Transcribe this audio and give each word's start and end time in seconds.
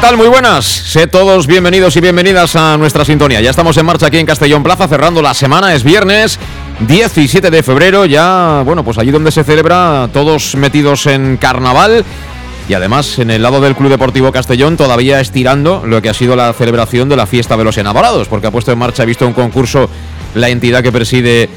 Tal? 0.00 0.16
Muy 0.16 0.28
buenas. 0.28 0.64
Sé 0.64 1.06
todos 1.06 1.46
bienvenidos 1.46 1.94
y 1.96 2.00
bienvenidas 2.00 2.56
a 2.56 2.78
nuestra 2.78 3.04
sintonía. 3.04 3.40
Ya 3.42 3.50
estamos 3.50 3.76
en 3.76 3.84
marcha 3.84 4.06
aquí 4.06 4.16
en 4.16 4.24
Castellón 4.24 4.62
Plaza, 4.62 4.88
cerrando 4.88 5.20
la 5.20 5.34
semana. 5.34 5.74
Es 5.74 5.84
viernes 5.84 6.38
17 6.80 7.50
de 7.50 7.62
febrero. 7.62 8.06
Ya, 8.06 8.62
bueno, 8.64 8.82
pues 8.82 8.96
allí 8.96 9.10
donde 9.10 9.30
se 9.30 9.44
celebra, 9.44 10.08
todos 10.12 10.54
metidos 10.54 11.06
en 11.06 11.36
carnaval. 11.36 12.04
Y 12.68 12.74
además, 12.74 13.18
en 13.18 13.30
el 13.30 13.42
lado 13.42 13.60
del 13.60 13.76
Club 13.76 13.90
Deportivo 13.90 14.32
Castellón, 14.32 14.78
todavía 14.78 15.20
estirando 15.20 15.82
lo 15.84 16.00
que 16.00 16.08
ha 16.08 16.14
sido 16.14 16.34
la 16.34 16.52
celebración 16.54 17.10
de 17.10 17.16
la 17.16 17.26
fiesta 17.26 17.56
de 17.58 17.64
los 17.64 17.76
enamorados, 17.76 18.28
porque 18.28 18.46
ha 18.46 18.50
puesto 18.50 18.72
en 18.72 18.78
marcha, 18.78 19.02
ha 19.02 19.06
visto 19.06 19.26
un 19.26 19.34
concurso, 19.34 19.90
la 20.34 20.48
entidad 20.48 20.82
que 20.82 20.92
preside 20.92 21.50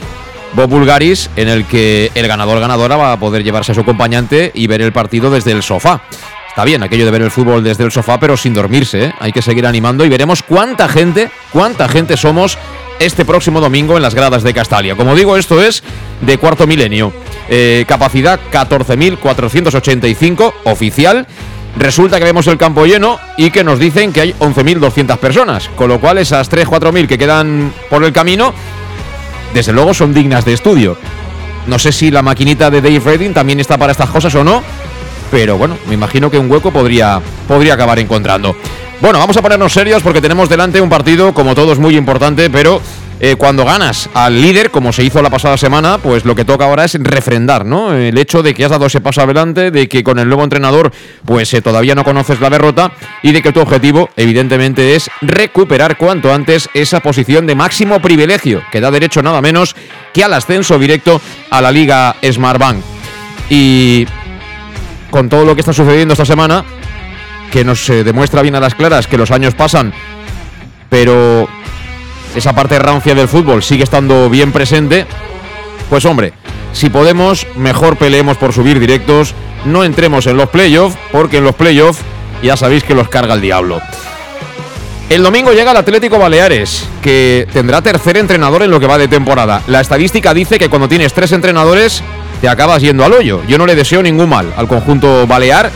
Bob 0.53 0.69
Bulgaris, 0.69 1.29
en 1.37 1.47
el 1.47 1.65
que 1.65 2.11
el 2.13 2.27
ganador 2.27 2.59
ganadora 2.59 2.97
va 2.97 3.13
a 3.13 3.19
poder 3.19 3.43
llevarse 3.43 3.71
a 3.71 3.75
su 3.75 3.81
acompañante 3.81 4.51
y 4.53 4.67
ver 4.67 4.81
el 4.81 4.91
partido 4.91 5.31
desde 5.31 5.51
el 5.51 5.63
sofá. 5.63 6.01
Está 6.53 6.65
bien 6.65 6.83
aquello 6.83 7.05
de 7.05 7.09
ver 7.09 7.23
el 7.23 7.31
fútbol 7.31 7.63
desde 7.63 7.83
el 7.83 7.91
sofá, 7.91 8.19
pero 8.19 8.37
sin 8.37 8.53
dormirse. 8.53 9.05
¿eh? 9.05 9.13
Hay 9.19 9.31
que 9.31 9.41
seguir 9.41 9.65
animando 9.65 10.05
y 10.05 10.09
veremos 10.09 10.43
cuánta 10.43 10.87
gente, 10.87 11.31
cuánta 11.51 11.89
gente 11.89 12.15
somos 12.15 12.59
este 12.99 13.25
próximo 13.25 13.59
domingo 13.59 13.97
en 13.97 14.03
las 14.03 14.13
gradas 14.13 14.43
de 14.43 14.53
Castalia. 14.53 14.95
Como 14.95 15.15
digo, 15.15 15.35
esto 15.35 15.63
es 15.63 15.81
de 16.21 16.37
cuarto 16.37 16.67
milenio. 16.67 17.11
Eh, 17.49 17.85
capacidad 17.87 18.39
14.485 18.51 20.53
oficial. 20.65 21.25
Resulta 21.75 22.19
que 22.19 22.25
vemos 22.25 22.45
el 22.45 22.59
campo 22.59 22.85
lleno 22.85 23.17
y 23.35 23.49
que 23.49 23.63
nos 23.63 23.79
dicen 23.79 24.13
que 24.13 24.21
hay 24.21 24.33
11.200 24.33 25.17
personas, 25.17 25.69
con 25.69 25.89
lo 25.89 25.99
cual 25.99 26.19
esas 26.19 26.51
3-4.000 26.51 27.07
que 27.07 27.17
quedan 27.17 27.73
por 27.89 28.03
el 28.03 28.13
camino, 28.13 28.53
desde 29.55 29.73
luego 29.73 29.95
son 29.95 30.13
dignas 30.13 30.45
de 30.45 30.53
estudio. 30.53 30.99
No 31.65 31.79
sé 31.79 31.91
si 31.91 32.11
la 32.11 32.21
maquinita 32.21 32.69
de 32.69 32.79
Dave 32.79 32.99
Redding 32.99 33.33
también 33.33 33.59
está 33.59 33.79
para 33.79 33.93
estas 33.93 34.11
cosas 34.11 34.35
o 34.35 34.43
no, 34.43 34.61
pero 35.33 35.57
bueno, 35.57 35.79
me 35.87 35.95
imagino 35.95 36.29
que 36.29 36.37
un 36.37 36.49
hueco 36.49 36.69
podría, 36.69 37.19
podría 37.47 37.73
acabar 37.73 37.97
encontrando. 37.97 38.55
Bueno, 39.01 39.17
vamos 39.17 39.35
a 39.35 39.41
ponernos 39.41 39.73
serios 39.73 40.03
porque 40.03 40.21
tenemos 40.21 40.47
delante 40.47 40.79
un 40.79 40.89
partido, 40.89 41.33
como 41.33 41.55
todos, 41.55 41.79
muy 41.79 41.97
importante, 41.97 42.51
pero 42.51 42.79
eh, 43.19 43.35
cuando 43.35 43.65
ganas 43.65 44.11
al 44.13 44.39
líder, 44.39 44.69
como 44.69 44.93
se 44.93 45.03
hizo 45.03 45.23
la 45.23 45.31
pasada 45.31 45.57
semana, 45.57 45.97
pues 45.97 46.23
lo 46.23 46.35
que 46.35 46.45
toca 46.45 46.65
ahora 46.65 46.85
es 46.85 46.93
refrendar, 47.01 47.65
¿no? 47.65 47.95
El 47.95 48.15
hecho 48.19 48.43
de 48.43 48.53
que 48.53 48.63
has 48.63 48.69
dado 48.69 48.85
ese 48.85 49.01
paso 49.01 49.23
adelante, 49.23 49.71
de 49.71 49.89
que 49.89 50.03
con 50.03 50.19
el 50.19 50.27
nuevo 50.27 50.43
entrenador, 50.43 50.91
pues 51.25 51.51
eh, 51.55 51.63
todavía 51.63 51.95
no 51.95 52.03
conoces 52.03 52.39
la 52.39 52.51
derrota 52.51 52.91
y 53.23 53.31
de 53.31 53.41
que 53.41 53.51
tu 53.51 53.59
objetivo, 53.59 54.11
evidentemente, 54.15 54.95
es 54.95 55.09
recuperar 55.21 55.97
cuanto 55.97 56.31
antes 56.31 56.69
esa 56.75 56.99
posición 56.99 57.47
de 57.47 57.55
máximo 57.55 58.03
privilegio, 58.03 58.61
que 58.71 58.81
da 58.81 58.91
derecho 58.91 59.23
nada 59.23 59.41
menos 59.41 59.75
que 60.13 60.23
al 60.23 60.35
ascenso 60.35 60.77
directo 60.77 61.19
a 61.49 61.59
la 61.59 61.71
Liga 61.71 62.17
Smartbank. 62.23 62.83
Y 63.49 64.05
con 65.13 65.29
todo 65.29 65.45
lo 65.45 65.53
que 65.53 65.61
está 65.61 65.73
sucediendo 65.73 66.13
esta 66.13 66.25
semana, 66.25 66.65
que 67.51 67.63
nos 67.63 67.87
eh, 67.87 68.03
demuestra 68.03 68.41
bien 68.41 68.55
a 68.55 68.59
las 68.59 68.73
claras 68.73 69.05
que 69.05 69.15
los 69.15 69.29
años 69.29 69.53
pasan, 69.53 69.93
pero 70.89 71.47
esa 72.35 72.55
parte 72.55 72.79
rancia 72.79 73.13
del 73.13 73.27
fútbol 73.27 73.61
sigue 73.61 73.83
estando 73.83 74.27
bien 74.27 74.51
presente, 74.51 75.05
pues 75.87 76.03
hombre, 76.05 76.33
si 76.71 76.89
podemos, 76.89 77.45
mejor 77.55 77.95
peleemos 77.95 78.37
por 78.37 78.53
subir 78.53 78.79
directos, 78.79 79.35
no 79.65 79.83
entremos 79.83 80.25
en 80.25 80.35
los 80.35 80.49
playoffs, 80.49 80.97
porque 81.11 81.37
en 81.37 81.43
los 81.43 81.53
playoffs 81.53 82.01
ya 82.41 82.57
sabéis 82.57 82.83
que 82.83 82.95
los 82.95 83.07
carga 83.07 83.35
el 83.35 83.41
diablo. 83.41 83.83
El 85.13 85.21
domingo 85.21 85.53
llega 85.53 85.69
el 85.69 85.77
Atlético 85.77 86.17
Baleares, 86.17 86.89
que 87.03 87.47
tendrá 87.53 87.83
tercer 87.83 88.17
entrenador 88.17 88.63
en 88.63 88.71
lo 88.71 88.79
que 88.79 88.87
va 88.87 88.97
de 88.97 89.07
temporada. 89.07 89.61
La 89.67 89.79
estadística 89.79 90.33
dice 90.33 90.57
que 90.57 90.69
cuando 90.69 90.89
tienes 90.89 91.13
tres 91.13 91.31
entrenadores 91.33 92.01
te 92.41 92.49
acabas 92.49 92.81
yendo 92.81 93.05
al 93.05 93.13
hoyo. 93.13 93.43
Yo 93.47 93.59
no 93.59 93.67
le 93.67 93.75
deseo 93.75 94.01
ningún 94.01 94.27
mal 94.27 94.51
al 94.57 94.67
conjunto 94.67 95.27
balear, 95.27 95.69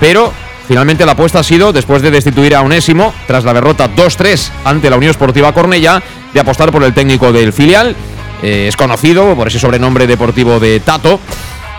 pero 0.00 0.32
finalmente 0.66 1.06
la 1.06 1.12
apuesta 1.12 1.38
ha 1.38 1.44
sido, 1.44 1.72
después 1.72 2.02
de 2.02 2.10
destituir 2.10 2.56
a 2.56 2.62
Onésimo, 2.62 3.14
tras 3.28 3.44
la 3.44 3.54
derrota 3.54 3.88
2-3 3.94 4.50
ante 4.64 4.90
la 4.90 4.96
Unión 4.96 5.12
Esportiva 5.12 5.52
Cornella, 5.52 6.02
de 6.34 6.40
apostar 6.40 6.72
por 6.72 6.82
el 6.82 6.92
técnico 6.92 7.32
del 7.32 7.52
filial. 7.52 7.94
Eh, 8.42 8.66
es 8.66 8.76
conocido 8.76 9.36
por 9.36 9.46
ese 9.46 9.60
sobrenombre 9.60 10.08
deportivo 10.08 10.58
de 10.58 10.80
Tato. 10.80 11.20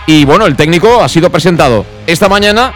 Y 0.07 0.23
bueno, 0.23 0.45
el 0.45 0.55
técnico 0.55 1.03
ha 1.03 1.09
sido 1.09 1.29
presentado 1.29 1.85
esta 2.07 2.29
mañana. 2.29 2.71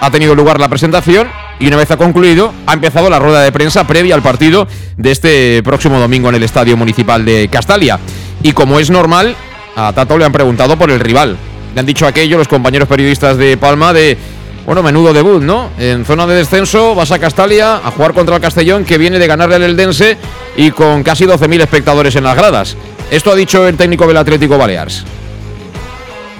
Ha 0.00 0.10
tenido 0.12 0.36
lugar 0.36 0.60
la 0.60 0.68
presentación 0.68 1.42
y 1.62 1.68
una 1.68 1.76
vez 1.76 1.92
ha 1.92 1.96
concluido, 1.96 2.52
ha 2.66 2.72
empezado 2.72 3.08
la 3.08 3.20
rueda 3.20 3.40
de 3.40 3.52
prensa 3.52 3.86
previa 3.86 4.16
al 4.16 4.22
partido 4.22 4.66
de 4.96 5.12
este 5.12 5.62
próximo 5.62 6.00
domingo 6.00 6.28
en 6.28 6.34
el 6.34 6.42
Estadio 6.42 6.76
Municipal 6.76 7.24
de 7.24 7.48
Castalia. 7.48 8.00
Y 8.42 8.50
como 8.50 8.80
es 8.80 8.90
normal, 8.90 9.36
a 9.76 9.92
Tato 9.92 10.18
le 10.18 10.24
han 10.24 10.32
preguntado 10.32 10.76
por 10.76 10.90
el 10.90 10.98
rival. 10.98 11.36
Le 11.72 11.78
han 11.78 11.86
dicho 11.86 12.04
aquello 12.04 12.36
los 12.36 12.48
compañeros 12.48 12.88
periodistas 12.88 13.36
de 13.36 13.56
Palma 13.56 13.92
de, 13.92 14.18
bueno, 14.66 14.82
menudo 14.82 15.12
debut, 15.12 15.40
¿no? 15.40 15.70
En 15.78 16.04
zona 16.04 16.26
de 16.26 16.34
descenso 16.34 16.96
vas 16.96 17.12
a 17.12 17.20
Castalia 17.20 17.76
a 17.76 17.92
jugar 17.92 18.12
contra 18.12 18.34
el 18.34 18.42
Castellón 18.42 18.84
que 18.84 18.98
viene 18.98 19.20
de 19.20 19.28
ganarle 19.28 19.54
al 19.54 19.62
Eldense 19.62 20.18
y 20.56 20.72
con 20.72 21.04
casi 21.04 21.26
12.000 21.26 21.60
espectadores 21.60 22.16
en 22.16 22.24
las 22.24 22.36
gradas. 22.36 22.76
Esto 23.08 23.30
ha 23.30 23.36
dicho 23.36 23.68
el 23.68 23.76
técnico 23.76 24.08
del 24.08 24.16
Atlético 24.16 24.58
Balears. 24.58 25.04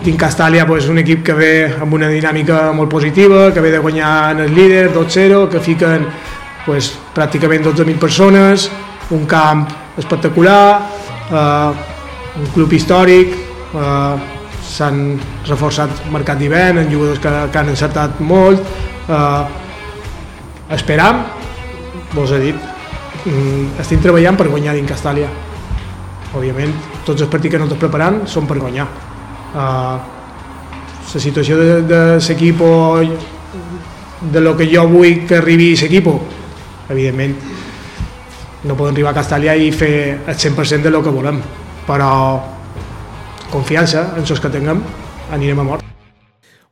Tinc 0.02 0.18
Castàlia 0.18 0.66
pues, 0.66 0.88
un 0.90 0.98
equip 0.98 1.22
que 1.26 1.34
ve 1.38 1.52
amb 1.80 1.94
una 1.94 2.08
dinàmica 2.10 2.72
molt 2.74 2.90
positiva, 2.90 3.52
que 3.54 3.62
ve 3.62 3.70
de 3.70 3.78
guanyar 3.78 4.32
en 4.32 4.40
el 4.46 4.54
líder 4.54 4.90
2-0, 4.94 5.46
que 5.48 5.60
fiquen 5.62 6.06
pues, 6.66 6.90
pràcticament 7.14 7.62
12.000 7.62 8.00
persones, 8.02 8.68
un 9.14 9.26
camp 9.30 9.66
espectacular, 9.98 10.82
eh, 11.30 12.40
un 12.40 12.50
club 12.54 12.72
històric, 12.72 13.36
eh, 13.74 14.16
s'han 14.72 15.20
reforçat 15.46 16.02
mercat 16.10 16.40
d'hivern, 16.40 16.82
en 16.82 16.90
jugadors 16.90 17.22
que, 17.22 17.32
que 17.52 17.62
han 17.62 17.70
encertat 17.70 18.18
molt, 18.20 18.66
eh, 19.06 20.74
esperam, 20.78 21.22
vos 22.16 22.32
he 22.32 22.42
dit, 22.48 22.68
mm, 23.26 23.78
estem 23.80 24.02
treballant 24.02 24.40
per 24.40 24.48
guanyar 24.50 24.74
dins 24.74 24.90
Castàlia. 24.90 25.30
Òbviament, 26.32 26.74
tots 27.04 27.20
els 27.20 27.30
partits 27.30 27.54
que 27.54 27.62
no 27.62 27.70
estem 27.70 27.82
preparant 27.86 28.22
són 28.26 28.50
per 28.50 28.58
guanyar. 28.58 29.11
Uh, 29.52 29.98
la 31.12 31.20
situació 31.20 31.58
de, 31.60 31.82
de 31.84 32.02
l'equip 32.24 32.62
de 34.32 34.40
lo 34.40 34.54
que 34.56 34.68
jo 34.70 34.86
vull 34.88 35.26
que 35.28 35.42
arribi 35.42 35.74
l'equip, 35.76 36.08
evidentment, 36.88 37.34
no 38.64 38.76
podem 38.78 38.94
arribar 38.94 39.12
a 39.12 39.18
Castàlia 39.20 39.56
i 39.58 39.72
fer 39.74 40.22
el 40.24 40.36
100% 40.38 40.88
de 40.88 40.94
lo 40.94 41.02
que 41.02 41.12
volem 41.12 41.42
però 41.86 42.12
confiança 43.52 44.12
en 44.16 44.24
els 44.24 44.40
que 44.40 44.52
tinguem 44.52 44.84
anirem 45.32 45.60
a 45.60 45.70
mort. 45.72 45.91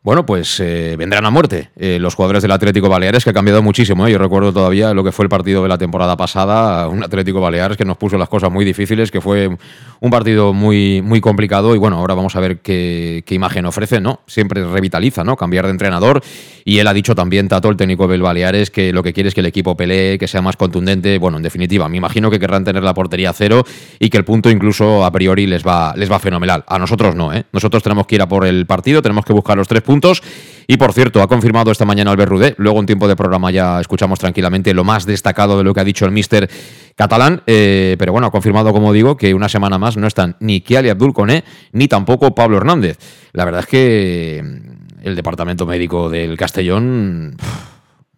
Bueno, 0.02 0.25
pues 0.25 0.58
eh, 0.61 0.94
vendrán 0.97 1.26
a 1.26 1.31
muerte 1.31 1.69
eh, 1.76 1.99
los 2.00 2.14
jugadores 2.14 2.41
del 2.41 2.52
Atlético 2.52 2.88
Baleares, 2.88 3.23
que 3.23 3.29
ha 3.29 3.35
cambiado 3.35 3.62
muchísimo. 3.62 4.06
¿eh? 4.06 4.12
Yo 4.12 4.17
recuerdo 4.17 4.50
todavía 4.50 4.94
lo 4.94 5.05
que 5.05 5.12
fue 5.12 5.26
el 5.26 5.29
partido 5.29 5.62
de 5.62 5.69
la 5.69 5.76
temporada 5.76 6.17
pasada, 6.17 6.88
un 6.88 7.05
Atlético 7.05 7.38
Baleares 7.38 7.76
que 7.76 7.85
nos 7.85 7.99
puso 7.99 8.17
las 8.17 8.31
cosas 8.31 8.50
muy 8.50 8.64
difíciles, 8.64 9.11
que 9.11 9.20
fue 9.20 9.55
un 10.00 10.11
partido 10.11 10.55
muy, 10.55 11.02
muy 11.02 11.20
complicado. 11.20 11.75
Y 11.75 11.79
bueno, 11.79 11.99
ahora 11.99 12.14
vamos 12.14 12.35
a 12.35 12.41
ver 12.41 12.61
qué, 12.61 13.23
imagen 13.29 13.67
ofrece, 13.67 14.00
¿no? 14.00 14.20
Siempre 14.26 14.64
revitaliza, 14.64 15.23
¿no? 15.23 15.37
Cambiar 15.37 15.67
de 15.67 15.73
entrenador. 15.73 16.23
Y 16.64 16.79
él 16.79 16.87
ha 16.87 16.94
dicho 16.94 17.14
también, 17.14 17.49
Tato, 17.49 17.69
el 17.69 17.76
técnico 17.76 18.08
del 18.08 18.23
Baleares, 18.23 18.70
que 18.70 18.94
lo 18.94 19.02
que 19.02 19.12
quiere 19.12 19.29
es 19.29 19.35
que 19.35 19.41
el 19.41 19.47
equipo 19.47 19.76
pelee, 19.76 20.17
que 20.17 20.29
sea 20.29 20.41
más 20.41 20.56
contundente. 20.56 21.19
Bueno, 21.19 21.37
en 21.37 21.43
definitiva, 21.43 21.91
me 21.91 21.99
imagino 21.99 22.31
que 22.31 22.38
querrán 22.38 22.64
tener 22.64 22.82
la 22.82 22.94
portería 22.94 23.35
cero 23.35 23.64
y 23.99 24.08
que 24.08 24.17
el 24.17 24.25
punto 24.25 24.49
incluso 24.49 25.05
a 25.05 25.12
priori 25.12 25.47
les 25.47 25.62
va, 25.62 25.93
les 25.94 26.11
va 26.11 26.19
fenomenal. 26.19 26.64
A 26.67 26.79
nosotros 26.79 27.14
no, 27.14 27.35
¿eh? 27.35 27.44
Nosotros 27.52 27.82
tenemos 27.82 28.06
que 28.06 28.14
ir 28.14 28.23
a 28.23 28.29
por 28.29 28.47
el 28.47 28.64
partido, 28.64 29.02
tenemos 29.02 29.26
que 29.26 29.35
buscar 29.35 29.58
los 29.58 29.69
tres 29.69 29.82
puntos 29.82 29.89
puntos. 29.90 30.22
Y 30.69 30.76
por 30.76 30.92
cierto, 30.92 31.20
ha 31.20 31.26
confirmado 31.26 31.72
esta 31.72 31.84
mañana 31.84 32.12
Albert 32.12 32.31
Rudé. 32.31 32.54
Luego, 32.58 32.78
un 32.78 32.87
tiempo 32.87 33.08
de 33.08 33.16
programa, 33.16 33.50
ya 33.50 33.81
escuchamos 33.81 34.20
tranquilamente 34.20 34.72
lo 34.72 34.84
más 34.84 35.04
destacado 35.04 35.58
de 35.58 35.64
lo 35.64 35.75
que 35.75 35.81
ha 35.81 35.84
dicho 35.84 36.04
el 36.04 36.12
mister 36.12 36.48
catalán. 36.94 37.42
Eh, 37.48 37.96
pero 37.98 38.12
bueno, 38.12 38.28
ha 38.28 38.31
confirmado, 38.31 38.72
como 38.72 38.92
digo, 38.92 39.16
que 39.16 39.34
una 39.34 39.48
semana 39.48 39.78
más 39.78 39.96
no 39.96 40.06
están 40.06 40.37
ni 40.38 40.60
Kiali 40.60 40.88
Abdul 40.88 41.12
Koné 41.12 41.42
ni 41.72 41.88
tampoco 41.88 42.37
Pablo 42.37 42.58
Hernández. 42.58 42.98
La 43.32 43.44
verdad 43.44 43.62
es 43.62 43.66
que 43.66 44.40
mm, 44.44 45.06
el 45.08 45.16
departamento 45.16 45.66
médico 45.66 46.08
del 46.08 46.37
Castellón 46.37 47.34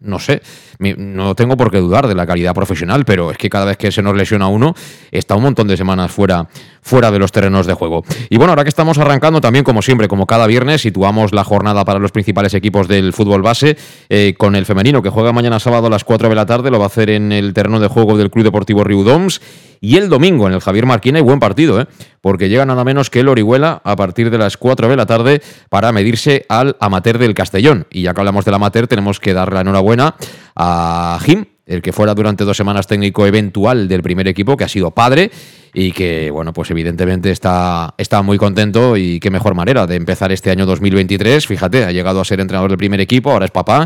no 0.03 0.19
sé, 0.19 0.41
no 0.79 1.33
tengo 1.33 1.55
por 1.55 1.71
qué 1.71 1.77
dudar 1.77 2.07
de 2.07 2.15
la 2.15 2.27
calidad 2.27 2.53
profesional, 2.53 3.05
pero 3.05 3.31
es 3.31 3.37
que 3.37 3.49
cada 3.49 3.65
vez 3.65 3.77
que 3.77 3.91
se 3.91 4.01
nos 4.01 4.15
lesiona 4.15 4.47
uno, 4.47 4.75
está 5.11 5.35
un 5.35 5.43
montón 5.43 5.67
de 5.67 5.77
semanas 5.77 6.11
fuera, 6.11 6.47
fuera 6.81 7.09
de 7.09 7.19
los 7.19 7.31
terrenos 7.31 7.65
de 7.65 7.73
juego. 7.73 8.03
Y 8.29 8.37
bueno, 8.37 8.51
ahora 8.51 8.63
que 8.63 8.69
estamos 8.69 8.97
arrancando 8.97 9.39
también, 9.39 9.63
como 9.63 9.81
siempre, 9.81 10.07
como 10.07 10.27
cada 10.27 10.45
viernes, 10.45 10.81
situamos 10.81 11.31
la 11.31 11.43
jornada 11.43 11.85
para 11.85 11.99
los 11.99 12.11
principales 12.11 12.53
equipos 12.53 12.87
del 12.87 13.13
fútbol 13.13 13.41
base, 13.41 13.77
eh, 14.09 14.35
con 14.37 14.55
el 14.55 14.65
femenino 14.65 15.01
que 15.01 15.09
juega 15.09 15.31
mañana 15.31 15.59
sábado 15.59 15.87
a 15.87 15.89
las 15.89 16.03
4 16.03 16.29
de 16.29 16.35
la 16.35 16.45
tarde, 16.45 16.69
lo 16.69 16.79
va 16.79 16.85
a 16.85 16.87
hacer 16.87 17.09
en 17.09 17.31
el 17.31 17.53
terreno 17.53 17.79
de 17.79 17.87
juego 17.87 18.17
del 18.17 18.29
Club 18.29 18.43
Deportivo 18.43 18.83
Riudoms. 18.83 19.41
Y 19.79 19.97
el 19.97 20.07
domingo 20.07 20.47
en 20.47 20.53
el 20.53 20.61
Javier 20.61 20.85
Marquina 20.85 21.17
hay 21.17 21.23
buen 21.23 21.41
partido, 21.41 21.81
¿eh? 21.81 21.87
Porque 22.23 22.47
llega 22.47 22.65
nada 22.65 22.85
menos 22.85 23.09
que 23.09 23.19
el 23.19 23.27
Orihuela 23.27 23.81
a 23.83 23.97
partir 23.97 24.29
de 24.29 24.37
las 24.37 24.55
4 24.55 24.87
de 24.87 24.95
la 24.95 25.05
tarde 25.05 25.41
para 25.67 25.91
medirse 25.91 26.45
al 26.47 26.77
amateur 26.79 27.17
del 27.17 27.33
Castellón. 27.33 27.85
Y 27.91 28.03
ya 28.03 28.13
que 28.13 28.21
hablamos 28.21 28.45
del 28.45 28.53
amateur, 28.53 28.87
tenemos 28.87 29.19
que 29.19 29.33
dar 29.33 29.51
la 29.51 29.59
enhorabuena 29.59 30.15
a 30.55 31.19
Jim, 31.21 31.43
el 31.65 31.81
que 31.81 31.91
fuera 31.91 32.15
durante 32.15 32.45
dos 32.45 32.55
semanas 32.55 32.87
técnico 32.87 33.27
eventual 33.27 33.89
del 33.89 34.01
primer 34.01 34.29
equipo, 34.29 34.55
que 34.55 34.63
ha 34.63 34.69
sido 34.69 34.91
padre 34.91 35.31
y 35.73 35.91
que, 35.91 36.31
bueno, 36.31 36.53
pues 36.53 36.71
evidentemente 36.71 37.29
está, 37.29 37.93
está 37.97 38.21
muy 38.21 38.37
contento 38.37 38.95
y 38.95 39.19
qué 39.19 39.29
mejor 39.29 39.53
manera 39.53 39.85
de 39.85 39.95
empezar 39.95 40.31
este 40.31 40.49
año 40.49 40.65
2023. 40.65 41.45
Fíjate, 41.45 41.83
ha 41.83 41.91
llegado 41.91 42.21
a 42.21 42.25
ser 42.25 42.39
entrenador 42.39 42.69
del 42.69 42.77
primer 42.77 43.01
equipo, 43.01 43.31
ahora 43.31 43.47
es 43.47 43.51
papá 43.51 43.85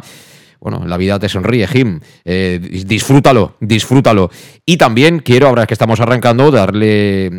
bueno, 0.59 0.83
la 0.87 0.97
vida 0.97 1.19
te 1.19 1.29
sonríe, 1.29 1.67
Jim. 1.67 1.99
Eh, 2.25 2.59
disfrútalo, 2.85 3.57
disfrútalo. 3.59 4.31
Y 4.65 4.77
también 4.77 5.19
quiero, 5.19 5.47
ahora 5.47 5.67
que 5.67 5.75
estamos 5.75 5.99
arrancando, 5.99 6.49
darle 6.49 7.29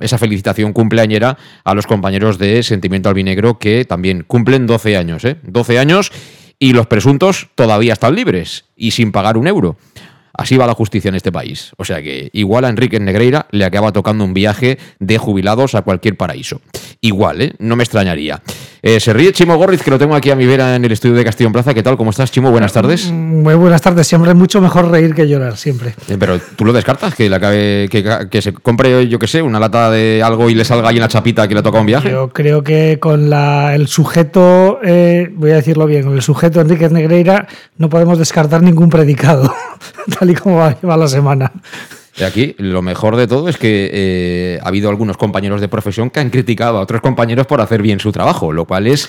esa 0.00 0.18
felicitación 0.18 0.72
cumpleañera 0.72 1.38
a 1.64 1.74
los 1.74 1.86
compañeros 1.86 2.38
de 2.38 2.62
Sentimiento 2.62 3.08
Albinegro 3.08 3.58
que 3.58 3.84
también 3.84 4.24
cumplen 4.26 4.66
12 4.66 4.96
años, 4.96 5.24
¿eh? 5.24 5.36
12 5.42 5.78
años 5.78 6.12
y 6.58 6.72
los 6.72 6.86
presuntos 6.86 7.48
todavía 7.54 7.92
están 7.92 8.14
libres 8.14 8.64
y 8.76 8.90
sin 8.90 9.12
pagar 9.12 9.36
un 9.36 9.46
euro. 9.46 9.76
Así 10.32 10.56
va 10.56 10.68
la 10.68 10.74
justicia 10.74 11.08
en 11.08 11.16
este 11.16 11.32
país. 11.32 11.72
O 11.78 11.84
sea 11.84 12.00
que 12.00 12.30
igual 12.32 12.64
a 12.64 12.68
Enrique 12.68 13.00
Negreira 13.00 13.48
le 13.50 13.64
acaba 13.64 13.92
tocando 13.92 14.24
un 14.24 14.34
viaje 14.34 14.78
de 15.00 15.18
jubilados 15.18 15.74
a 15.74 15.82
cualquier 15.82 16.16
paraíso. 16.16 16.60
Igual, 17.00 17.42
¿eh? 17.42 17.52
No 17.58 17.74
me 17.74 17.82
extrañaría. 17.82 18.40
Eh, 18.82 19.00
se 19.00 19.12
ríe 19.12 19.32
Chimo 19.32 19.56
Gorriz, 19.56 19.82
que 19.82 19.90
lo 19.90 19.98
tengo 19.98 20.14
aquí 20.14 20.30
a 20.30 20.36
mi 20.36 20.46
vera 20.46 20.76
en 20.76 20.84
el 20.84 20.92
estudio 20.92 21.16
de 21.16 21.24
Castillo 21.24 21.48
en 21.48 21.52
Plaza. 21.52 21.74
¿Qué 21.74 21.82
tal? 21.82 21.96
¿Cómo 21.96 22.10
estás, 22.10 22.30
Chimo? 22.30 22.50
Buenas 22.50 22.72
tardes. 22.72 23.10
Mm, 23.10 23.42
muy 23.42 23.54
buenas 23.54 23.82
tardes. 23.82 24.06
Siempre 24.06 24.30
es 24.30 24.36
mucho 24.36 24.60
mejor 24.60 24.90
reír 24.90 25.14
que 25.14 25.26
llorar, 25.26 25.56
siempre. 25.56 25.94
Eh, 26.08 26.16
pero 26.18 26.38
tú 26.56 26.64
lo 26.64 26.72
descartas, 26.72 27.14
que, 27.14 27.28
la, 27.28 27.40
que, 27.40 28.28
que, 28.30 28.42
se 28.42 28.52
compre, 28.52 29.08
yo 29.08 29.18
qué 29.18 29.26
sé, 29.26 29.42
una 29.42 29.58
lata 29.58 29.90
de 29.90 30.22
algo 30.22 30.48
y 30.48 30.54
le 30.54 30.64
salga 30.64 30.88
ahí 30.88 30.98
una 30.98 31.08
chapita 31.08 31.48
que 31.48 31.54
le 31.54 31.62
toca 31.62 31.80
un 31.80 31.86
viaje. 31.86 32.10
Yo 32.10 32.28
creo 32.28 32.62
que 32.62 32.98
con 33.00 33.28
la, 33.28 33.74
el 33.74 33.88
sujeto, 33.88 34.78
eh, 34.84 35.28
voy 35.34 35.50
a 35.50 35.56
decirlo 35.56 35.86
bien, 35.86 36.04
con 36.04 36.14
el 36.14 36.22
sujeto 36.22 36.60
Enrique 36.60 36.88
Negreira 36.88 37.48
no 37.78 37.88
podemos 37.88 38.18
descartar 38.18 38.62
ningún 38.62 38.90
predicado, 38.90 39.52
tal 40.18 40.30
y 40.30 40.34
como 40.34 40.58
va, 40.58 40.76
va 40.88 40.96
la 40.96 41.08
semana. 41.08 41.52
Y 42.18 42.24
aquí 42.24 42.54
lo 42.58 42.82
mejor 42.82 43.16
de 43.16 43.26
todo 43.26 43.48
es 43.48 43.56
que 43.56 43.90
eh, 43.92 44.58
ha 44.62 44.68
habido 44.68 44.90
algunos 44.90 45.16
compañeros 45.16 45.60
de 45.60 45.68
profesión 45.68 46.10
que 46.10 46.20
han 46.20 46.30
criticado 46.30 46.78
a 46.78 46.80
otros 46.80 47.00
compañeros 47.00 47.46
por 47.46 47.60
hacer 47.60 47.80
bien 47.80 48.00
su 48.00 48.10
trabajo, 48.10 48.52
lo 48.52 48.64
cual 48.64 48.86
es 48.86 49.08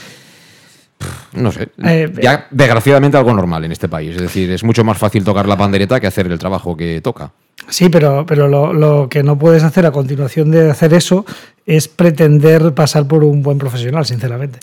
no 1.33 1.51
sé, 1.51 1.69
eh, 1.83 2.11
ya 2.21 2.47
desgraciadamente 2.51 3.17
algo 3.17 3.33
normal 3.33 3.63
en 3.63 3.71
este 3.71 3.87
país. 3.87 4.15
Es 4.15 4.21
decir, 4.21 4.51
es 4.51 4.63
mucho 4.63 4.83
más 4.83 4.97
fácil 4.97 5.23
tocar 5.23 5.47
la 5.47 5.57
pandereta 5.57 5.99
que 5.99 6.07
hacer 6.07 6.27
el 6.27 6.37
trabajo 6.37 6.75
que 6.75 7.01
toca. 7.01 7.31
Sí, 7.69 7.89
pero, 7.89 8.25
pero 8.25 8.47
lo, 8.47 9.07
que 9.09 9.23
no 9.23 9.37
puedes 9.37 9.63
hacer 9.63 9.85
a 9.85 9.91
continuación 9.91 10.51
de 10.51 10.69
hacer 10.69 10.93
eso 10.93 11.25
es 11.65 11.87
pretender 11.87 12.73
pasar 12.73 13.07
por 13.07 13.23
un 13.23 13.41
buen 13.41 13.57
profesional, 13.57 14.05
sinceramente. 14.05 14.59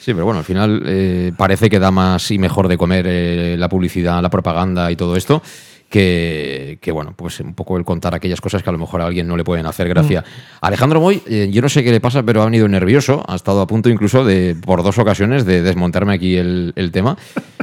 Sí, 0.00 0.14
pero 0.14 0.24
bueno, 0.24 0.38
al 0.38 0.44
final 0.44 0.82
eh, 0.86 1.32
parece 1.36 1.68
que 1.68 1.78
da 1.78 1.90
más 1.90 2.30
y 2.30 2.38
mejor 2.38 2.68
de 2.68 2.78
comer 2.78 3.58
la 3.58 3.68
publicidad, 3.68 4.22
la 4.22 4.30
propaganda 4.30 4.90
y 4.90 4.96
todo 4.96 5.14
esto 5.14 5.42
que, 5.88 6.90
bueno, 6.92 7.14
pues 7.16 7.40
un 7.40 7.54
poco 7.54 7.76
el 7.76 7.84
contar 7.84 8.14
aquellas 8.14 8.40
cosas 8.40 8.62
que 8.62 8.68
a 8.68 8.72
lo 8.72 8.78
mejor 8.78 9.00
a 9.00 9.06
alguien 9.06 9.26
no 9.26 9.36
le 9.36 9.44
pueden 9.44 9.66
hacer 9.66 9.88
gracia. 9.88 10.20
Mm. 10.20 10.24
Alejandro 10.60 11.00
Moy, 11.00 11.22
eh, 11.26 11.48
yo 11.50 11.62
no 11.62 11.68
sé 11.68 11.82
qué 11.82 11.90
le 11.90 12.00
pasa, 12.00 12.22
pero 12.22 12.42
ha 12.42 12.44
venido 12.44 12.68
nervioso, 12.68 13.24
ha 13.26 13.34
estado 13.34 13.60
a 13.60 13.66
punto 13.66 13.88
incluso 13.88 14.24
de, 14.24 14.54
por 14.54 14.82
dos 14.82 14.98
ocasiones, 14.98 15.44
de 15.44 15.62
desmontarme 15.62 16.14
aquí 16.14 16.36
el, 16.36 16.90
tema. 16.92 17.16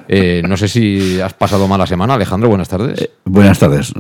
Eh, 0.08 0.44
no 0.48 0.58
sé 0.58 0.68
si 0.68 1.20
has 1.20 1.34
pasado 1.34 1.68
mala 1.68 1.88
semana, 1.88 2.16
Alejandro, 2.16 2.50
buenas 2.50 2.70
tardes. 2.70 3.02
Eh, 3.02 3.12
buenas 3.26 3.60
tardes. 3.60 3.94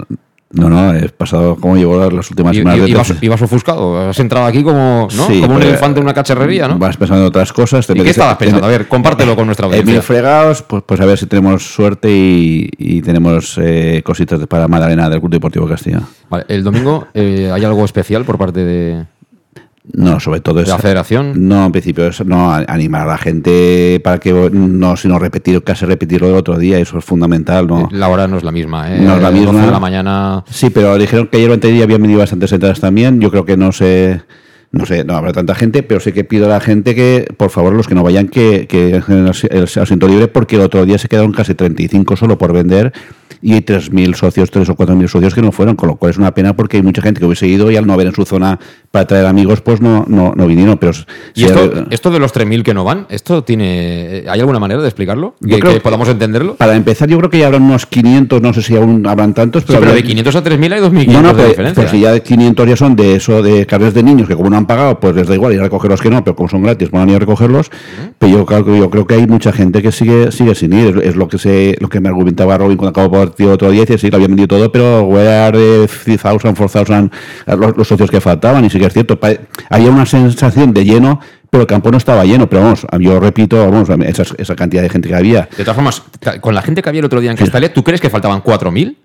No, 0.56 0.70
no, 0.70 0.94
he 0.94 1.10
pasado 1.10 1.56
como 1.58 1.76
llevo 1.76 2.10
las 2.10 2.30
últimas 2.30 2.56
semanas. 2.56 2.88
Ibas, 2.88 3.14
ibas 3.22 3.42
ofuscado, 3.42 4.10
has 4.10 4.20
entrado 4.20 4.46
aquí 4.46 4.64
como, 4.64 5.08
como 5.42 5.56
un 5.56 5.62
elefante 5.62 6.00
en 6.00 6.06
una 6.06 6.14
cacharrería, 6.14 6.68
¿no? 6.68 6.78
Vas 6.78 6.98
pensando 6.98 7.24
en 7.24 7.28
otras 7.28 7.52
cosas. 7.52 7.88
¿Y 7.90 7.94
qué 8.02 8.10
estabas 8.10 8.38
pensando? 8.38 8.66
A 8.66 8.70
ver, 8.70 8.88
compártelo 8.88 9.36
con 9.36 9.46
nuestra 9.46 9.68
audiencia. 9.68 9.90
En 9.90 9.96
mil 9.96 10.02
fregados, 10.02 10.62
pues, 10.62 10.84
pues 10.86 11.00
a 11.02 11.06
ver 11.06 11.18
si 11.18 11.26
tenemos 11.26 11.64
suerte 11.64 12.10
y, 12.12 13.02
tenemos 13.02 13.60
eh, 13.62 14.02
cositas 14.04 14.46
para 14.48 14.68
Madalena 14.68 15.10
del 15.10 15.20
Club 15.20 15.32
Deportivo 15.32 15.68
Castilla. 15.68 16.02
Vale, 16.30 16.46
el 16.48 16.64
domingo, 16.64 17.08
eh, 17.14 17.52
¿hay 17.54 17.64
algo 17.64 17.86
especial 17.86 18.26
por 18.26 18.38
parte 18.38 18.64
de, 18.64 19.06
no, 19.94 20.20
sobre 20.20 20.42
todo 20.42 20.62
es. 20.62 20.68
¿La 20.68 20.78
federación? 20.78 21.48
No, 21.48 21.66
en 21.66 21.72
principio 21.72 22.08
es 22.08 22.26
no, 22.26 22.52
animar 22.54 23.02
a 23.02 23.06
la 23.06 23.18
gente 23.18 24.00
para 24.04 24.20
que 24.20 24.34
no, 24.34 24.98
sino 24.98 25.20
repetir, 25.20 25.64
casi 25.64 25.86
repetirlo 25.86 26.28
del 26.28 26.38
otro 26.38 26.58
día, 26.58 26.80
eso 26.80 26.98
es 26.98 27.06
fundamental. 27.06 27.68
¿no? 27.68 27.88
La 27.92 28.10
hora 28.10 28.28
no 28.28 28.38
es 28.38 28.44
la 28.44 28.52
misma, 28.52 28.94
¿eh? 28.94 29.00
No 29.00 29.16
es 29.16 29.22
la 29.22 29.32
misma. 29.32 29.66
de 29.66 29.72
la 29.72 29.80
mañana. 29.80 30.44
Sí, 30.50 30.70
pero 30.70 30.98
dijeron 30.98 31.28
que 31.28 31.38
ayer 31.38 31.52
o 31.52 31.58
día 31.58 31.84
habían 31.84 32.02
venido 32.02 32.20
bastantes 32.20 32.52
entradas 32.52 32.80
también. 32.80 33.20
Yo 33.22 33.30
creo 33.32 33.46
que 33.46 33.58
no 33.58 33.72
sé. 33.72 34.22
No 34.72 34.86
sé, 34.86 35.06
no 35.06 35.16
habrá 35.16 35.32
tanta 35.32 35.56
gente, 35.56 35.84
pero 35.84 36.02
sí 36.02 36.12
que 36.12 36.26
pido 36.26 36.48
a 36.48 36.50
la 36.50 36.60
gente 36.60 36.96
que, 36.96 37.34
por 37.38 37.50
favor, 37.50 37.72
los 37.72 37.88
que 37.88 37.96
no 37.96 38.04
vayan, 38.04 38.28
que, 38.28 38.68
que 38.68 38.96
el, 38.96 39.32
el 39.50 39.64
asiento 39.64 40.06
libre, 40.06 40.28
porque 40.28 40.58
el 40.58 40.64
otro 40.64 40.86
día 40.86 40.98
se 40.98 41.08
quedaron 41.08 41.32
casi 41.32 41.56
35 41.56 42.18
solo 42.18 42.38
por 42.38 42.52
vender 42.52 42.92
y 43.46 43.54
hay 43.54 43.62
3.000 43.62 44.16
socios, 44.16 44.50
3 44.50 44.68
o 44.70 44.76
4.000 44.76 45.08
socios 45.08 45.36
que 45.36 45.42
no 45.44 45.52
fueron, 45.52 45.76
con 45.76 45.88
lo 45.88 45.98
cual 45.98 46.10
es 46.10 46.18
una 46.18 46.34
pena 46.34 46.56
porque 46.56 46.78
hay 46.78 46.84
mucha 46.84 47.04
gente 47.04 47.20
que 47.20 47.28
hubiese 47.28 47.46
ido 47.46 47.70
y 47.70 47.76
al 47.76 47.86
no 47.86 47.94
haber 47.94 48.08
en 48.08 48.16
su 48.16 48.26
zona 48.26 48.60
para 48.90 49.06
traer 49.06 49.28
amigos, 49.28 49.62
pues 49.62 49.82
no, 49.82 50.04
no, 50.08 50.34
no 50.36 50.48
vinieron. 50.48 50.80
Pero 50.80 50.94
¿Y 51.36 51.44
esto, 51.44 52.10
de 52.10 52.20
los 52.20 52.34
3.000 52.34 52.64
que 52.64 52.74
no 52.74 52.84
van, 52.84 53.06
esto 53.10 53.44
tiene 53.44 54.24
¿hay 54.28 54.40
alguna 54.40 54.58
manera 54.58 54.82
de 54.82 54.88
explicarlo? 54.88 55.36
¿Que, 55.48 55.60
que, 55.60 55.80
podamos 55.80 56.10
entenderlo? 56.10 56.56
Para 56.56 56.76
empezar, 56.76 57.08
yo 57.08 57.20
creo 57.20 57.30
que 57.30 57.38
ya 57.38 57.46
habrán 57.46 57.62
unos 57.62 57.86
500, 57.86 58.42
no 58.42 58.52
sé 58.52 58.64
si 58.64 58.76
aún 58.76 59.06
habrán 59.06 59.36
tantos. 59.36 59.64
Pero, 59.64 59.80
pero 59.80 59.94
de 59.94 60.02
500 60.02 60.36
a 60.38 60.44
3.000 60.44 60.74
hay 60.74 60.82
2.500 60.82 61.08
no, 61.12 61.22
no, 61.22 61.34
de 61.36 61.48
diferencia. 61.48 61.84
Pero 61.84 61.96
si 61.96 62.00
ya 62.00 62.14
de 62.14 62.24
500 62.24 62.68
ya 62.68 62.76
son 62.76 62.96
de 62.96 63.16
eso, 63.16 63.44
de 63.44 63.68
carnes 63.68 63.94
de 63.94 64.02
niños, 64.02 64.28
que 64.28 64.36
como 64.36 64.50
no 64.50 64.58
han 64.58 64.66
pagado, 64.66 65.00
pues 65.00 65.16
les 65.16 65.28
da 65.28 65.36
igual 65.36 65.54
ir 65.54 65.60
a 65.60 65.66
recogerlos 65.66 66.02
que 66.02 66.10
no, 66.10 66.24
pero 66.24 66.36
como 66.36 66.50
son 66.50 66.64
gratis, 66.64 66.90
van 66.90 67.10
a 67.10 67.12
ir 67.12 67.18
a 67.18 67.20
recogerlos. 67.20 67.70
Pero 68.18 68.40
yo, 68.40 68.46
creo, 68.48 68.76
yo 68.76 68.90
creo 68.90 69.06
que 69.06 69.14
hay 69.14 69.28
mucha 69.28 69.52
gente 69.52 69.84
que 69.84 69.92
sigue 69.92 70.32
sigue 70.32 70.56
sin 70.56 70.74
ir. 70.74 71.00
Es, 71.04 71.16
lo 71.16 71.28
que 71.28 71.38
se 71.38 71.76
lo 71.80 71.90
que 71.90 72.00
me 72.00 72.10
argumentaba 72.10 72.58
Robin 72.58 72.78
cuando 72.78 73.00
acabó 73.00 73.22
el 73.22 73.35
partido 73.36 73.52
otro 73.54 73.70
día. 73.70 73.82
Dice, 73.82 73.98
sí, 73.98 74.10
habían 74.14 74.32
vendido 74.32 74.48
todo, 74.48 74.72
pero 74.72 75.04
where 75.04 75.58
de 75.58 75.88
3,000, 75.88 76.20
4,000 76.20 77.12
los, 77.58 77.78
los 77.78 77.88
socios 77.88 78.10
que 78.10 78.22
faltaban, 78.22 78.64
y 78.64 78.70
sí 78.70 78.80
que 78.80 78.86
es 78.86 78.94
cierto, 78.94 79.20
había 79.70 79.90
una 79.90 80.06
sensación 80.06 80.74
de 80.74 80.86
lleno, 80.86 81.20
pero 81.50 81.62
el 81.62 81.68
campo 81.68 81.92
no 81.92 81.98
estaba 81.98 82.24
lleno, 82.24 82.48
pero 82.50 82.64
vamos, 82.64 82.88
yo 83.00 83.20
repito, 83.20 83.70
vamos, 83.70 83.90
esa, 84.06 84.24
esa 84.38 84.56
cantidad 84.56 84.82
de 84.82 84.90
gente 84.90 85.10
que 85.10 85.16
había. 85.16 85.50
De 85.58 85.64
todas 85.64 85.76
formas, 85.76 86.02
con 86.40 86.56
la 86.56 86.62
gente 86.62 86.82
que 86.82 86.90
había 86.90 87.00
el 87.00 87.06
otro 87.06 87.20
día 87.20 87.32
en 87.32 87.38
Castalia, 87.38 87.74
¿tú 87.74 87.84
crees 87.84 88.00
que 88.00 88.10
faltaban 88.10 88.42
4.000? 88.42 88.96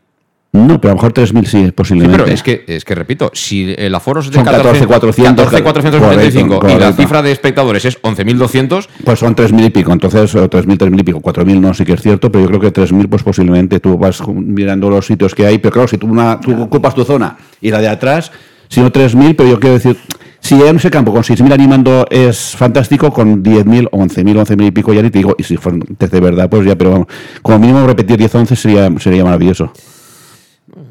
No, 0.52 0.80
pero 0.80 0.92
a 0.92 0.94
lo 0.96 1.02
mejor 1.02 1.12
3.000 1.12 1.44
sí, 1.44 1.70
posiblemente. 1.70 2.16
Sí, 2.16 2.22
pero 2.24 2.34
es 2.34 2.42
que, 2.42 2.64
es 2.66 2.84
que 2.84 2.96
repito, 2.96 3.30
si 3.32 3.72
el 3.78 3.94
aforo 3.94 4.18
es 4.18 4.30
de 4.30 4.34
son 4.34 4.44
14.400 4.44 5.50
14, 5.62 6.74
y 6.74 6.78
la 6.78 6.92
cifra 6.92 7.22
de 7.22 7.30
espectadores 7.30 7.84
es 7.84 8.02
11.200... 8.02 8.88
Pues 9.04 9.20
son 9.20 9.36
3.000 9.36 9.66
y 9.66 9.70
pico, 9.70 9.92
entonces 9.92 10.34
3.000, 10.34 10.50
3.000 10.50 11.00
y 11.00 11.02
pico, 11.04 11.20
4.000 11.20 11.60
no, 11.60 11.72
sí 11.72 11.84
que 11.84 11.92
es 11.92 12.02
cierto, 12.02 12.32
pero 12.32 12.42
yo 12.42 12.48
creo 12.48 12.60
que 12.60 12.72
3.000 12.72 13.08
pues 13.08 13.22
posiblemente 13.22 13.78
tú 13.78 13.96
vas 13.96 14.26
mirando 14.26 14.90
los 14.90 15.06
sitios 15.06 15.36
que 15.36 15.46
hay, 15.46 15.58
pero 15.58 15.72
claro, 15.72 15.86
si 15.86 15.98
tú, 15.98 16.08
una, 16.08 16.40
tú 16.40 16.60
ocupas 16.60 16.96
tu 16.96 17.04
zona 17.04 17.36
y 17.60 17.70
la 17.70 17.78
de 17.80 17.88
atrás, 17.88 18.32
si 18.68 18.80
no 18.80 18.90
3.000, 18.90 19.36
pero 19.36 19.48
yo 19.48 19.60
quiero 19.60 19.74
decir... 19.74 19.96
Si 20.42 20.54
en 20.54 20.76
ese 20.76 20.90
campo 20.90 21.12
con 21.12 21.22
6.000 21.22 21.52
animando 21.52 22.06
es 22.10 22.56
fantástico, 22.56 23.12
con 23.12 23.42
10.000 23.42 23.88
o 23.92 23.98
11.000, 23.98 24.46
11.000 24.46 24.66
y 24.68 24.70
pico 24.70 24.94
ya 24.94 25.02
ni 25.02 25.10
te 25.10 25.18
digo, 25.18 25.36
y 25.36 25.42
si 25.42 25.58
fueron 25.58 25.84
de 25.86 26.20
verdad, 26.20 26.48
pues 26.48 26.64
ya, 26.64 26.76
pero 26.76 26.92
vamos, 26.92 27.08
como 27.42 27.58
mínimo 27.58 27.86
repetir 27.86 28.16
10 28.16 28.34
11 28.34 28.56
sería, 28.56 28.90
sería 28.98 29.22
maravilloso. 29.22 29.70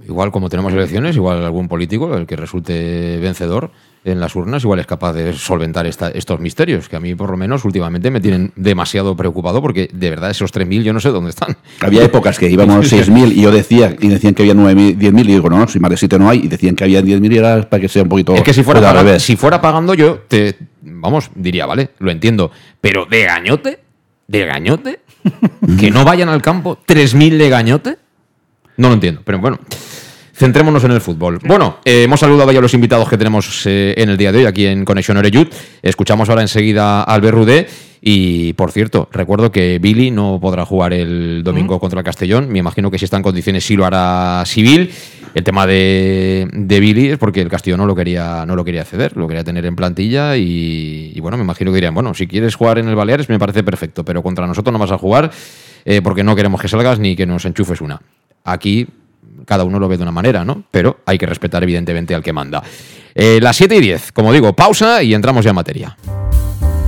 Igual 0.09 0.31
como 0.31 0.49
tenemos 0.49 0.73
elecciones, 0.73 1.15
igual 1.15 1.43
algún 1.43 1.67
político, 1.67 2.15
el 2.17 2.25
que 2.25 2.35
resulte 2.35 3.17
vencedor 3.19 3.71
en 4.03 4.19
las 4.19 4.35
urnas, 4.35 4.63
igual 4.63 4.79
es 4.79 4.87
capaz 4.87 5.13
de 5.13 5.33
solventar 5.33 5.85
estos 5.85 6.39
misterios, 6.39 6.89
que 6.89 6.95
a 6.95 6.99
mí 6.99 7.15
por 7.15 7.29
lo 7.29 7.37
menos 7.37 7.63
últimamente 7.63 8.09
me 8.11 8.19
tienen 8.19 8.51
demasiado 8.55 9.15
preocupado 9.15 9.61
porque 9.61 9.89
de 9.93 10.09
verdad 10.09 10.31
esos 10.31 10.53
3.000 10.53 10.83
yo 10.83 10.93
no 10.93 10.99
sé 10.99 11.09
dónde 11.09 11.29
están. 11.29 11.57
Había 11.79 12.03
épocas 12.03 12.39
que 12.39 12.49
íbamos 12.49 12.91
6.000 12.91 13.33
y 13.33 13.41
yo 13.41 13.51
decía, 13.51 13.95
y 13.99 14.07
decían 14.07 14.33
que 14.33 14.43
había 14.43 14.55
9.000, 14.55 14.97
10.000 14.97 15.19
y 15.21 15.27
digo, 15.27 15.49
no, 15.49 15.67
si 15.67 15.79
más 15.79 15.91
de 15.91 15.97
7 15.97 16.19
no 16.19 16.29
hay, 16.29 16.39
y 16.39 16.47
decían 16.47 16.75
que 16.75 16.83
había 16.83 17.01
10.000 17.01 17.33
y 17.33 17.37
era 17.37 17.69
para 17.69 17.81
que 17.81 17.87
sea 17.87 18.03
un 18.03 18.09
poquito... 18.09 18.33
Es 18.33 18.43
que 18.43 18.53
si 18.53 18.63
fuera, 18.63 18.81
pagando, 18.81 19.19
si 19.19 19.35
fuera 19.35 19.61
pagando 19.61 19.93
yo, 19.93 20.19
te, 20.27 20.57
vamos, 20.81 21.29
diría, 21.35 21.65
vale, 21.65 21.91
lo 21.99 22.11
entiendo, 22.11 22.51
pero 22.81 23.05
de 23.05 23.23
gañote 23.23 23.89
de 24.29 24.45
gañote? 24.45 24.99
¿Que 25.79 25.91
no 25.91 26.05
vayan 26.05 26.29
al 26.29 26.41
campo 26.41 26.77
3.000 26.87 27.37
de 27.37 27.49
gañote? 27.49 27.97
No 28.79 28.87
lo 28.87 28.93
entiendo, 28.93 29.21
pero 29.25 29.39
bueno. 29.39 29.59
Centrémonos 30.33 30.81
en 30.85 30.91
el 30.91 31.01
fútbol. 31.01 31.37
Bueno, 31.43 31.79
eh, 31.83 32.03
hemos 32.03 32.21
saludado 32.21 32.49
ya 32.53 32.59
a 32.59 32.61
los 32.61 32.73
invitados 32.73 33.09
que 33.09 33.17
tenemos 33.17 33.65
eh, 33.65 33.93
en 33.97 34.07
el 34.07 34.15
día 34.15 34.31
de 34.31 34.37
hoy 34.37 34.45
aquí 34.45 34.65
en 34.65 34.85
Conexión 34.85 35.17
Oreyud. 35.17 35.47
Escuchamos 35.81 36.29
ahora 36.29 36.41
enseguida 36.41 37.03
al 37.03 37.15
Albert 37.15 37.67
Y 37.99 38.53
por 38.53 38.71
cierto, 38.71 39.09
recuerdo 39.11 39.51
que 39.51 39.79
Billy 39.79 40.11
no 40.11 40.39
podrá 40.41 40.65
jugar 40.65 40.93
el 40.93 41.43
domingo 41.43 41.77
contra 41.77 41.99
el 41.99 42.05
Castellón. 42.05 42.47
Me 42.47 42.59
imagino 42.59 42.89
que 42.89 42.97
si 42.97 43.03
está 43.03 43.17
en 43.17 43.23
condiciones 43.23 43.65
sí 43.65 43.75
lo 43.75 43.85
hará 43.85 44.41
civil. 44.45 44.91
El 45.33 45.43
tema 45.43 45.67
de, 45.67 46.47
Billy 46.53 47.09
es 47.09 47.17
porque 47.17 47.41
el 47.41 47.49
Castellón 47.49 47.79
no 47.79 47.85
lo 47.85 47.93
quería, 47.93 48.45
no 48.45 48.55
lo 48.55 48.63
quería 48.63 48.85
ceder, 48.85 49.17
lo 49.17 49.27
quería 49.27 49.43
tener 49.43 49.65
en 49.65 49.75
plantilla 49.75 50.37
y, 50.37 51.19
bueno, 51.19 51.35
me 51.35 51.43
imagino 51.43 51.71
que 51.71 51.75
dirían, 51.75 51.93
bueno, 51.93 52.13
si 52.13 52.27
quieres 52.27 52.55
jugar 52.55 52.79
en 52.79 52.87
el 52.87 52.95
Baleares 52.95 53.27
me 53.27 53.37
parece 53.37 53.61
perfecto, 53.61 54.05
pero 54.05 54.23
contra 54.23 54.47
nosotros 54.47 54.71
no 54.71 54.79
vas 54.79 54.91
a 54.91 54.97
jugar 54.97 55.31
eh, 55.83 56.01
porque 56.01 56.23
no 56.23 56.33
queremos 56.33 56.61
que 56.61 56.69
salgas 56.69 56.97
ni 56.97 57.17
que 57.17 57.25
nos 57.25 57.43
enchufes 57.43 57.81
una. 57.81 57.99
Aquí 58.43 58.87
cada 59.45 59.63
uno 59.63 59.79
lo 59.79 59.87
ve 59.87 59.97
de 59.97 60.03
una 60.03 60.11
manera, 60.11 60.45
¿no? 60.45 60.63
Pero 60.69 60.99
hay 61.05 61.17
que 61.17 61.25
respetar 61.25 61.63
evidentemente 61.63 62.13
al 62.13 62.21
que 62.21 62.33
manda. 62.33 62.63
Eh, 63.15 63.39
las 63.41 63.57
7 63.57 63.75
y 63.75 63.81
10, 63.81 64.11
como 64.11 64.31
digo, 64.31 64.53
pausa 64.53 65.01
y 65.01 65.13
entramos 65.13 65.43
ya 65.43 65.49
en 65.49 65.55
materia. 65.55 65.97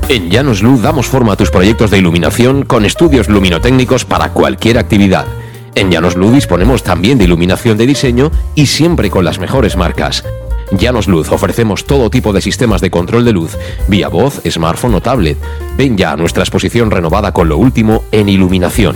En 0.08 0.30
Llanos 0.30 0.62
Luz 0.62 0.82
damos 0.82 1.08
forma 1.08 1.34
a 1.34 1.36
tus 1.38 1.50
proyectos 1.50 1.90
de 1.90 1.98
iluminación 1.98 2.64
con 2.64 2.86
estudios 2.86 3.30
luminotécnicos 3.30 4.06
para 4.06 4.30
cualquier 4.30 4.78
actividad. 4.78 5.26
En 5.74 5.90
Llanos 5.90 6.16
Luz 6.16 6.34
disponemos 6.34 6.84
también 6.84 7.18
de 7.18 7.24
iluminación 7.24 7.78
de 7.78 7.88
diseño 7.88 8.30
y 8.56 8.66
siempre 8.66 9.10
con 9.10 9.26
las 9.26 9.40
mejores 9.40 9.78
marcas. 9.78 10.24
Llanos 10.72 11.08
Luz 11.08 11.32
ofrecemos 11.32 11.86
todo 11.86 12.10
tipo 12.10 12.34
de 12.34 12.42
sistemas 12.42 12.82
de 12.82 12.92
control 12.92 13.26
de 13.26 13.34
luz, 13.34 13.58
vía 13.88 14.08
voz, 14.08 14.42
smartphone 14.50 14.96
o 14.96 15.02
tablet. 15.02 15.38
Ven 15.78 15.98
ya 15.98 16.12
a 16.12 16.18
nuestra 16.18 16.44
exposición 16.44 16.92
renovada 16.92 17.32
con 17.32 17.50
lo 17.50 17.58
último 17.58 18.04
en 18.12 18.30
iluminación. 18.30 18.96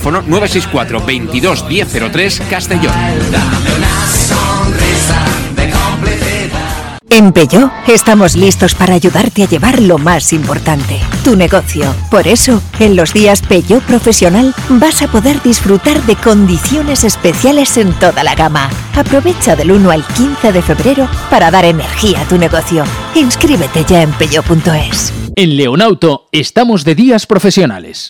teléfono 0.01 0.23
964 0.27 1.05
22 1.05 1.65
1003 1.67 2.41
Castellón. 2.49 2.93
En 7.09 7.33
Peugeot 7.33 7.69
estamos 7.87 8.35
listos 8.35 8.73
para 8.73 8.93
ayudarte 8.93 9.43
a 9.43 9.47
llevar 9.47 9.81
lo 9.81 9.97
más 9.97 10.31
importante, 10.31 10.97
tu 11.25 11.35
negocio. 11.35 11.93
Por 12.09 12.25
eso, 12.25 12.61
en 12.79 12.95
los 12.95 13.13
días 13.13 13.41
Peugeot 13.41 13.83
Profesional 13.83 14.55
vas 14.69 15.01
a 15.01 15.07
poder 15.09 15.41
disfrutar 15.43 16.01
de 16.03 16.15
condiciones 16.15 17.03
especiales 17.03 17.77
en 17.77 17.91
toda 17.99 18.23
la 18.23 18.33
gama. 18.33 18.69
Aprovecha 18.95 19.57
del 19.57 19.71
1 19.71 19.91
al 19.91 20.05
15 20.07 20.53
de 20.53 20.61
febrero 20.61 21.07
para 21.29 21.51
dar 21.51 21.65
energía 21.65 22.21
a 22.21 22.25
tu 22.25 22.37
negocio. 22.37 22.85
Inscríbete 23.13 23.83
ya 23.83 24.03
en 24.03 24.11
peugeot.es. 24.13 25.13
En 25.35 25.57
Leonauto 25.57 26.29
estamos 26.31 26.85
de 26.85 26.95
días 26.95 27.27
profesionales. 27.27 28.09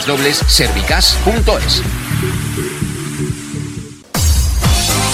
www.servicas.es. 0.00 2.83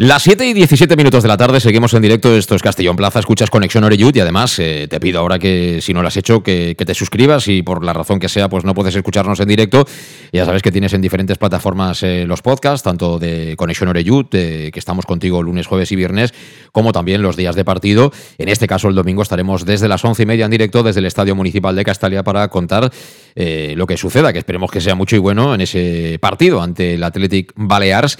Las 0.00 0.22
7 0.22 0.46
y 0.46 0.52
17 0.52 0.94
minutos 0.94 1.24
de 1.24 1.28
la 1.28 1.36
tarde 1.36 1.58
seguimos 1.58 1.92
en 1.92 2.02
directo. 2.02 2.32
Esto 2.32 2.54
es 2.54 2.62
Castellón 2.62 2.94
Plaza. 2.94 3.18
Escuchas 3.18 3.50
Conexión 3.50 3.82
Oreyud 3.82 4.14
y 4.14 4.20
además 4.20 4.56
eh, 4.60 4.86
te 4.88 5.00
pido 5.00 5.18
ahora 5.18 5.40
que, 5.40 5.80
si 5.82 5.92
no 5.92 6.02
lo 6.02 6.06
has 6.06 6.16
hecho, 6.16 6.40
que, 6.40 6.76
te 6.76 6.94
suscribas 6.94 7.48
y 7.48 7.62
por 7.62 7.84
la 7.84 7.92
razón 7.92 8.20
que 8.20 8.28
sea, 8.28 8.48
pues 8.48 8.62
no 8.62 8.74
puedes 8.74 8.94
escucharnos 8.94 9.40
en 9.40 9.48
directo. 9.48 9.86
Ya 10.32 10.44
sabes 10.44 10.62
que 10.62 10.70
tienes 10.70 10.92
en 10.92 11.02
diferentes 11.02 11.36
plataformas 11.36 12.04
eh, 12.04 12.26
los 12.28 12.42
podcasts, 12.42 12.84
tanto 12.84 13.18
de 13.18 13.56
Conexión 13.56 13.88
Oreyud, 13.88 14.26
eh, 14.34 14.70
que 14.72 14.78
estamos 14.78 15.04
contigo 15.04 15.42
lunes, 15.42 15.66
jueves 15.66 15.90
y 15.90 15.96
viernes, 15.96 16.32
como 16.70 16.92
también 16.92 17.20
los 17.20 17.36
días 17.36 17.56
de 17.56 17.64
partido. 17.64 18.12
En 18.38 18.48
este 18.48 18.68
caso, 18.68 18.86
el 18.86 18.94
domingo 18.94 19.22
estaremos 19.22 19.64
desde 19.64 19.88
las 19.88 20.04
once 20.04 20.22
y 20.22 20.26
media 20.26 20.44
en 20.44 20.52
directo 20.52 20.84
desde 20.84 21.00
el 21.00 21.06
Estadio 21.06 21.34
Municipal 21.34 21.74
de 21.74 21.84
Castalia 21.84 22.22
para 22.22 22.46
contar 22.46 22.88
lo 23.34 23.86
que 23.86 23.96
suceda, 23.96 24.32
que 24.32 24.38
esperemos 24.40 24.70
que 24.70 24.80
sea 24.80 24.96
mucho 24.96 25.14
y 25.14 25.20
bueno 25.20 25.54
en 25.54 25.60
ese 25.60 26.18
partido 26.20 26.60
ante 26.60 26.94
el 26.94 27.04
Athletic 27.04 27.52
Balears. 27.54 28.18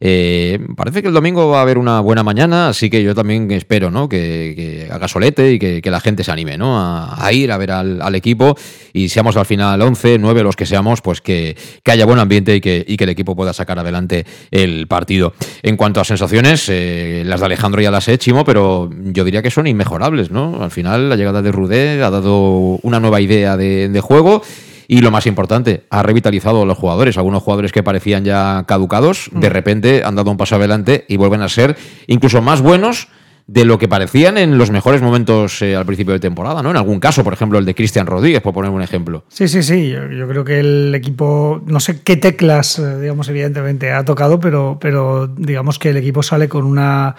Eh, 0.00 0.58
parece 0.76 1.02
que 1.02 1.08
el 1.08 1.14
domingo 1.14 1.48
va 1.48 1.60
a 1.60 1.62
haber 1.62 1.78
una 1.78 2.00
buena 2.00 2.22
mañana, 2.22 2.68
así 2.68 2.90
que 2.90 3.02
yo 3.02 3.14
también 3.14 3.50
espero 3.50 3.90
¿no? 3.90 4.08
que, 4.08 4.52
que 4.56 4.92
haga 4.92 5.08
solete 5.08 5.52
y 5.52 5.58
que, 5.58 5.82
la 5.86 6.00
gente 6.00 6.24
se 6.24 6.32
anime 6.32 6.58
¿no? 6.58 6.78
a, 6.78 7.32
ir 7.32 7.52
a 7.52 7.58
ver 7.58 7.70
al, 7.70 8.14
equipo 8.14 8.56
y 8.92 9.08
seamos 9.08 9.36
al 9.36 9.46
final 9.46 9.80
11, 9.80 10.18
9, 10.18 10.42
los 10.42 10.56
que 10.56 10.66
seamos, 10.66 11.00
pues 11.00 11.20
que, 11.20 11.56
que 11.82 11.90
haya 11.90 12.04
buen 12.06 12.18
ambiente 12.18 12.56
y 12.56 12.60
que, 12.60 12.84
y 12.86 12.96
que, 12.96 13.04
el 13.04 13.10
equipo 13.10 13.36
pueda 13.36 13.52
sacar 13.52 13.78
adelante 13.78 14.26
el 14.50 14.86
partido. 14.88 15.32
En 15.62 15.76
cuanto 15.76 16.00
a 16.00 16.04
sensaciones, 16.04 16.68
eh, 16.68 17.22
las 17.24 17.40
de 17.40 17.46
Alejandro 17.46 17.80
ya 17.80 17.90
las 17.90 18.08
he, 18.08 18.18
Chimo, 18.18 18.44
pero 18.44 18.90
yo 18.90 19.24
diría 19.24 19.42
que 19.42 19.50
son 19.50 19.66
inmejorables. 19.66 20.30
¿no? 20.30 20.62
Al 20.62 20.70
final 20.70 21.08
la 21.08 21.16
llegada 21.16 21.42
de 21.42 21.52
Rudé 21.52 22.02
ha 22.02 22.10
dado 22.10 22.78
una 22.82 22.98
nueva 23.00 23.20
idea 23.20 23.56
de, 23.56 23.88
de 23.88 24.00
juego 24.00 24.42
y 24.88 25.00
lo 25.00 25.10
más 25.10 25.26
importante, 25.26 25.84
ha 25.90 26.02
revitalizado 26.02 26.62
a 26.62 26.66
los 26.66 26.78
jugadores. 26.78 27.16
Algunos 27.16 27.42
jugadores 27.42 27.72
que 27.72 27.82
parecían 27.82 28.24
ya 28.24 28.64
caducados, 28.66 29.30
de 29.32 29.48
repente 29.48 30.02
han 30.04 30.14
dado 30.14 30.30
un 30.30 30.36
paso 30.36 30.56
adelante 30.56 31.04
y 31.08 31.16
vuelven 31.16 31.42
a 31.42 31.48
ser 31.48 31.76
incluso 32.06 32.42
más 32.42 32.60
buenos 32.60 33.08
de 33.46 33.64
lo 33.64 33.78
que 33.78 33.86
parecían 33.86 34.38
en 34.38 34.58
los 34.58 34.72
mejores 34.72 35.02
momentos 35.02 35.62
eh, 35.62 35.76
al 35.76 35.86
principio 35.86 36.12
de 36.12 36.18
temporada, 36.18 36.62
¿no? 36.62 36.70
En 36.70 36.76
algún 36.76 36.98
caso, 36.98 37.22
por 37.22 37.32
ejemplo, 37.32 37.58
el 37.58 37.64
de 37.64 37.76
Cristian 37.76 38.06
Rodríguez, 38.06 38.42
por 38.42 38.52
poner 38.52 38.72
un 38.72 38.82
ejemplo. 38.82 39.24
Sí, 39.28 39.46
sí, 39.46 39.62
sí. 39.62 39.90
Yo, 39.90 40.10
yo, 40.10 40.26
creo 40.26 40.44
que 40.44 40.58
el 40.58 40.92
equipo, 40.94 41.62
no 41.64 41.78
sé 41.78 42.00
qué 42.02 42.16
teclas, 42.16 42.80
eh, 42.80 42.98
digamos, 43.00 43.28
evidentemente 43.28 43.92
ha 43.92 44.04
tocado, 44.04 44.40
pero, 44.40 44.78
pero 44.80 45.28
digamos 45.28 45.78
que 45.78 45.90
el 45.90 45.96
equipo 45.96 46.24
sale 46.24 46.48
con 46.48 46.64
una 46.64 47.14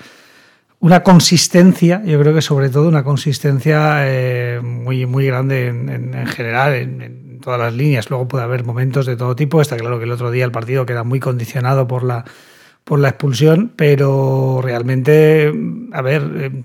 una 0.80 1.02
consistencia, 1.02 2.04
yo 2.06 2.20
creo 2.20 2.36
que 2.36 2.42
sobre 2.42 2.70
todo 2.70 2.88
una 2.88 3.04
consistencia 3.04 4.02
eh, 4.08 4.60
muy, 4.62 5.08
muy 5.08 5.26
grande 5.26 5.68
en, 5.68 5.90
en, 5.90 6.14
en 6.14 6.28
general, 6.28 6.76
en, 6.76 7.02
en, 7.02 7.27
todas 7.48 7.62
las 7.62 7.74
líneas. 7.74 8.10
Luego 8.10 8.28
puede 8.28 8.44
haber 8.44 8.66
momentos 8.66 9.06
de 9.06 9.16
todo 9.16 9.34
tipo. 9.34 9.62
Está 9.62 9.78
claro 9.78 10.00
que 10.00 10.04
el 10.04 10.12
otro 10.12 10.32
día 10.32 10.44
el 10.44 10.52
partido 10.52 10.86
queda 10.86 11.06
muy 11.06 11.22
condicionado 11.22 11.88
por 11.88 12.04
la, 12.04 12.26
por 12.84 13.00
la 13.00 13.08
expulsión, 13.08 13.72
pero 13.74 14.60
realmente, 14.62 15.54
a 15.94 16.02
ver, 16.02 16.30
eh, 16.36 16.64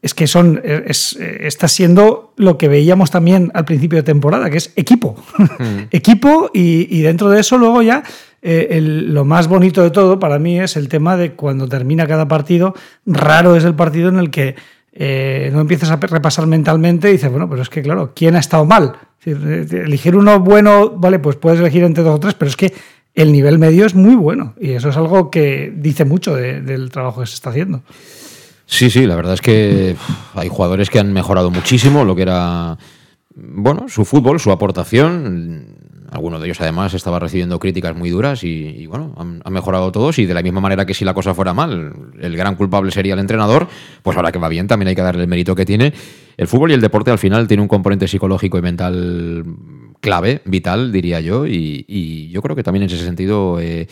es 0.00 0.14
que 0.14 0.26
son, 0.26 0.62
es, 0.64 1.18
está 1.20 1.68
siendo 1.68 2.32
lo 2.38 2.56
que 2.56 2.66
veíamos 2.66 3.10
también 3.10 3.50
al 3.52 3.66
principio 3.66 3.98
de 3.98 4.04
temporada, 4.04 4.48
que 4.48 4.56
es 4.56 4.72
equipo. 4.76 5.22
Mm. 5.36 5.80
equipo 5.90 6.50
y, 6.54 6.88
y 6.96 7.02
dentro 7.02 7.28
de 7.28 7.40
eso 7.40 7.58
luego 7.58 7.82
ya 7.82 8.02
eh, 8.40 8.68
el, 8.78 9.12
lo 9.12 9.26
más 9.26 9.48
bonito 9.48 9.82
de 9.82 9.90
todo 9.90 10.18
para 10.18 10.38
mí 10.38 10.58
es 10.58 10.78
el 10.78 10.88
tema 10.88 11.18
de 11.18 11.32
cuando 11.32 11.68
termina 11.68 12.06
cada 12.06 12.26
partido, 12.26 12.74
raro 13.04 13.54
es 13.54 13.64
el 13.64 13.74
partido 13.74 14.08
en 14.08 14.18
el 14.18 14.30
que 14.30 14.54
eh, 14.98 15.50
no 15.52 15.60
empiezas 15.60 15.90
a 15.90 15.96
repasar 15.96 16.46
mentalmente 16.46 17.10
y 17.10 17.12
dices, 17.12 17.30
bueno, 17.30 17.48
pero 17.50 17.60
es 17.60 17.68
que 17.68 17.82
claro, 17.82 18.12
¿quién 18.14 18.34
ha 18.34 18.38
estado 18.38 18.64
mal? 18.64 18.94
Elegir 19.24 20.16
uno 20.16 20.40
bueno, 20.40 20.90
vale, 20.90 21.18
pues 21.18 21.36
puedes 21.36 21.60
elegir 21.60 21.82
entre 21.84 22.02
dos 22.02 22.14
o 22.14 22.20
tres, 22.20 22.34
pero 22.34 22.48
es 22.48 22.56
que 22.56 22.72
el 23.14 23.32
nivel 23.32 23.58
medio 23.58 23.84
es 23.84 23.94
muy 23.94 24.14
bueno 24.14 24.54
y 24.58 24.70
eso 24.70 24.88
es 24.88 24.96
algo 24.96 25.30
que 25.30 25.70
dice 25.76 26.04
mucho 26.04 26.34
de, 26.34 26.62
del 26.62 26.90
trabajo 26.90 27.20
que 27.20 27.26
se 27.26 27.34
está 27.34 27.50
haciendo. 27.50 27.82
Sí, 28.64 28.88
sí, 28.88 29.06
la 29.06 29.16
verdad 29.16 29.34
es 29.34 29.42
que 29.42 29.96
hay 30.34 30.48
jugadores 30.48 30.88
que 30.88 30.98
han 30.98 31.12
mejorado 31.12 31.50
muchísimo 31.50 32.04
lo 32.04 32.16
que 32.16 32.22
era 32.22 32.78
bueno, 33.36 33.88
su 33.88 34.04
fútbol, 34.04 34.40
su 34.40 34.50
aportación. 34.50 35.76
Alguno 36.10 36.38
de 36.38 36.46
ellos 36.46 36.60
además 36.60 36.94
estaba 36.94 37.18
recibiendo 37.18 37.58
críticas 37.58 37.94
muy 37.94 38.08
duras 38.08 38.42
y, 38.44 38.86
bueno, 38.86 39.14
han, 39.18 39.52
mejorado 39.52 39.92
todos 39.92 40.18
y 40.18 40.24
de 40.24 40.32
la 40.32 40.42
misma 40.42 40.60
manera 40.60 40.86
que 40.86 40.94
si 40.94 41.04
la 41.04 41.12
cosa 41.12 41.34
fuera 41.34 41.52
mal, 41.52 41.92
el 42.18 42.36
gran 42.36 42.54
culpable 42.54 42.90
sería 42.90 43.14
el 43.14 43.20
entrenador, 43.20 43.68
pues 44.02 44.16
ahora 44.16 44.32
que 44.32 44.38
va 44.38 44.48
bien 44.48 44.68
también 44.68 44.88
hay 44.88 44.94
que 44.94 45.02
darle 45.02 45.22
el 45.22 45.28
mérito 45.28 45.54
que 45.54 45.66
tiene. 45.66 45.92
El 46.36 46.46
fútbol 46.46 46.70
y 46.70 46.74
el 46.74 46.80
deporte 46.80 47.10
al 47.10 47.18
final 47.18 47.46
tiene 47.46 47.62
un 47.62 47.68
componente 47.68 48.08
psicológico 48.08 48.56
y 48.56 48.62
mental 48.62 49.44
clave, 50.00 50.40
vital, 50.44 50.92
diría 50.92 51.20
yo, 51.20 51.46
y, 51.46 51.84
y 51.88 52.28
yo 52.30 52.40
creo 52.40 52.56
que 52.56 52.62
también 52.62 52.84
en 52.84 52.90
ese 52.90 53.04
sentido... 53.04 53.60
eh, 53.60 53.86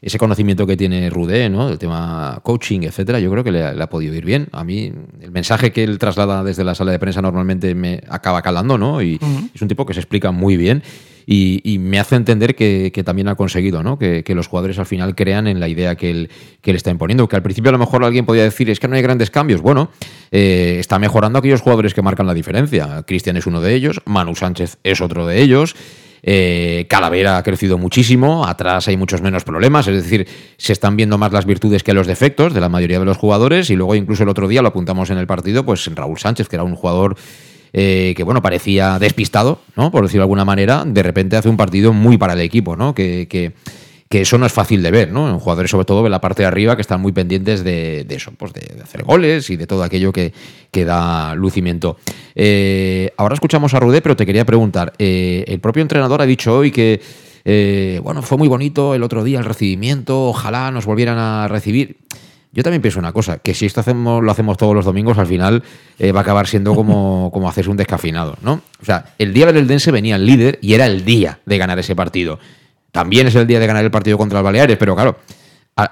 ese 0.00 0.18
conocimiento 0.18 0.66
que 0.66 0.76
tiene 0.76 1.10
Rudé, 1.10 1.48
¿no? 1.48 1.68
El 1.68 1.78
tema 1.78 2.40
coaching, 2.42 2.82
etcétera, 2.82 3.18
yo 3.20 3.30
creo 3.30 3.42
que 3.44 3.50
le, 3.52 3.62
ha- 3.64 3.72
le 3.72 3.82
ha 3.82 3.88
podido 3.88 4.14
ir 4.14 4.24
bien. 4.24 4.48
A 4.52 4.64
mí, 4.64 4.92
el 5.20 5.30
mensaje 5.30 5.72
que 5.72 5.82
él 5.84 5.98
traslada 5.98 6.44
desde 6.44 6.64
la 6.64 6.74
sala 6.74 6.92
de 6.92 6.98
prensa 6.98 7.20
normalmente 7.22 7.74
me 7.74 8.00
acaba 8.08 8.42
calando, 8.42 8.78
¿no? 8.78 9.02
Y 9.02 9.18
es 9.54 9.60
un 9.62 9.68
tipo 9.68 9.84
que 9.86 9.94
se 9.94 10.00
explica 10.00 10.30
muy 10.30 10.56
bien 10.56 10.82
y, 11.26 11.60
y 11.64 11.78
me 11.78 11.98
hace 11.98 12.16
entender 12.16 12.54
que, 12.54 12.90
que 12.94 13.04
también 13.04 13.28
ha 13.28 13.34
conseguido, 13.34 13.82
¿no? 13.82 13.98
Que, 13.98 14.24
que 14.24 14.34
los 14.34 14.46
jugadores 14.46 14.78
al 14.78 14.86
final 14.86 15.14
crean 15.14 15.46
en 15.46 15.60
la 15.60 15.68
idea 15.68 15.94
que 15.96 16.10
él, 16.10 16.30
que 16.62 16.70
él 16.70 16.76
está 16.76 16.90
imponiendo. 16.90 17.28
Que 17.28 17.36
al 17.36 17.42
principio 17.42 17.68
a 17.68 17.72
lo 17.72 17.78
mejor 17.78 18.02
alguien 18.04 18.24
podía 18.24 18.44
decir, 18.44 18.70
es 18.70 18.80
que 18.80 18.88
no 18.88 18.96
hay 18.96 19.02
grandes 19.02 19.30
cambios. 19.30 19.60
Bueno, 19.60 19.90
eh, 20.30 20.76
está 20.80 20.98
mejorando 20.98 21.38
aquellos 21.40 21.60
jugadores 21.60 21.92
que 21.92 22.00
marcan 22.00 22.26
la 22.26 22.32
diferencia. 22.34 23.02
Cristian 23.06 23.36
es 23.36 23.46
uno 23.46 23.60
de 23.60 23.74
ellos, 23.74 24.00
Manu 24.06 24.34
Sánchez 24.34 24.78
es 24.84 25.00
otro 25.02 25.26
de 25.26 25.42
ellos. 25.42 25.74
Eh, 26.22 26.86
Calavera 26.88 27.38
ha 27.38 27.42
crecido 27.42 27.78
muchísimo, 27.78 28.46
atrás 28.46 28.88
hay 28.88 28.96
muchos 28.96 29.22
menos 29.22 29.44
problemas, 29.44 29.86
es 29.88 30.02
decir, 30.02 30.26
se 30.56 30.72
están 30.72 30.96
viendo 30.96 31.16
más 31.18 31.32
las 31.32 31.46
virtudes 31.46 31.82
que 31.82 31.92
los 31.94 32.06
defectos 32.06 32.54
de 32.54 32.60
la 32.60 32.68
mayoría 32.68 32.98
de 32.98 33.04
los 33.04 33.16
jugadores 33.16 33.70
y 33.70 33.76
luego 33.76 33.94
incluso 33.94 34.24
el 34.24 34.28
otro 34.28 34.48
día 34.48 34.62
lo 34.62 34.68
apuntamos 34.68 35.10
en 35.10 35.18
el 35.18 35.26
partido, 35.26 35.64
pues 35.64 35.88
Raúl 35.94 36.18
Sánchez, 36.18 36.48
que 36.48 36.56
era 36.56 36.64
un 36.64 36.74
jugador 36.74 37.16
eh, 37.72 38.14
que 38.16 38.22
bueno, 38.24 38.40
parecía 38.42 38.98
despistado, 38.98 39.60
¿no? 39.76 39.90
Por 39.90 40.02
decirlo 40.04 40.22
de 40.22 40.24
alguna 40.24 40.44
manera, 40.44 40.84
de 40.86 41.02
repente 41.02 41.36
hace 41.36 41.48
un 41.48 41.56
partido 41.56 41.92
muy 41.92 42.16
para 42.16 42.32
el 42.32 42.40
equipo, 42.40 42.76
¿no? 42.76 42.94
Que, 42.94 43.26
que- 43.28 43.52
que 44.08 44.22
eso 44.22 44.38
no 44.38 44.46
es 44.46 44.52
fácil 44.52 44.82
de 44.82 44.90
ver, 44.90 45.12
¿no? 45.12 45.28
En 45.28 45.38
jugadores, 45.38 45.70
sobre 45.70 45.84
todo 45.84 46.02
de 46.02 46.10
la 46.10 46.20
parte 46.20 46.42
de 46.42 46.46
arriba, 46.46 46.76
que 46.76 46.82
están 46.82 47.00
muy 47.00 47.12
pendientes 47.12 47.62
de, 47.62 48.04
de 48.04 48.14
eso, 48.14 48.32
pues 48.36 48.52
de, 48.54 48.74
de 48.74 48.82
hacer 48.82 49.04
goles 49.04 49.50
y 49.50 49.56
de 49.56 49.66
todo 49.66 49.82
aquello 49.82 50.12
que, 50.12 50.32
que 50.70 50.84
da 50.84 51.34
lucimiento. 51.34 51.98
Eh, 52.34 53.12
ahora 53.18 53.34
escuchamos 53.34 53.74
a 53.74 53.80
Rudé, 53.80 54.00
pero 54.00 54.16
te 54.16 54.24
quería 54.24 54.46
preguntar, 54.46 54.94
eh, 54.98 55.44
el 55.46 55.60
propio 55.60 55.82
entrenador 55.82 56.22
ha 56.22 56.26
dicho 56.26 56.56
hoy 56.56 56.70
que, 56.70 57.02
eh, 57.44 58.00
bueno, 58.02 58.22
fue 58.22 58.38
muy 58.38 58.48
bonito 58.48 58.94
el 58.94 59.02
otro 59.02 59.24
día 59.24 59.38
el 59.38 59.44
recibimiento, 59.44 60.28
ojalá 60.28 60.70
nos 60.70 60.86
volvieran 60.86 61.18
a 61.18 61.48
recibir. 61.48 61.98
Yo 62.50 62.62
también 62.62 62.80
pienso 62.80 62.98
una 62.98 63.12
cosa, 63.12 63.38
que 63.38 63.52
si 63.52 63.66
esto 63.66 63.80
hacemos, 63.80 64.24
lo 64.24 64.30
hacemos 64.30 64.56
todos 64.56 64.74
los 64.74 64.86
domingos, 64.86 65.18
al 65.18 65.26
final 65.26 65.62
eh, 65.98 66.12
va 66.12 66.20
a 66.20 66.22
acabar 66.22 66.46
siendo 66.46 66.74
como, 66.74 67.30
como 67.34 67.46
hacerse 67.46 67.70
un 67.70 67.76
descafinado, 67.76 68.36
¿no? 68.40 68.62
O 68.80 68.84
sea, 68.86 69.12
el 69.18 69.34
día 69.34 69.44
del 69.44 69.58
Eldense 69.58 69.90
venía 69.90 70.16
el 70.16 70.24
líder 70.24 70.58
y 70.62 70.72
era 70.72 70.86
el 70.86 71.04
día 71.04 71.40
de 71.44 71.58
ganar 71.58 71.78
ese 71.78 71.94
partido. 71.94 72.38
También 72.92 73.26
es 73.26 73.34
el 73.34 73.46
día 73.46 73.60
de 73.60 73.66
ganar 73.66 73.84
el 73.84 73.90
partido 73.90 74.18
contra 74.18 74.38
el 74.38 74.44
Baleares, 74.44 74.76
pero 74.78 74.94
claro, 74.94 75.18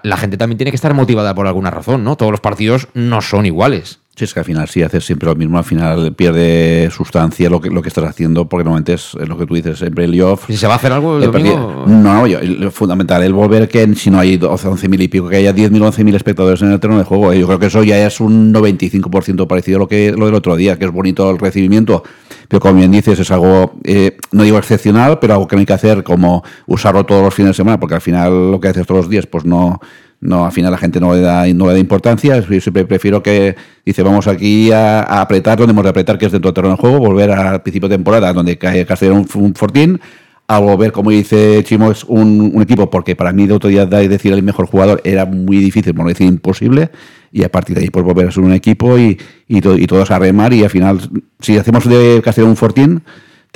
la 0.02 0.16
gente 0.16 0.36
también 0.36 0.58
tiene 0.58 0.70
que 0.70 0.76
estar 0.76 0.94
motivada 0.94 1.34
por 1.34 1.46
alguna 1.46 1.70
razón, 1.70 2.02
¿no? 2.02 2.16
Todos 2.16 2.32
los 2.32 2.40
partidos 2.40 2.88
no 2.94 3.22
son 3.22 3.46
iguales. 3.46 4.00
Sí, 4.18 4.24
es 4.24 4.32
que 4.32 4.40
al 4.40 4.46
final, 4.46 4.66
si 4.66 4.82
haces 4.82 5.04
siempre 5.04 5.28
lo 5.28 5.34
mismo, 5.36 5.58
al 5.58 5.64
final 5.64 6.14
pierde 6.14 6.88
sustancia 6.90 7.50
lo 7.50 7.60
que, 7.60 7.68
lo 7.68 7.82
que 7.82 7.88
estás 7.88 8.04
haciendo, 8.04 8.48
porque 8.48 8.64
normalmente 8.64 8.94
es, 8.94 9.12
es 9.20 9.28
lo 9.28 9.36
que 9.36 9.44
tú 9.44 9.54
dices, 9.54 9.78
siempre 9.78 10.04
el 10.06 10.22
off. 10.22 10.46
Si 10.46 10.56
se 10.56 10.66
va 10.66 10.72
a 10.72 10.76
hacer 10.76 10.90
algo 10.90 11.18
el 11.18 11.30
domingo- 11.30 11.54
partido- 11.84 11.86
No, 11.86 12.26
yo, 12.26 12.38
el- 12.38 12.70
fundamental, 12.70 13.22
el 13.22 13.34
volver 13.34 13.68
que 13.68 13.94
si 13.94 14.08
no 14.08 14.18
hay 14.18 14.38
12, 14.38 14.68
11.000 14.68 15.02
y 15.02 15.08
pico, 15.08 15.28
que 15.28 15.36
haya 15.36 15.52
10.000, 15.52 15.82
11.000 15.82 16.14
espectadores 16.16 16.62
en 16.62 16.72
el 16.72 16.80
terreno 16.80 16.98
de 16.98 17.04
juego, 17.04 17.30
eh, 17.30 17.38
yo 17.40 17.46
creo 17.46 17.58
que 17.58 17.66
eso 17.66 17.82
ya 17.84 18.06
es 18.06 18.18
un 18.18 18.54
95% 18.54 19.46
parecido 19.46 19.76
a 19.76 19.80
lo, 19.80 19.86
que, 19.88 20.12
lo 20.12 20.24
del 20.24 20.34
otro 20.34 20.56
día, 20.56 20.78
que 20.78 20.86
es 20.86 20.92
bonito 20.92 21.30
el 21.30 21.38
recibimiento, 21.38 22.02
pero 22.48 22.60
como 22.60 22.76
bien 22.76 22.92
dices, 22.92 23.18
es 23.20 23.30
algo, 23.30 23.74
eh, 23.84 24.16
no 24.32 24.44
digo 24.44 24.56
excepcional, 24.56 25.18
pero 25.18 25.34
algo 25.34 25.46
que 25.46 25.56
no 25.56 25.60
hay 25.60 25.66
que 25.66 25.74
hacer 25.74 26.02
como 26.02 26.42
usarlo 26.66 27.04
todos 27.04 27.22
los 27.22 27.34
fines 27.34 27.50
de 27.50 27.54
semana, 27.54 27.78
porque 27.78 27.96
al 27.96 28.00
final 28.00 28.50
lo 28.50 28.60
que 28.60 28.68
haces 28.68 28.86
todos 28.86 29.02
los 29.02 29.10
días, 29.10 29.26
pues 29.26 29.44
no, 29.44 29.78
no 30.26 30.44
al 30.44 30.52
final 30.52 30.70
la 30.72 30.78
gente 30.78 31.00
no 31.00 31.14
le 31.14 31.20
da, 31.20 31.46
no 31.54 31.66
le 31.66 31.72
da 31.72 31.78
importancia. 31.78 32.38
Yo 32.40 32.60
siempre 32.60 32.84
prefiero 32.84 33.22
que 33.22 33.54
dice 33.84 34.02
vamos 34.02 34.26
aquí 34.26 34.72
a, 34.72 35.00
a 35.00 35.20
apretar 35.22 35.56
donde 35.58 35.72
hemos 35.72 35.84
de 35.84 35.90
apretar, 35.90 36.18
que 36.18 36.26
es 36.26 36.32
dentro 36.32 36.50
del 36.50 36.54
terreno 36.54 36.74
de 36.76 36.80
juego, 36.80 36.98
volver 36.98 37.30
al 37.30 37.62
principio 37.62 37.88
de 37.88 37.96
temporada 37.96 38.32
donde 38.32 38.58
cae 38.58 38.84
Castellón 38.84 39.26
un, 39.34 39.42
un 39.42 39.54
fortín, 39.54 40.00
a 40.48 40.60
volver, 40.60 40.92
como 40.92 41.10
dice 41.10 41.60
Chimo, 41.64 41.90
es 41.90 42.04
un, 42.04 42.60
equipo, 42.62 42.88
porque 42.88 43.16
para 43.16 43.32
mí 43.32 43.46
de 43.48 43.54
otro 43.54 43.68
día 43.68 43.84
dar 43.84 44.04
y 44.04 44.08
decir 44.08 44.32
el 44.32 44.44
mejor 44.44 44.66
jugador 44.66 45.00
era 45.04 45.26
muy 45.26 45.56
difícil, 45.56 45.92
por 45.92 46.04
no 46.04 46.08
decir 46.08 46.28
imposible, 46.28 46.90
y 47.32 47.42
a 47.42 47.50
partir 47.50 47.74
de 47.76 47.82
ahí 47.82 47.90
pues 47.90 48.04
volver 48.04 48.28
a 48.28 48.30
ser 48.30 48.44
un 48.44 48.52
equipo 48.52 48.96
y, 48.96 49.18
y, 49.48 49.60
to- 49.60 49.76
y 49.76 49.86
todos 49.88 50.08
a 50.12 50.18
remar 50.20 50.52
y 50.52 50.62
al 50.62 50.70
final, 50.70 51.00
si 51.40 51.58
hacemos 51.58 51.88
de 51.88 52.20
Castellón 52.22 52.50
un 52.50 52.56
fortín, 52.56 53.02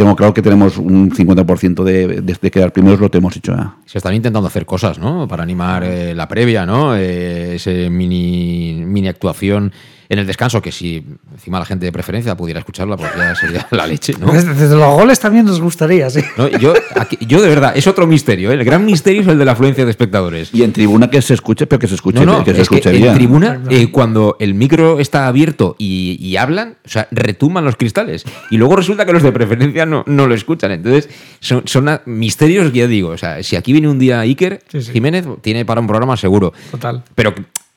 tengo 0.00 0.16
claro 0.16 0.32
que 0.32 0.40
tenemos 0.40 0.78
un 0.78 1.10
50% 1.10 1.84
de, 1.84 2.22
de, 2.22 2.36
de 2.40 2.50
quedar 2.50 2.72
primeros, 2.72 3.00
lo 3.00 3.10
tenemos 3.10 3.36
hecho 3.36 3.54
ya. 3.54 3.76
Se 3.84 3.98
están 3.98 4.14
intentando 4.14 4.46
hacer 4.46 4.64
cosas, 4.64 4.98
¿no? 4.98 5.28
Para 5.28 5.42
animar 5.42 5.84
eh, 5.84 6.14
la 6.14 6.26
previa, 6.26 6.64
¿no? 6.64 6.96
Eh, 6.96 7.56
ese 7.56 7.90
mini, 7.90 8.82
mini 8.86 9.08
actuación 9.08 9.74
en 10.10 10.18
el 10.18 10.26
descanso, 10.26 10.60
que 10.60 10.70
si 10.72 11.02
encima 11.32 11.58
la 11.58 11.64
gente 11.64 11.86
de 11.86 11.92
preferencia 11.92 12.36
pudiera 12.36 12.58
escucharla, 12.60 12.96
pues 12.98 13.10
ya 13.16 13.34
sería 13.34 13.66
la 13.70 13.86
leche, 13.86 14.12
¿no? 14.20 14.30
Desde, 14.32 14.52
desde 14.54 14.74
los 14.76 14.92
goles 14.94 15.18
también 15.20 15.46
nos 15.46 15.60
gustaría, 15.60 16.10
sí. 16.10 16.20
No, 16.36 16.48
yo, 16.48 16.74
aquí- 16.96 17.16
yo 17.26 17.40
de 17.40 17.48
verdad, 17.48 17.72
es 17.76 17.86
otro 17.86 18.06
misterio. 18.06 18.50
¿eh? 18.50 18.54
El 18.54 18.64
gran 18.64 18.84
misterio 18.84 19.22
es 19.22 19.28
el 19.28 19.38
de 19.38 19.44
la 19.46 19.52
afluencia 19.52 19.84
de 19.84 19.90
espectadores. 19.90 20.50
Y 20.52 20.64
en 20.64 20.72
tribuna 20.72 21.08
que 21.08 21.22
se 21.22 21.32
escuche, 21.34 21.66
pero 21.66 21.78
que 21.78 21.86
se 21.88 21.94
escuche, 21.94 22.18
No, 22.26 22.38
no, 22.38 22.44
que 22.44 22.52
se 22.54 22.60
es 22.62 22.68
que 22.68 22.76
escuche 22.78 22.90
en 23.08 23.14
tribuna, 23.14 23.62
eh, 23.70 23.90
cuando 23.92 24.36
el 24.40 24.52
micro 24.54 24.98
está 24.98 25.28
abierto 25.28 25.76
y, 25.78 26.18
y 26.20 26.36
hablan, 26.36 26.76
o 26.84 26.88
sea, 26.88 27.06
retumban 27.12 27.64
los 27.64 27.76
cristales. 27.76 28.24
Y 28.50 28.56
luego 28.58 28.76
resulta 28.76 29.06
que 29.06 29.12
los 29.12 29.22
de 29.22 29.30
preferencia 29.32 29.86
no, 29.86 30.02
no 30.08 30.26
lo 30.26 30.34
escuchan. 30.34 30.72
Entonces, 30.72 31.08
son, 31.38 31.62
son 31.66 31.88
a- 31.88 32.02
misterios 32.06 32.72
que 32.72 32.78
ya 32.80 32.86
digo. 32.88 33.10
O 33.10 33.16
sea, 33.18 33.42
si 33.44 33.54
aquí 33.54 33.72
viene 33.72 33.88
un 33.88 34.00
día 34.00 34.18
Iker 34.20 34.60
Jiménez, 34.92 35.24
tiene 35.40 35.64
para 35.64 35.80
un 35.80 35.86
programa 35.86 36.16
seguro. 36.16 36.52
Total. 36.72 37.04
Pero 37.14 37.32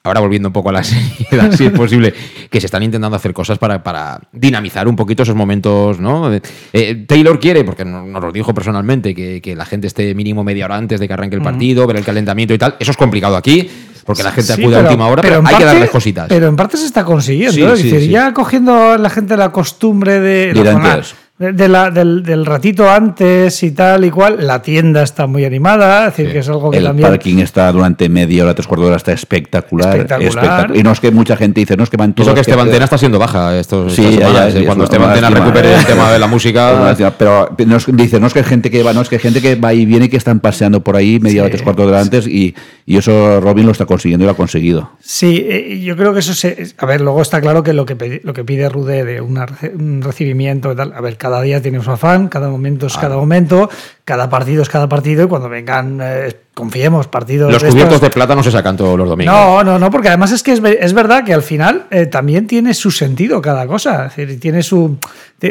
ahora 0.05 0.19
volviendo 0.19 0.49
un 0.49 0.53
poco 0.53 0.67
a 0.69 0.73
la 0.73 0.83
seriedad, 0.83 1.51
si 1.53 1.65
es 1.65 1.71
posible, 1.75 2.13
que 2.49 2.59
se 2.59 2.65
están 2.65 2.83
intentando 2.83 3.15
hacer 3.15 3.33
cosas 3.33 3.57
para, 3.57 3.81
para 3.83 4.19
dinamizar 4.33 4.87
un 4.87 4.95
poquito 4.97 5.23
esos 5.23 5.35
momentos, 5.35 5.99
¿no? 5.99 6.29
Eh, 6.73 7.05
Taylor 7.07 7.39
quiere, 7.39 7.63
porque 7.63 7.85
no- 7.85 8.05
nos 8.05 8.21
lo 8.21 8.31
dijo 8.31 8.53
personalmente, 8.53 9.15
que, 9.15 9.41
que 9.41 9.55
la 9.55 9.65
gente 9.65 9.87
esté 9.87 10.13
mínimo 10.13 10.43
media 10.43 10.65
hora 10.65 10.75
antes 10.75 10.99
de 10.99 11.07
que 11.07 11.13
arranque 11.13 11.37
el 11.37 11.41
partido, 11.41 11.87
ver 11.87 11.95
el 11.97 12.03
calentamiento 12.05 12.53
y 12.53 12.57
tal. 12.57 12.75
Eso 12.79 12.91
es 12.91 12.97
complicado 12.97 13.37
aquí, 13.37 13.69
porque 14.05 14.23
la 14.23 14.31
gente 14.33 14.53
Sí, 14.55 14.61
acude 14.61 14.75
a 14.75 14.79
última 14.81 15.07
hora, 15.07 15.21
pero, 15.21 15.35
hay 15.37 15.41
que 15.45 15.51
parte- 15.51 15.65
darles 15.65 15.89
cositas. 15.89 16.25
Pero 16.27 16.47
en 16.47 16.55
parte 16.57 16.75
se 16.75 16.85
está 16.85 17.05
consiguiendo. 17.05 17.53
Sí, 17.53 17.61
¿eh? 17.61 17.71
Es 17.73 17.83
decir, 17.83 18.09
ya 18.09 18.33
cogiendo 18.33 18.97
la 18.97 19.09
gente 19.09 19.37
la 19.37 19.53
costumbre 19.53 20.19
de, 20.19 20.53
la-. 20.53 21.01
De- 21.37 21.67
la- 21.67 21.89
del, 21.91 22.23
del 22.23 22.45
ratito 22.45 22.89
antes 22.89 23.63
y 23.63 23.71
tal 23.71 24.05
y 24.05 24.11
cual, 24.11 24.37
la 24.45 24.61
tienda 24.61 25.01
está 25.03 25.25
muy 25.27 25.43
animada, 25.45 26.07
es 26.07 26.15
decir, 26.15 26.31
que 26.31 26.39
es 26.39 26.47
algo 26.47 26.69
que 26.71 26.77
El 26.77 26.85
también. 26.85 27.09
parking 27.09 27.39
está 27.39 27.71
durante 27.71 28.07
media 28.07 28.43
hora, 28.43 28.53
tres 28.53 28.67
cuartos 28.67 28.85
de 28.85 28.87
hora, 28.89 28.97
está 28.97 29.11
espectacular. 29.13 29.95
Espectacular. 29.97 30.67
espectac- 30.69 30.79
Y 30.79 30.83
no 30.83 30.91
es 30.91 30.99
que 30.99 31.11
mucha 31.11 31.35
gente 31.35 31.59
dice, 31.59 31.75
no 31.75 31.83
es 31.83 31.89
que 31.89 31.97
van 31.97 32.13
todos. 32.13 32.27
eso 32.27 32.35
que 32.35 32.41
Esteban 32.41 32.69
Tena 32.69 32.85
está 32.85 32.97
siendo 32.97 33.19
baja 33.19 33.57
estos 33.59 33.93
Sí, 33.93 34.03
estas 34.05 34.19
ya, 34.19 34.19
ya, 34.19 34.27
semanas, 34.27 34.51
sí, 34.53 34.57
eh, 34.57 34.61
es 34.61 34.65
cuando 34.67 34.83
Esteban 34.85 35.13
Tena 35.15 35.29
recupere 35.31 35.71
¿eh? 35.71 35.75
el 35.79 35.85
tema 35.85 36.11
de 36.11 36.19
la 36.19 36.27
música. 36.27 36.95
Pero 37.17 37.49
no 37.65 37.77
es, 37.77 37.85
dice, 37.95 38.19
no 38.19 38.27
es 38.27 38.33
que 38.33 38.43
gente 38.43 38.69
que 38.71 38.83
va, 38.83 38.93
no 38.93 39.01
es 39.01 39.09
que 39.09 39.19
gente 39.19 39.41
que 39.41 39.55
va 39.55 39.73
y 39.73 39.85
viene 39.85 40.05
y 40.05 40.09
que 40.09 40.17
están 40.17 40.39
paseando 40.39 40.81
por 40.83 40.95
ahí 40.95 41.19
media 41.19 41.41
hora, 41.41 41.49
tres 41.49 41.63
cuartos 41.63 41.85
de 41.87 41.91
hora 41.91 42.01
antes 42.01 42.27
y, 42.27 42.55
y 42.85 42.97
eso 42.97 43.41
Robin 43.41 43.65
lo 43.65 43.71
está 43.71 43.85
consiguiendo 43.85 44.23
y 44.23 44.27
lo 44.27 44.31
ha 44.31 44.37
conseguido. 44.37 44.91
Sí, 45.01 45.43
eh, 45.49 45.81
yo 45.83 45.97
creo 45.97 46.13
que 46.13 46.19
eso 46.19 46.33
se. 46.33 46.67
A 46.77 46.85
ver, 46.85 47.01
luego 47.01 47.21
está 47.21 47.41
claro 47.41 47.63
que 47.63 47.73
lo 47.73 47.85
que, 47.85 48.21
lo 48.23 48.33
que 48.33 48.43
pide 48.43 48.69
Rude 48.69 49.03
de 49.03 49.19
una 49.21 49.45
un 49.77 50.01
recibimiento 50.01 50.71
y 50.71 50.75
tal. 50.75 50.93
A 50.93 51.01
ver, 51.01 51.17
cada 51.17 51.32
día 51.41 51.61
tiene 51.61 51.81
su 51.81 51.91
afán, 51.91 52.27
cada 52.27 52.49
momento 52.49 52.87
es 52.87 52.97
cada 52.97 53.15
momento, 53.17 53.69
cada 54.05 54.29
partido 54.29 54.61
es 54.61 54.69
cada 54.69 54.87
partido 54.87 55.23
y 55.23 55.27
cuando 55.27 55.49
vengan, 55.49 55.99
eh, 56.01 56.35
confiemos, 56.53 57.07
partidos. 57.07 57.51
Los 57.51 57.61
de 57.63 57.69
cubiertos 57.69 57.95
estos- 57.95 58.09
de 58.09 58.13
plata 58.13 58.35
no 58.35 58.43
se 58.43 58.51
sacan 58.51 58.77
todos 58.77 58.97
los 58.97 59.07
domingos. 59.09 59.33
No, 59.33 59.63
no, 59.63 59.79
no, 59.79 59.89
porque 59.91 60.09
además 60.09 60.31
es 60.31 60.43
que 60.43 60.51
es, 60.53 60.61
es 60.63 60.93
verdad 60.93 61.23
que 61.23 61.33
al 61.33 61.41
final 61.43 61.85
eh, 61.91 62.05
también 62.05 62.47
tiene 62.47 62.73
su 62.73 62.91
sentido 62.91 63.41
cada 63.41 63.65
cosa. 63.67 64.05
Es 64.07 64.15
decir, 64.15 64.39
tiene 64.39 64.61
su. 64.63 64.97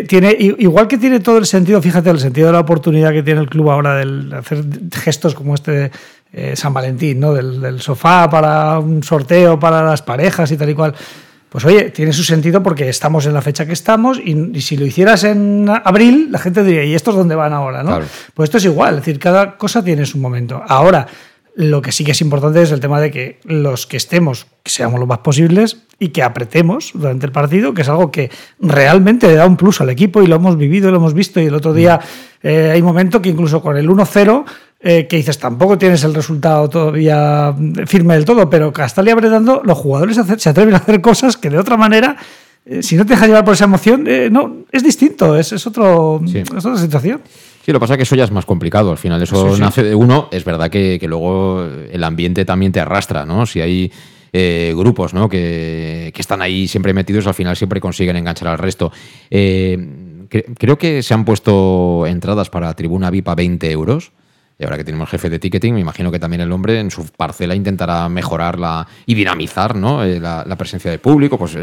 Tiene, 0.08 0.34
igual 0.38 0.88
que 0.88 0.96
tiene 0.98 1.20
todo 1.20 1.38
el 1.38 1.46
sentido, 1.46 1.82
fíjate, 1.82 2.08
el 2.10 2.18
sentido 2.20 2.46
de 2.46 2.52
la 2.54 2.60
oportunidad 2.60 3.12
que 3.12 3.22
tiene 3.22 3.40
el 3.40 3.48
club 3.50 3.70
ahora 3.70 3.96
de 3.96 4.36
hacer 4.36 4.64
gestos 4.94 5.34
como 5.34 5.54
este 5.54 5.90
eh, 6.32 6.54
San 6.56 6.72
Valentín, 6.72 7.20
¿no? 7.20 7.34
Del, 7.34 7.60
del 7.60 7.80
sofá 7.82 8.30
para 8.30 8.78
un 8.78 9.02
sorteo 9.02 9.60
para 9.60 9.82
las 9.82 10.00
parejas 10.02 10.50
y 10.50 10.56
tal 10.56 10.70
y 10.70 10.74
cual. 10.74 10.94
Pues 11.52 11.66
oye, 11.66 11.90
tiene 11.90 12.14
su 12.14 12.24
sentido 12.24 12.62
porque 12.62 12.88
estamos 12.88 13.26
en 13.26 13.34
la 13.34 13.42
fecha 13.42 13.66
que 13.66 13.74
estamos 13.74 14.18
y, 14.18 14.56
y 14.56 14.62
si 14.62 14.78
lo 14.78 14.86
hicieras 14.86 15.22
en 15.24 15.68
abril, 15.68 16.28
la 16.30 16.38
gente 16.38 16.64
diría, 16.64 16.82
¿y 16.82 16.94
estos 16.94 17.14
dónde 17.14 17.34
van 17.34 17.52
ahora? 17.52 17.82
¿no? 17.82 17.90
Claro. 17.90 18.06
Pues 18.32 18.48
esto 18.48 18.56
es 18.56 18.64
igual, 18.64 18.94
es 18.94 19.00
decir, 19.00 19.18
cada 19.18 19.58
cosa 19.58 19.84
tiene 19.84 20.06
su 20.06 20.16
momento. 20.16 20.62
Ahora, 20.66 21.06
lo 21.54 21.82
que 21.82 21.92
sí 21.92 22.04
que 22.04 22.12
es 22.12 22.20
importante 22.22 22.62
es 22.62 22.72
el 22.72 22.80
tema 22.80 23.00
de 23.00 23.10
que 23.10 23.38
los 23.44 23.86
que 23.86 23.98
estemos, 23.98 24.46
que 24.62 24.70
seamos 24.70 24.98
lo 24.98 25.06
más 25.06 25.18
posibles 25.18 25.82
y 25.98 26.08
que 26.08 26.22
apretemos 26.22 26.92
durante 26.94 27.26
el 27.26 27.32
partido, 27.32 27.74
que 27.74 27.82
es 27.82 27.88
algo 27.90 28.10
que 28.10 28.30
realmente 28.58 29.28
le 29.28 29.34
da 29.34 29.46
un 29.46 29.58
plus 29.58 29.82
al 29.82 29.90
equipo 29.90 30.22
y 30.22 30.26
lo 30.26 30.36
hemos 30.36 30.56
vivido, 30.56 30.90
lo 30.90 30.96
hemos 30.96 31.12
visto 31.12 31.38
y 31.38 31.46
el 31.46 31.54
otro 31.54 31.74
día 31.74 32.00
eh, 32.42 32.70
hay 32.72 32.80
momentos 32.80 33.20
que 33.20 33.28
incluso 33.28 33.60
con 33.60 33.76
el 33.76 33.88
1-0 33.88 34.44
eh, 34.82 35.06
que 35.06 35.16
dices, 35.16 35.38
tampoco 35.38 35.78
tienes 35.78 36.02
el 36.04 36.14
resultado 36.14 36.68
todavía 36.68 37.54
firme 37.86 38.14
del 38.14 38.24
todo, 38.24 38.50
pero 38.50 38.72
Castalia 38.72 39.14
apretando, 39.14 39.62
los 39.64 39.78
jugadores 39.78 40.18
se 40.38 40.48
atreven 40.48 40.74
a 40.74 40.78
hacer 40.78 41.00
cosas 41.00 41.36
que 41.36 41.50
de 41.50 41.58
otra 41.58 41.76
manera 41.76 42.16
eh, 42.64 42.82
si 42.82 42.96
no 42.96 43.04
te 43.04 43.14
dejas 43.14 43.28
llevar 43.28 43.44
por 43.44 43.54
esa 43.54 43.64
emoción, 43.64 44.06
eh, 44.06 44.28
no, 44.30 44.64
es 44.70 44.84
distinto, 44.84 45.36
es, 45.36 45.52
es, 45.52 45.66
otro, 45.66 46.20
es 46.24 46.64
otra 46.64 46.76
situación. 46.76 47.20
Sí, 47.64 47.72
lo 47.72 47.78
que 47.78 47.80
pasa 47.80 47.94
es 47.94 47.98
que 47.98 48.02
eso 48.04 48.14
ya 48.14 48.24
es 48.24 48.30
más 48.30 48.44
complicado. 48.44 48.90
Al 48.90 48.98
final, 48.98 49.20
eso 49.22 49.56
nace 49.56 49.82
de 49.82 49.94
uno. 49.94 50.28
Es 50.32 50.44
verdad 50.44 50.70
que, 50.70 50.98
que, 51.00 51.08
luego 51.08 51.64
el 51.64 52.04
ambiente 52.04 52.44
también 52.44 52.72
te 52.72 52.80
arrastra, 52.80 53.24
¿no? 53.24 53.46
Si 53.46 53.60
hay 53.60 53.92
eh, 54.32 54.72
grupos 54.76 55.12
¿no? 55.12 55.28
que, 55.28 56.10
que, 56.14 56.20
están 56.20 56.40
ahí 56.40 56.66
siempre 56.66 56.94
metidos, 56.94 57.26
al 57.26 57.34
final 57.34 57.56
siempre 57.56 57.80
consiguen 57.80 58.16
enganchar 58.16 58.48
al 58.48 58.58
resto. 58.58 58.90
Eh, 59.30 60.26
creo 60.58 60.78
que 60.78 61.02
se 61.02 61.14
han 61.14 61.24
puesto 61.24 62.06
entradas 62.06 62.48
para 62.48 62.74
tribuna 62.74 63.10
VIP 63.10 63.28
a 63.28 63.34
20 63.34 63.70
euros. 63.70 64.12
Y 64.62 64.64
ahora 64.64 64.76
que 64.76 64.84
tenemos 64.84 65.10
jefe 65.10 65.28
de 65.28 65.40
ticketing, 65.40 65.74
me 65.74 65.80
imagino 65.80 66.12
que 66.12 66.20
también 66.20 66.40
el 66.40 66.52
hombre 66.52 66.78
en 66.78 66.92
su 66.92 67.04
parcela 67.04 67.56
intentará 67.56 68.08
mejorarla 68.08 68.86
y 69.06 69.14
dinamizar 69.14 69.74
¿no? 69.74 70.04
Eh, 70.04 70.20
la, 70.20 70.44
presencia 70.56 70.88
de 70.88 71.00
público. 71.00 71.36
Pues 71.36 71.56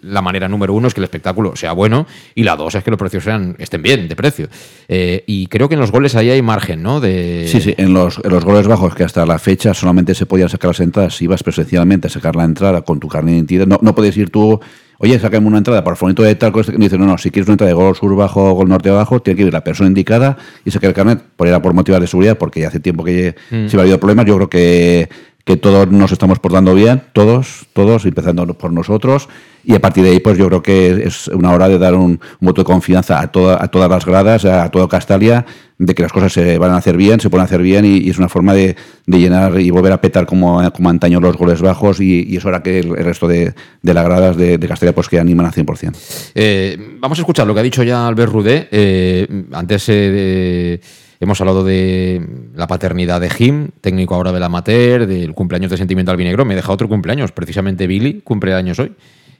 la 0.00 0.22
manera 0.22 0.48
número 0.48 0.72
uno 0.72 0.88
es 0.88 0.94
que 0.94 1.00
el 1.00 1.04
espectáculo 1.04 1.54
sea 1.54 1.72
bueno 1.72 2.06
y 2.34 2.44
la 2.44 2.56
dos 2.56 2.74
es 2.74 2.82
que 2.82 2.90
los 2.90 2.98
precios 2.98 3.24
sean, 3.24 3.56
estén 3.58 3.82
bien 3.82 4.08
de 4.08 4.16
precio. 4.16 4.48
Eh, 4.88 5.22
y 5.26 5.48
creo 5.48 5.68
que 5.68 5.74
en 5.74 5.82
los 5.82 5.92
goles 5.92 6.16
ahí 6.16 6.30
hay 6.30 6.40
margen, 6.40 6.82
¿no? 6.82 6.98
De... 6.98 7.46
Sí, 7.46 7.60
sí, 7.60 7.74
en 7.76 7.92
los, 7.92 8.22
en 8.24 8.30
los 8.30 8.42
goles 8.42 8.66
bajos 8.66 8.94
que 8.94 9.04
hasta 9.04 9.26
la 9.26 9.38
fecha 9.38 9.74
solamente 9.74 10.14
se 10.14 10.24
podían 10.24 10.48
sacar 10.48 10.70
las 10.70 10.80
entradas 10.80 11.14
si 11.14 11.24
ibas 11.24 11.42
presencialmente 11.42 12.06
a 12.06 12.10
sacar 12.10 12.36
la 12.36 12.44
entrada 12.44 12.80
con 12.80 13.00
tu 13.00 13.08
carne 13.08 13.32
de 13.32 13.36
identidad. 13.36 13.66
No, 13.66 13.78
no 13.82 13.94
podías 13.94 14.16
ir 14.16 14.30
tú 14.30 14.58
oye, 14.98 15.18
sácame 15.18 15.46
una 15.46 15.58
entrada 15.58 15.84
para 15.84 15.96
fonito 15.96 16.22
de 16.22 16.34
tal 16.34 16.52
cosa. 16.52 16.72
Me 16.72 16.78
dice, 16.78 16.98
no, 16.98 17.06
no, 17.06 17.18
si 17.18 17.30
quieres 17.30 17.48
una 17.48 17.54
entrada 17.54 17.68
de 17.68 17.74
gol 17.74 17.94
sur 17.94 18.14
bajo 18.16 18.50
o 18.50 18.54
gol 18.54 18.68
norte 18.68 18.88
abajo, 18.88 19.20
tiene 19.20 19.36
que 19.36 19.46
ir 19.46 19.52
la 19.52 19.64
persona 19.64 19.88
indicada 19.88 20.36
y 20.64 20.70
sacar 20.70 20.88
el 20.88 20.94
carnet, 20.94 21.22
por, 21.36 21.46
era 21.48 21.60
por 21.62 21.74
motivos 21.74 22.00
de 22.00 22.06
seguridad, 22.06 22.38
porque 22.38 22.60
ya 22.60 22.68
hace 22.68 22.80
tiempo 22.80 23.04
que 23.04 23.34
mm. 23.50 23.68
se 23.68 23.76
ha 23.76 23.80
habido 23.80 23.98
problemas. 23.98 24.26
Yo 24.26 24.36
creo 24.36 24.48
que, 24.48 25.08
que 25.46 25.56
todos 25.56 25.88
nos 25.92 26.10
estamos 26.10 26.40
portando 26.40 26.74
bien, 26.74 27.04
todos, 27.12 27.66
todos, 27.72 28.04
empezando 28.04 28.52
por 28.58 28.72
nosotros. 28.72 29.28
Y 29.62 29.76
a 29.76 29.80
partir 29.80 30.02
de 30.02 30.10
ahí, 30.10 30.18
pues 30.18 30.36
yo 30.36 30.48
creo 30.48 30.60
que 30.60 31.04
es 31.04 31.28
una 31.28 31.52
hora 31.52 31.68
de 31.68 31.78
dar 31.78 31.94
un, 31.94 32.18
voto 32.40 32.62
de 32.62 32.64
confianza 32.64 33.20
a, 33.20 33.28
toda, 33.28 33.62
a 33.62 33.68
todas 33.68 33.88
las 33.88 34.04
gradas, 34.04 34.44
a, 34.44 34.68
toda 34.72 34.88
Castalia, 34.88 35.46
de 35.78 35.94
que 35.94 36.02
las 36.02 36.12
cosas 36.12 36.32
se 36.32 36.58
van 36.58 36.72
a 36.72 36.78
hacer 36.78 36.96
bien, 36.96 37.20
se 37.20 37.30
pueden 37.30 37.44
hacer 37.44 37.62
bien 37.62 37.84
y, 37.84 38.10
es 38.10 38.18
una 38.18 38.28
forma 38.28 38.54
de, 38.54 38.74
de, 39.06 39.18
llenar 39.20 39.60
y 39.60 39.70
volver 39.70 39.92
a 39.92 40.00
petar 40.00 40.26
como, 40.26 40.68
como 40.72 40.90
antaño 40.90 41.20
los 41.20 41.36
goles 41.36 41.62
bajos 41.62 42.00
y, 42.00 42.24
y 42.28 42.38
es 42.38 42.44
hora 42.44 42.64
que 42.64 42.80
el, 42.80 42.96
resto 42.96 43.28
de, 43.28 43.54
de, 43.82 43.94
las 43.94 44.04
gradas 44.04 44.36
de, 44.36 44.58
de, 44.58 44.68
Castalia 44.68 44.96
pues 44.96 45.08
que 45.08 45.20
animan 45.20 45.46
al 45.46 45.52
100%. 45.52 46.32
Eh, 46.34 46.96
vamos 46.98 47.18
a 47.18 47.22
escuchar 47.22 47.46
lo 47.46 47.54
que 47.54 47.60
ha 47.60 47.62
dicho 47.62 47.84
ya 47.84 48.08
Albert 48.08 48.32
Rudé. 48.32 48.68
Eh, 48.72 49.44
antes 49.52 49.84
eh, 49.90 50.80
hemos 51.20 51.40
hablado 51.40 51.64
de 51.64 52.26
la 52.54 52.66
paternidad 52.66 53.20
de 53.20 53.30
Jim, 53.30 53.68
técnico 53.80 54.14
ahora 54.14 54.32
del 54.32 54.42
amateur, 54.42 55.06
del 55.06 55.32
cumpleaños 55.34 55.70
de 55.70 55.76
Sentimiento 55.76 56.10
Albinegro. 56.12 56.44
Me 56.44 56.54
deja 56.54 56.72
otro 56.72 56.88
cumpleaños, 56.88 57.32
precisamente 57.32 57.86
Billy, 57.86 58.20
cumpleaños 58.22 58.78
hoy. 58.78 58.92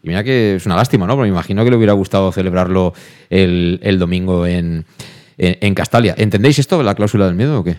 Y 0.02 0.08
mira 0.08 0.22
que 0.22 0.56
es 0.56 0.66
una 0.66 0.76
lástima, 0.76 1.06
¿no? 1.06 1.16
Me 1.16 1.28
imagino 1.28 1.64
que 1.64 1.70
le 1.70 1.76
hubiera 1.76 1.92
gustado 1.92 2.30
celebrarlo 2.32 2.94
el, 3.30 3.80
el 3.82 3.98
domingo 3.98 4.46
en, 4.46 4.84
en, 5.38 5.58
en, 5.60 5.74
Castalia. 5.74 6.14
¿Entendéis 6.16 6.58
esto 6.58 6.78
de 6.78 6.84
la 6.84 6.94
cláusula 6.94 7.26
del 7.26 7.34
miedo 7.34 7.60
o 7.60 7.64
qué? 7.64 7.78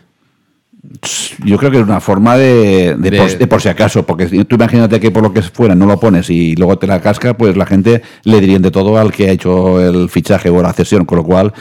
Yo 1.44 1.58
creo 1.58 1.72
que 1.72 1.78
es 1.78 1.84
una 1.84 2.00
forma 2.00 2.38
de, 2.38 2.96
de, 2.98 3.12
de, 3.12 3.18
por, 3.18 3.38
de, 3.38 3.48
por, 3.48 3.62
si 3.62 3.68
acaso, 3.68 4.06
porque 4.06 4.26
tú 4.46 4.56
imagínate 4.56 5.00
que 5.00 5.12
por 5.12 5.24
lo 5.24 5.34
que 5.34 5.42
fuera 5.42 5.76
no 5.76 5.86
lo 5.86 6.00
pones 6.00 6.30
y 6.30 6.56
luego 6.56 6.78
te 6.78 6.88
la 6.88 7.02
casca, 7.02 7.36
pues 7.36 7.58
la 7.58 7.66
gente 7.66 8.02
le 8.24 8.40
dirían 8.40 8.62
de 8.62 8.72
todo 8.72 8.98
al 8.98 9.12
que 9.12 9.30
ha 9.30 9.32
hecho 9.32 9.82
el 9.82 10.08
fichaje 10.10 10.50
o 10.50 10.62
la 10.62 10.74
cesión, 10.74 11.06
con 11.06 11.18
lo 11.18 11.24
cual 11.24 11.54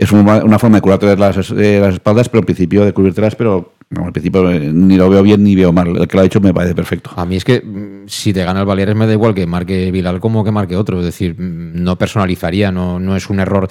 es 0.00 0.12
una, 0.12 0.58
forma 0.58 0.78
de 0.78 0.80
curarte 0.80 1.14
las, 1.14 1.50
las 1.50 1.94
espaldas, 1.94 2.30
pero 2.30 2.40
en 2.40 2.46
principio 2.46 2.86
de 2.86 2.94
cubrirtelas, 2.94 3.36
pero 3.36 3.74
no, 3.90 4.06
al 4.06 4.12
principio 4.12 4.50
eh, 4.50 4.58
ni 4.72 4.96
lo 4.96 5.10
veo 5.10 5.22
bien 5.22 5.44
ni 5.44 5.54
veo 5.54 5.72
mal. 5.72 5.94
El 5.94 6.08
que 6.08 6.16
lo 6.16 6.22
ha 6.22 6.24
hecho 6.24 6.40
me 6.40 6.54
parece 6.54 6.74
perfecto. 6.74 7.10
A 7.16 7.26
mí 7.26 7.36
es 7.36 7.44
que 7.44 7.60
mm, 7.60 8.08
si 8.08 8.32
te 8.32 8.42
gana 8.42 8.60
el 8.60 8.66
Baleares 8.66 8.96
me 8.96 9.06
da 9.06 9.12
igual 9.12 9.34
que 9.34 9.46
marque 9.46 9.90
Bilal 9.90 10.18
como 10.18 10.42
que 10.42 10.52
marque 10.52 10.74
otro. 10.74 11.00
Es 11.00 11.04
decir, 11.04 11.34
mm, 11.38 11.82
no 11.82 11.96
personalizaría, 11.96 12.72
no, 12.72 12.98
no 12.98 13.14
es 13.14 13.28
un 13.28 13.40
error. 13.40 13.68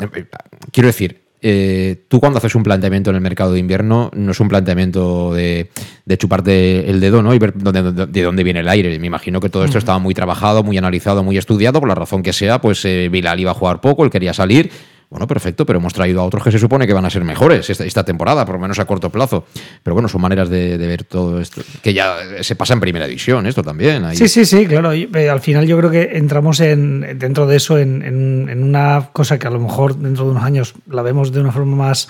Eh, 0.00 0.24
quiero 0.72 0.88
decir, 0.88 1.20
eh, 1.42 2.04
tú 2.08 2.18
cuando 2.18 2.38
haces 2.38 2.54
un 2.56 2.62
planteamiento 2.62 3.10
en 3.10 3.16
el 3.16 3.22
mercado 3.22 3.52
de 3.52 3.60
invierno 3.60 4.10
no 4.14 4.32
es 4.32 4.40
un 4.40 4.48
planteamiento 4.48 5.32
de, 5.32 5.70
de 6.04 6.18
chuparte 6.18 6.90
el 6.90 7.00
dedo 7.00 7.22
¿no? 7.22 7.32
y 7.32 7.38
ver 7.38 7.54
dónde, 7.56 8.06
de 8.06 8.22
dónde 8.22 8.42
viene 8.42 8.60
el 8.60 8.68
aire. 8.68 8.98
Me 8.98 9.06
imagino 9.06 9.40
que 9.40 9.48
todo 9.48 9.64
esto 9.64 9.78
estaba 9.78 9.98
muy 9.98 10.14
trabajado, 10.14 10.62
muy 10.62 10.76
analizado, 10.78 11.22
muy 11.22 11.38
estudiado, 11.38 11.80
por 11.80 11.88
la 11.88 11.94
razón 11.94 12.22
que 12.22 12.32
sea, 12.32 12.60
pues 12.60 12.84
eh, 12.84 13.08
Bilal 13.08 13.40
iba 13.40 13.52
a 13.52 13.54
jugar 13.54 13.80
poco, 13.80 14.04
él 14.04 14.10
quería 14.10 14.34
salir, 14.34 14.70
bueno, 15.10 15.26
perfecto, 15.26 15.66
pero 15.66 15.80
hemos 15.80 15.92
traído 15.92 16.20
a 16.20 16.24
otros 16.24 16.44
que 16.44 16.52
se 16.52 16.58
supone 16.60 16.86
que 16.86 16.92
van 16.92 17.04
a 17.04 17.10
ser 17.10 17.24
mejores 17.24 17.68
esta, 17.68 18.04
temporada, 18.04 18.46
por 18.46 18.54
lo 18.54 18.60
menos 18.60 18.78
a 18.78 18.84
corto 18.84 19.10
plazo. 19.10 19.44
Pero 19.82 19.94
bueno, 19.94 20.08
son 20.08 20.20
maneras 20.20 20.48
de, 20.48 20.78
ver 20.78 21.02
todo 21.02 21.40
esto, 21.40 21.62
que 21.82 21.92
ya 21.92 22.16
se 22.42 22.54
pasa 22.54 22.74
en 22.74 22.80
primera 22.80 23.08
división, 23.08 23.44
esto 23.46 23.64
también. 23.64 24.04
Sí, 24.14 24.28
sí, 24.28 24.46
sí, 24.46 24.66
claro. 24.66 24.92
Eh, 24.92 25.28
al 25.28 25.40
final 25.40 25.66
yo 25.66 25.76
creo 25.78 25.90
que 25.90 26.10
entramos 26.12 26.60
en, 26.60 27.18
dentro 27.18 27.48
de 27.48 27.56
eso 27.56 27.76
en, 27.76 28.02
en, 28.02 28.62
una 28.62 29.08
cosa 29.12 29.36
que 29.36 29.48
a 29.48 29.50
lo 29.50 29.58
mejor 29.58 29.96
dentro 29.96 30.26
de 30.26 30.30
unos 30.30 30.44
años 30.44 30.74
la 30.88 31.02
vemos 31.02 31.32
de 31.32 31.40
una 31.40 31.50
forma 31.50 31.74
más, 31.74 32.06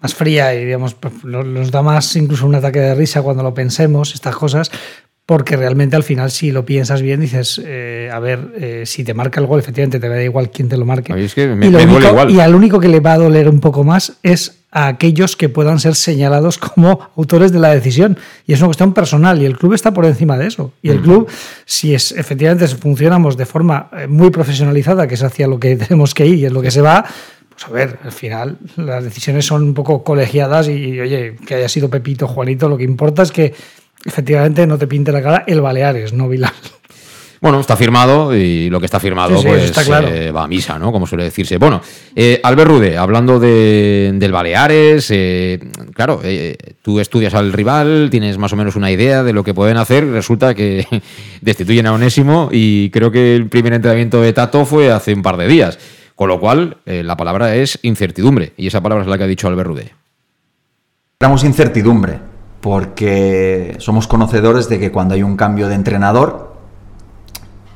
más 0.00 0.14
fría 0.14 0.54
y 0.54 0.64
digamos, 0.64 0.94
pues, 0.94 1.22
nos 1.22 1.70
da 1.70 1.82
más 1.82 2.16
incluso 2.16 2.46
un 2.46 2.54
ataque 2.54 2.80
de 2.80 2.94
risa 2.94 3.20
cuando 3.20 3.42
lo 3.42 3.52
pensemos, 3.52 4.14
estas 4.14 4.34
cosas, 4.34 4.70
porque 5.30 5.54
realmente 5.54 5.94
al 5.94 6.02
final 6.02 6.32
si 6.32 6.50
lo 6.50 6.66
piensas 6.66 7.02
bien 7.02 7.20
dices, 7.20 7.62
eh, 7.64 8.10
a 8.12 8.18
ver, 8.18 8.52
eh, 8.56 8.82
si 8.84 9.04
te 9.04 9.14
marca 9.14 9.38
el 9.38 9.46
gol, 9.46 9.60
efectivamente 9.60 10.00
te 10.00 10.08
da 10.08 10.20
igual 10.20 10.50
quién 10.50 10.68
te 10.68 10.76
lo 10.76 10.84
marque. 10.84 11.12
Es 11.24 11.36
que 11.36 11.46
me, 11.46 11.66
y, 11.66 11.70
me 11.70 11.84
único, 11.84 12.00
igual. 12.00 12.30
y 12.32 12.40
al 12.40 12.52
único 12.52 12.80
que 12.80 12.88
le 12.88 12.98
va 12.98 13.12
a 13.12 13.18
doler 13.18 13.48
un 13.48 13.60
poco 13.60 13.84
más 13.84 14.14
es 14.24 14.64
a 14.72 14.88
aquellos 14.88 15.36
que 15.36 15.48
puedan 15.48 15.78
ser 15.78 15.94
señalados 15.94 16.58
como 16.74 16.98
autores 17.16 17.52
de 17.52 17.60
la 17.60 17.68
decisión. 17.72 18.18
Y 18.44 18.54
es 18.54 18.58
una 18.58 18.66
cuestión 18.66 18.92
personal 18.92 19.40
y 19.40 19.44
el 19.44 19.56
club 19.56 19.74
está 19.74 19.94
por 19.94 20.04
encima 20.04 20.36
de 20.36 20.48
eso. 20.48 20.72
Y 20.82 20.88
el 20.88 20.96
uh 20.96 21.00
-huh. 21.00 21.04
club, 21.04 21.28
si 21.64 21.94
es 21.94 22.10
efectivamente 22.10 22.66
funcionamos 22.66 23.36
de 23.36 23.46
forma 23.46 23.88
eh, 23.96 24.08
muy 24.08 24.30
profesionalizada, 24.30 25.06
que 25.06 25.14
es 25.14 25.22
hacia 25.22 25.46
lo 25.46 25.60
que 25.60 25.76
tenemos 25.86 26.12
que 26.12 26.26
ir 26.26 26.38
y 26.38 26.46
es 26.46 26.52
lo 26.52 26.60
que 26.60 26.72
se 26.72 26.80
va, 26.80 27.04
pues 27.50 27.64
a 27.66 27.70
ver, 27.70 28.00
al 28.02 28.10
final 28.10 28.58
las 28.74 29.04
decisiones 29.04 29.46
son 29.46 29.62
un 29.62 29.74
poco 29.74 30.02
colegiadas 30.02 30.66
y, 30.66 30.72
y 30.72 31.00
oye, 31.00 31.36
que 31.46 31.54
haya 31.54 31.68
sido 31.68 31.88
Pepito, 31.88 32.26
Juanito, 32.26 32.68
lo 32.68 32.76
que 32.76 32.82
importa 32.82 33.22
es 33.22 33.30
que 33.30 33.54
efectivamente 34.04 34.66
no 34.66 34.78
te 34.78 34.86
pinte 34.86 35.12
la 35.12 35.22
cara 35.22 35.44
el 35.46 35.60
Baleares, 35.60 36.12
no 36.12 36.28
Vilar. 36.28 36.52
Bueno, 37.40 37.58
está 37.58 37.74
firmado 37.74 38.36
y 38.36 38.68
lo 38.68 38.80
que 38.80 38.84
está 38.84 39.00
firmado 39.00 39.36
sí, 39.36 39.42
sí, 39.42 39.48
pues 39.48 39.64
está 39.64 39.82
claro. 39.82 40.08
eh, 40.08 40.30
va 40.30 40.44
a 40.44 40.46
misa, 40.46 40.78
¿no? 40.78 40.92
Como 40.92 41.06
suele 41.06 41.24
decirse. 41.24 41.56
Bueno, 41.56 41.80
eh, 42.14 42.38
Albert 42.42 42.70
Rude, 42.70 42.98
hablando 42.98 43.40
de, 43.40 44.10
del 44.14 44.30
Baleares, 44.30 45.10
eh, 45.10 45.58
claro, 45.94 46.20
eh, 46.22 46.58
tú 46.82 47.00
estudias 47.00 47.32
al 47.32 47.54
rival, 47.54 48.08
tienes 48.10 48.36
más 48.36 48.52
o 48.52 48.56
menos 48.56 48.76
una 48.76 48.90
idea 48.90 49.22
de 49.22 49.32
lo 49.32 49.42
que 49.42 49.54
pueden 49.54 49.78
hacer, 49.78 50.06
resulta 50.06 50.54
que 50.54 50.86
destituyen 51.40 51.86
a 51.86 51.94
Onésimo 51.94 52.50
y 52.52 52.90
creo 52.90 53.10
que 53.10 53.34
el 53.34 53.48
primer 53.48 53.72
entrenamiento 53.72 54.20
de 54.20 54.34
Tato 54.34 54.66
fue 54.66 54.92
hace 54.92 55.14
un 55.14 55.22
par 55.22 55.38
de 55.38 55.48
días. 55.48 55.78
Con 56.20 56.28
lo 56.28 56.38
cual, 56.38 56.76
eh, 56.84 57.02
la 57.02 57.16
palabra 57.16 57.56
es 57.56 57.78
incertidumbre 57.80 58.52
y 58.58 58.66
esa 58.66 58.82
palabra 58.82 59.04
es 59.04 59.08
la 59.08 59.16
que 59.16 59.24
ha 59.24 59.26
dicho 59.26 59.48
Albert 59.48 59.68
Rude. 59.68 59.94
Tenemos 61.16 61.42
incertidumbre 61.44 62.18
porque 62.60 63.76
somos 63.78 64.06
conocedores 64.06 64.68
de 64.68 64.78
que 64.78 64.92
cuando 64.92 65.14
hay 65.14 65.22
un 65.22 65.36
cambio 65.36 65.68
de 65.68 65.74
entrenador, 65.74 66.54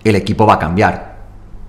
el 0.05 0.17
equipo 0.17 0.47
va 0.47 0.55
a 0.55 0.59
cambiar. 0.59 1.15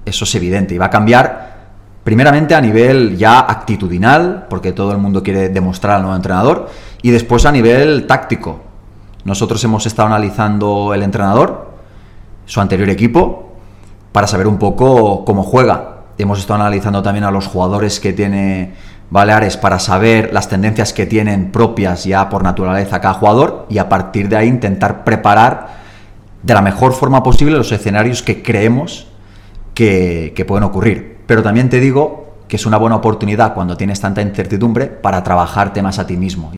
Eso 0.06 0.26
es 0.26 0.36
evidente. 0.36 0.76
Y 0.76 0.78
va 0.78 0.88
a 0.88 0.90
cambiar 0.90 1.56
primeramente 2.04 2.54
a 2.54 2.62
nivel 2.62 3.18
ya 3.18 3.40
actitudinal, 3.40 4.46
porque 4.50 4.74
todo 4.74 4.92
el 4.92 5.00
mundo 5.00 5.24
quiere 5.24 5.50
demostrar 5.50 5.96
al 5.96 6.02
nuevo 6.04 6.16
entrenador, 6.16 6.70
y 7.02 7.10
después 7.10 7.46
a 7.46 7.52
nivel 7.52 8.06
táctico. 8.06 8.60
Nosotros 9.24 9.64
hemos 9.64 9.88
estado 9.88 10.08
analizando 10.08 10.94
el 10.94 11.02
entrenador, 11.02 11.72
su 12.46 12.62
anterior 12.62 12.90
equipo, 12.90 13.54
para 14.12 14.28
saber 14.28 14.46
un 14.46 14.60
poco 14.60 15.26
cómo 15.26 15.42
juega. 15.42 16.04
Hemos 16.18 16.40
estado 16.40 16.62
analizando 16.62 17.02
también 17.02 17.24
a 17.24 17.32
los 17.32 17.48
jugadores 17.48 18.00
que 18.00 18.14
tiene 18.14 18.76
Baleares 19.16 19.56
para 19.56 19.80
saber 19.80 20.34
las 20.34 20.50
tendencias 20.50 20.92
que 20.92 21.06
tienen 21.06 21.52
propias 21.52 22.04
ya 22.04 22.28
por 22.28 22.44
naturaleza 22.44 23.00
cada 23.00 23.14
jugador 23.14 23.66
y 23.70 23.78
a 23.78 23.88
partir 23.88 24.28
de 24.28 24.36
ahí 24.36 24.50
intentar 24.50 25.06
preparar 25.06 25.70
de 26.44 26.54
la 26.54 26.62
mejor 26.62 26.92
forma 26.92 27.24
posible 27.24 27.56
los 27.56 27.72
escenarios 27.72 28.22
que 28.22 28.44
creemos 28.44 29.08
que, 29.74 30.34
que, 30.36 30.44
pueden 30.44 30.66
ocurrir. 30.66 31.20
Pero 31.28 31.42
también 31.42 31.70
te 31.70 31.80
digo 31.80 32.36
que 32.50 32.58
es 32.58 32.66
una 32.66 32.76
buena 32.78 32.98
oportunidad 32.98 33.54
cuando 33.54 33.78
tienes 33.78 34.02
tanta 34.02 34.22
incertidumbre 34.22 34.88
para 34.88 35.24
trabajarte 35.24 35.82
más 35.82 35.98
a 35.98 36.06
ti 36.06 36.18
mismo. 36.18 36.52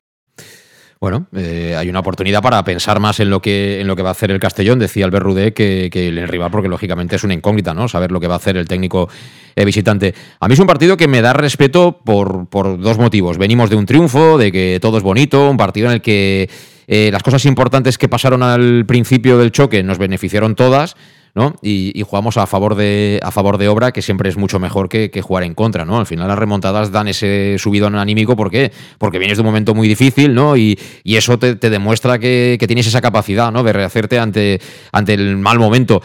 Bueno, 0.99 1.27
eh, 1.35 1.75
hay 1.77 1.89
una 1.89 1.99
oportunidad 1.99 2.41
para 2.41 2.63
pensar 2.63 2.99
más 2.99 3.19
en 3.19 3.29
lo 3.29 3.39
que 3.39 3.79
en 3.81 3.87
lo 3.87 3.95
que 3.95 4.01
va 4.01 4.09
a 4.09 4.11
hacer 4.13 4.31
el 4.31 4.39
Castellón. 4.39 4.79
Decía 4.79 5.05
Albert 5.05 5.23
Rudé 5.23 5.53
que, 5.53 5.89
el 5.93 6.27
rival, 6.27 6.49
porque 6.49 6.69
lógicamente 6.69 7.15
es 7.15 7.23
una 7.23 7.35
incógnita, 7.35 7.73
¿no? 7.73 7.87
Saber 7.87 8.11
lo 8.11 8.19
que 8.19 8.27
va 8.27 8.33
a 8.33 8.37
hacer 8.37 8.57
el 8.57 8.67
técnico 8.67 9.07
eh, 9.55 9.65
visitante. 9.65 10.15
A 10.39 10.47
mí 10.47 10.53
es 10.53 10.59
un 10.59 10.67
partido 10.67 10.97
que 10.97 11.07
me 11.07 11.21
da 11.21 11.33
respeto 11.33 12.01
por, 12.03 12.47
por 12.49 12.79
dos 12.79 12.97
motivos. 12.97 13.37
Venimos 13.37 13.69
de 13.69 13.75
un 13.75 13.85
triunfo, 13.85 14.37
de 14.37 14.51
que 14.51 14.79
todo 14.81 14.97
es 14.97 15.03
bonito, 15.03 15.49
un 15.49 15.57
partido 15.57 15.87
en 15.87 15.93
el 15.93 16.01
que 16.01 16.49
eh, 16.87 17.09
las 17.11 17.21
cosas 17.21 17.45
importantes 17.45 17.97
que 17.97 18.07
pasaron 18.07 18.41
al 18.41 18.85
principio 18.85 19.37
del 19.37 19.51
choque 19.51 19.83
nos 19.83 19.97
beneficiaron 19.97 20.55
todas. 20.55 20.95
¿No? 21.37 21.53
Y, 21.61 21.91
y, 21.93 22.01
jugamos 22.01 22.35
a 22.37 22.47
favor, 22.47 22.73
de, 22.73 23.19
a 23.21 23.29
favor 23.29 23.59
de 23.59 23.67
obra, 23.67 23.91
que 23.91 24.01
siempre 24.01 24.27
es 24.27 24.37
mucho 24.37 24.59
mejor 24.59 24.89
que, 24.89 25.11
que, 25.11 25.21
jugar 25.21 25.43
en 25.43 25.53
contra, 25.53 25.85
¿no? 25.85 25.99
Al 25.99 26.07
final 26.07 26.27
las 26.27 26.39
remontadas 26.39 26.91
dan 26.91 27.07
ese 27.07 27.57
subidón 27.59 27.93
anímico, 27.93 28.35
¿por 28.35 28.49
qué? 28.49 28.71
Porque 28.97 29.19
vienes 29.19 29.37
de 29.37 29.43
un 29.43 29.45
momento 29.45 29.75
muy 29.75 29.87
difícil, 29.87 30.33
¿no? 30.33 30.57
Y, 30.57 30.79
y 31.03 31.15
eso 31.15 31.37
te, 31.37 31.55
demuestra 31.55 32.17
que, 32.17 32.57
que, 32.59 32.65
tienes 32.65 32.87
esa 32.87 33.01
capacidad, 33.01 33.51
¿no? 33.51 33.61
De 33.61 33.71
rehacerte 33.71 34.17
ante, 34.17 34.59
ante 34.91 35.13
el 35.13 35.37
mal 35.37 35.59
momento. 35.59 36.01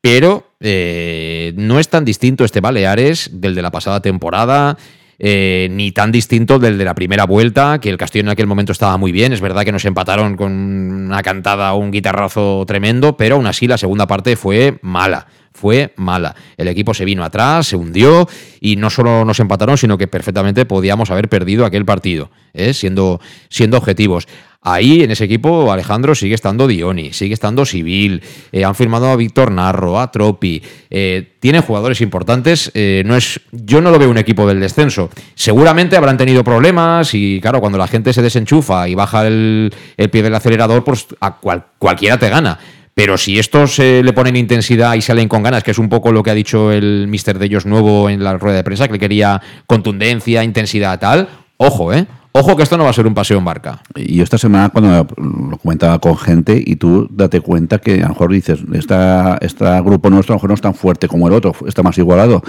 pero 0.00 0.52
eh, 0.60 1.52
no 1.56 1.80
es 1.80 1.88
tan 1.88 2.04
distinto 2.04 2.44
este 2.44 2.60
Baleares 2.60 3.30
del 3.32 3.56
de 3.56 3.62
la 3.62 3.72
pasada 3.72 4.00
temporada. 4.00 4.78
Eh, 5.18 5.68
ni 5.70 5.92
tan 5.92 6.12
distinto 6.12 6.58
del 6.58 6.78
de 6.78 6.84
la 6.84 6.94
primera 6.94 7.24
vuelta, 7.24 7.80
que 7.80 7.90
el 7.90 7.96
Castillo 7.96 8.22
en 8.22 8.28
aquel 8.28 8.46
momento 8.46 8.72
estaba 8.72 8.96
muy 8.96 9.12
bien. 9.12 9.32
Es 9.32 9.40
verdad 9.40 9.64
que 9.64 9.72
nos 9.72 9.84
empataron 9.84 10.36
con 10.36 10.52
una 10.52 11.22
cantada 11.22 11.72
o 11.74 11.78
un 11.78 11.90
guitarrazo 11.90 12.64
tremendo, 12.66 13.16
pero 13.16 13.36
aún 13.36 13.46
así 13.46 13.66
la 13.66 13.78
segunda 13.78 14.06
parte 14.06 14.36
fue 14.36 14.78
mala. 14.82 15.26
Fue 15.60 15.92
mala. 15.96 16.36
El 16.56 16.68
equipo 16.68 16.94
se 16.94 17.04
vino 17.04 17.24
atrás, 17.24 17.66
se 17.66 17.76
hundió 17.76 18.28
y 18.60 18.76
no 18.76 18.90
solo 18.90 19.24
nos 19.24 19.40
empataron, 19.40 19.76
sino 19.76 19.98
que 19.98 20.06
perfectamente 20.06 20.66
podíamos 20.66 21.10
haber 21.10 21.28
perdido 21.28 21.64
aquel 21.64 21.84
partido, 21.84 22.30
¿eh? 22.54 22.72
siendo, 22.72 23.20
siendo 23.48 23.76
objetivos. 23.76 24.28
Ahí 24.60 25.02
en 25.02 25.10
ese 25.10 25.24
equipo 25.24 25.72
Alejandro 25.72 26.14
sigue 26.14 26.34
estando 26.34 26.66
Dioni, 26.66 27.12
sigue 27.12 27.32
estando 27.34 27.64
Civil, 27.64 28.22
eh, 28.52 28.64
han 28.64 28.74
firmado 28.74 29.08
a 29.08 29.16
Víctor 29.16 29.50
Narro, 29.50 30.00
a 30.00 30.10
Tropi, 30.10 30.60
eh, 30.90 31.34
tienen 31.40 31.62
jugadores 31.62 32.00
importantes, 32.00 32.70
eh, 32.74 33.02
no 33.06 33.16
es, 33.16 33.40
yo 33.52 33.80
no 33.80 33.90
lo 33.90 33.98
veo 33.98 34.10
un 34.10 34.18
equipo 34.18 34.46
del 34.46 34.60
descenso. 34.60 35.10
Seguramente 35.34 35.96
habrán 35.96 36.16
tenido 36.18 36.42
problemas 36.44 37.14
y 37.14 37.40
claro, 37.40 37.60
cuando 37.60 37.78
la 37.78 37.86
gente 37.88 38.12
se 38.12 38.22
desenchufa 38.22 38.88
y 38.88 38.94
baja 38.94 39.26
el, 39.26 39.72
el 39.96 40.10
pie 40.10 40.22
del 40.22 40.34
acelerador, 40.34 40.84
pues 40.84 41.06
a 41.20 41.36
cual- 41.36 41.66
cualquiera 41.78 42.18
te 42.18 42.28
gana. 42.28 42.58
Pero 42.98 43.16
si 43.16 43.38
estos 43.38 43.78
eh, 43.78 44.02
le 44.02 44.12
ponen 44.12 44.34
intensidad 44.34 44.96
y 44.96 45.02
salen 45.02 45.28
con 45.28 45.44
ganas, 45.44 45.62
que 45.62 45.70
es 45.70 45.78
un 45.78 45.88
poco 45.88 46.10
lo 46.10 46.24
que 46.24 46.32
ha 46.32 46.34
dicho 46.34 46.72
el 46.72 47.06
mister 47.06 47.38
de 47.38 47.46
ellos 47.46 47.64
nuevo 47.64 48.10
en 48.10 48.24
la 48.24 48.36
rueda 48.36 48.56
de 48.56 48.64
prensa, 48.64 48.88
que 48.88 48.94
le 48.94 48.98
quería 48.98 49.40
contundencia, 49.68 50.42
intensidad, 50.42 50.98
tal, 50.98 51.28
ojo, 51.58 51.92
¿eh? 51.92 52.06
Ojo 52.40 52.56
que 52.56 52.62
esto 52.62 52.78
no 52.78 52.84
va 52.84 52.90
a 52.90 52.92
ser 52.92 53.04
un 53.08 53.14
paseo 53.14 53.36
en 53.36 53.44
barca. 53.44 53.80
Y 53.96 54.20
esta 54.20 54.38
semana 54.38 54.68
cuando 54.68 55.08
lo 55.16 55.58
comentaba 55.58 55.98
con 55.98 56.16
gente 56.16 56.62
y 56.64 56.76
tú 56.76 57.08
date 57.10 57.40
cuenta 57.40 57.80
que 57.80 57.94
a 57.94 58.02
lo 58.02 58.08
mejor 58.10 58.30
dices, 58.30 58.60
esta, 58.74 59.38
este 59.40 59.64
grupo 59.80 60.08
nuestro 60.08 60.34
a 60.34 60.36
lo 60.36 60.38
mejor 60.38 60.50
no 60.50 60.54
es 60.54 60.60
tan 60.60 60.74
fuerte 60.74 61.08
como 61.08 61.26
el 61.26 61.34
otro, 61.34 61.52
está 61.66 61.82
más 61.82 61.98
igualado. 61.98 62.40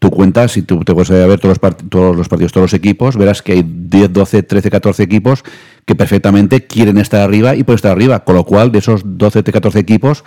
Tú 0.00 0.10
cuentas, 0.10 0.50
si 0.50 0.62
tú 0.62 0.80
te 0.80 0.92
puedes 0.92 1.12
a 1.12 1.26
ver 1.28 1.38
todos 1.38 1.58
los, 1.62 1.88
todos 1.88 2.16
los 2.16 2.28
partidos, 2.28 2.50
todos 2.50 2.64
los 2.64 2.74
equipos, 2.74 3.16
verás 3.16 3.40
que 3.40 3.52
hay 3.52 3.62
10, 3.64 4.12
12, 4.12 4.42
13, 4.42 4.68
14 4.68 5.02
equipos 5.04 5.44
que 5.84 5.94
perfectamente 5.94 6.66
quieren 6.66 6.98
estar 6.98 7.20
arriba 7.20 7.54
y 7.54 7.62
pueden 7.62 7.76
estar 7.76 7.92
arriba. 7.92 8.24
Con 8.24 8.34
lo 8.34 8.42
cual, 8.42 8.72
de 8.72 8.80
esos 8.80 9.02
12, 9.04 9.44
13, 9.44 9.52
14 9.52 9.78
equipos, 9.78 10.24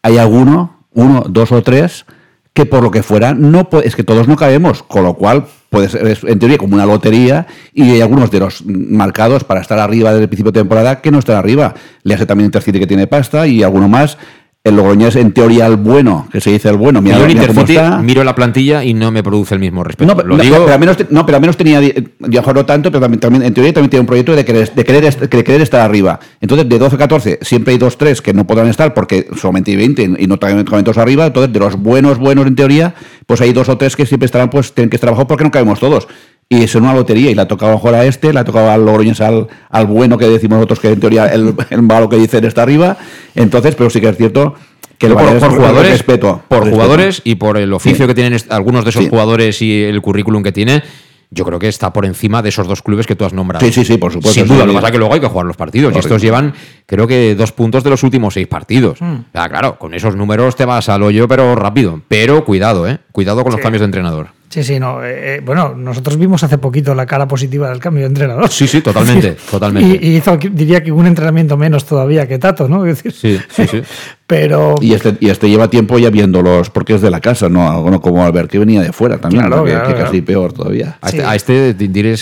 hay 0.00 0.16
alguno, 0.16 0.86
uno, 0.94 1.26
dos 1.28 1.52
o 1.52 1.62
tres, 1.62 2.06
que 2.54 2.66
por 2.66 2.82
lo 2.82 2.90
que 2.90 3.02
fuera, 3.02 3.34
no 3.34 3.68
es 3.82 3.96
que 3.96 4.04
todos 4.04 4.28
no 4.28 4.36
cabemos, 4.36 4.82
con 4.82 5.04
lo 5.04 5.14
cual 5.14 5.46
puede 5.70 5.88
ser 5.88 6.18
en 6.24 6.38
teoría 6.38 6.58
como 6.58 6.74
una 6.74 6.84
lotería 6.84 7.46
y 7.72 7.90
hay 7.90 8.02
algunos 8.02 8.30
de 8.30 8.40
los 8.40 8.64
marcados 8.66 9.42
para 9.44 9.62
estar 9.62 9.78
arriba 9.78 10.10
desde 10.10 10.24
el 10.24 10.28
principio 10.28 10.52
de 10.52 10.60
temporada 10.60 11.00
que 11.00 11.10
no 11.10 11.18
están 11.18 11.36
arriba. 11.36 11.74
Le 12.02 12.14
hace 12.14 12.26
también 12.26 12.46
Intercity 12.46 12.78
que 12.78 12.86
tiene 12.86 13.06
pasta 13.06 13.46
y 13.46 13.62
alguno 13.62 13.88
más. 13.88 14.18
El 14.64 14.76
Logroñés 14.76 15.16
en 15.16 15.32
teoría 15.32 15.66
el 15.66 15.74
bueno, 15.74 16.28
que 16.30 16.40
se 16.40 16.50
dice 16.52 16.68
el 16.68 16.76
bueno. 16.76 17.02
Mira, 17.02 17.16
yo 17.18 17.22
en 17.24 17.28
mira 17.30 17.40
cómo 17.48 17.60
Intercity 17.62 17.76
está. 17.84 17.98
miro 17.98 18.22
la 18.22 18.36
plantilla 18.36 18.84
y 18.84 18.94
no 18.94 19.10
me 19.10 19.20
produce 19.20 19.54
el 19.54 19.60
mismo 19.60 19.82
respeto. 19.82 20.06
No, 20.08 20.16
pero, 20.16 20.28
lo 20.28 20.36
no, 20.36 20.42
digo, 20.44 20.56
pero 20.60 20.72
al 20.74 20.78
menos, 20.78 20.96
no, 21.10 21.26
pero 21.26 21.34
al 21.36 21.40
menos 21.40 21.56
tenía, 21.56 21.80
di- 21.80 21.92
yo 22.20 22.42
no 22.42 22.64
tanto, 22.64 22.92
pero 22.92 23.00
también, 23.00 23.18
también- 23.18 23.42
en 23.42 23.52
teoría 23.54 23.72
también 23.72 23.90
tiene 23.90 24.02
un 24.02 24.06
proyecto 24.06 24.36
de 24.36 24.44
querer, 24.44 24.72
de 24.72 24.84
querer, 24.84 25.04
est- 25.04 25.20
de 25.20 25.42
querer 25.44 25.62
estar 25.62 25.80
arriba. 25.80 26.20
Entonces, 26.40 26.68
de 26.68 26.78
12 26.78 26.94
a 26.94 26.98
14, 26.98 27.38
siempre 27.42 27.72
hay 27.72 27.78
2 27.78 27.98
3 27.98 28.22
que 28.22 28.32
no 28.32 28.46
podrán 28.46 28.68
estar 28.68 28.94
porque 28.94 29.26
solamente 29.36 29.72
hay 29.72 29.78
20 29.78 30.08
y 30.16 30.26
no 30.28 30.38
caben 30.38 30.64
todos 30.64 30.98
arriba. 30.98 31.26
Entonces, 31.26 31.52
de 31.52 31.58
los 31.58 31.74
buenos, 31.74 32.18
buenos 32.18 32.46
en 32.46 32.54
teoría, 32.54 32.94
pues 33.26 33.40
hay 33.40 33.52
dos 33.52 33.68
o 33.68 33.76
tres 33.76 33.96
que 33.96 34.06
siempre 34.06 34.26
estarán, 34.26 34.48
pues 34.48 34.72
tienen 34.74 34.90
que 34.90 34.96
estar 34.96 35.08
abajo 35.08 35.26
porque 35.26 35.42
no 35.42 35.50
cabemos 35.50 35.80
todos. 35.80 36.06
Y 36.48 36.62
es 36.64 36.74
una 36.74 36.92
lotería 36.92 37.30
y 37.30 37.34
le 37.34 37.40
ha 37.42 37.48
tocado 37.48 37.72
mejor 37.72 37.94
a 37.94 38.04
este, 38.04 38.32
le 38.32 38.40
ha 38.40 38.44
tocado 38.44 38.70
al 38.70 38.84
Logroñés 38.84 39.20
al, 39.22 39.48
al 39.70 39.86
bueno 39.86 40.18
que 40.18 40.28
decimos 40.28 40.56
nosotros 40.56 40.80
que 40.80 40.90
en 40.90 41.00
teoría 41.00 41.26
el, 41.26 41.54
el 41.70 41.82
malo 41.82 42.08
que 42.10 42.16
dicen 42.16 42.44
está 42.44 42.62
arriba. 42.62 42.98
Entonces, 43.34 43.74
pero 43.74 43.88
sí 43.88 44.00
que 44.02 44.08
es 44.10 44.16
cierto 44.18 44.54
que 44.98 45.06
el 45.06 45.14
por, 45.14 45.38
por 45.38 45.50
jugadores, 45.56 45.90
respeto, 45.92 46.42
por 46.48 46.68
jugadores 46.70 47.22
y 47.24 47.36
por 47.36 47.56
el 47.56 47.72
oficio 47.72 48.04
Sí. 48.04 48.08
que 48.08 48.14
tienen 48.14 48.38
algunos 48.50 48.84
de 48.84 48.90
esos 48.90 49.04
Sí. 49.04 49.08
jugadores 49.10 49.62
y 49.62 49.82
el 49.82 50.00
currículum 50.02 50.42
que 50.42 50.52
tiene, 50.52 50.82
yo 51.30 51.46
creo 51.46 51.58
que 51.58 51.68
está 51.68 51.90
por 51.94 52.04
encima 52.04 52.42
de 52.42 52.50
esos 52.50 52.68
dos 52.68 52.82
clubes 52.82 53.06
que 53.06 53.16
tú 53.16 53.24
has 53.24 53.32
nombrado. 53.32 53.64
Sí, 53.64 53.72
sí, 53.72 53.84
sí, 53.86 53.96
por 53.96 54.12
supuesto, 54.12 54.34
Sin 54.38 54.46
duda, 54.46 54.60
sí. 54.60 54.66
lo 54.66 54.72
que 54.72 54.74
pasa 54.74 54.86
es 54.88 54.92
que 54.92 54.98
luego 54.98 55.14
hay 55.14 55.20
que 55.20 55.26
jugar 55.28 55.46
los 55.46 55.56
partidos. 55.56 55.94
Y 55.96 55.98
estos 55.98 56.20
llevan, 56.20 56.52
creo 56.84 57.06
que, 57.06 57.34
dos 57.34 57.50
puntos 57.52 57.82
de 57.82 57.88
los 57.88 58.02
últimos 58.02 58.34
seis 58.34 58.46
partidos. 58.46 59.00
Mm. 59.00 59.04
O 59.14 59.24
sea, 59.32 59.48
claro, 59.48 59.78
con 59.78 59.94
esos 59.94 60.14
números 60.14 60.54
te 60.54 60.66
vas 60.66 60.90
al 60.90 61.02
hoyo, 61.02 61.26
pero 61.26 61.54
rápido. 61.54 62.02
Pero 62.08 62.44
cuidado, 62.44 62.86
¿eh? 62.86 62.98
Cuidado 63.12 63.42
con 63.42 63.52
los 63.52 63.60
cambios 63.62 63.80
de 63.80 63.86
entrenador. 63.86 64.28
Sí, 64.52 64.62
sí, 64.62 64.78
no. 64.78 65.02
eh, 65.02 65.36
eh, 65.36 65.42
bueno, 65.42 65.74
nosotros 65.74 66.18
vimos 66.18 66.44
hace 66.44 66.58
poquito 66.58 66.94
la 66.94 67.06
cara 67.06 67.26
positiva 67.26 67.70
del 67.70 67.78
cambio 67.78 68.02
de 68.02 68.08
entrenador. 68.08 68.50
Sí, 68.50 68.66
sí, 68.66 68.82
totalmente, 68.82 69.34
totalmente. 69.50 69.98
Y, 70.04 70.10
y 70.10 70.16
hizo, 70.16 70.36
diría 70.36 70.82
que 70.82 70.92
un 70.92 71.06
entrenamiento 71.06 71.56
menos 71.56 71.86
todavía 71.86 72.28
que 72.28 72.38
Tato, 72.38 72.68
¿no? 72.68 72.84
Es 72.84 73.02
decir, 73.02 73.12
Sí, 73.12 73.40
sí, 73.48 73.66
sí. 73.66 73.82
Pero. 74.26 74.76
Y 74.80 74.94
este, 74.94 75.14
y 75.20 75.28
este 75.28 75.48
lleva 75.50 75.68
tiempo 75.68 75.98
ya 75.98 76.08
viéndolos 76.08 76.70
porque 76.70 76.94
es 76.94 77.02
de 77.02 77.10
la 77.10 77.20
casa, 77.20 77.50
no, 77.50 77.90
no 77.90 78.00
como 78.00 78.24
Albert, 78.24 78.50
que 78.50 78.58
venía 78.58 78.80
de 78.80 78.90
fuera 78.92 79.18
también, 79.18 79.42
Claro, 79.44 79.56
¿no? 79.58 79.64
que, 79.64 79.70
claro, 79.72 79.86
que 79.88 79.92
claro. 79.94 80.06
casi 80.06 80.22
peor 80.22 80.52
todavía. 80.54 80.96
A 81.02 81.08
este, 81.08 81.24
a 81.24 81.34
este 81.34 81.76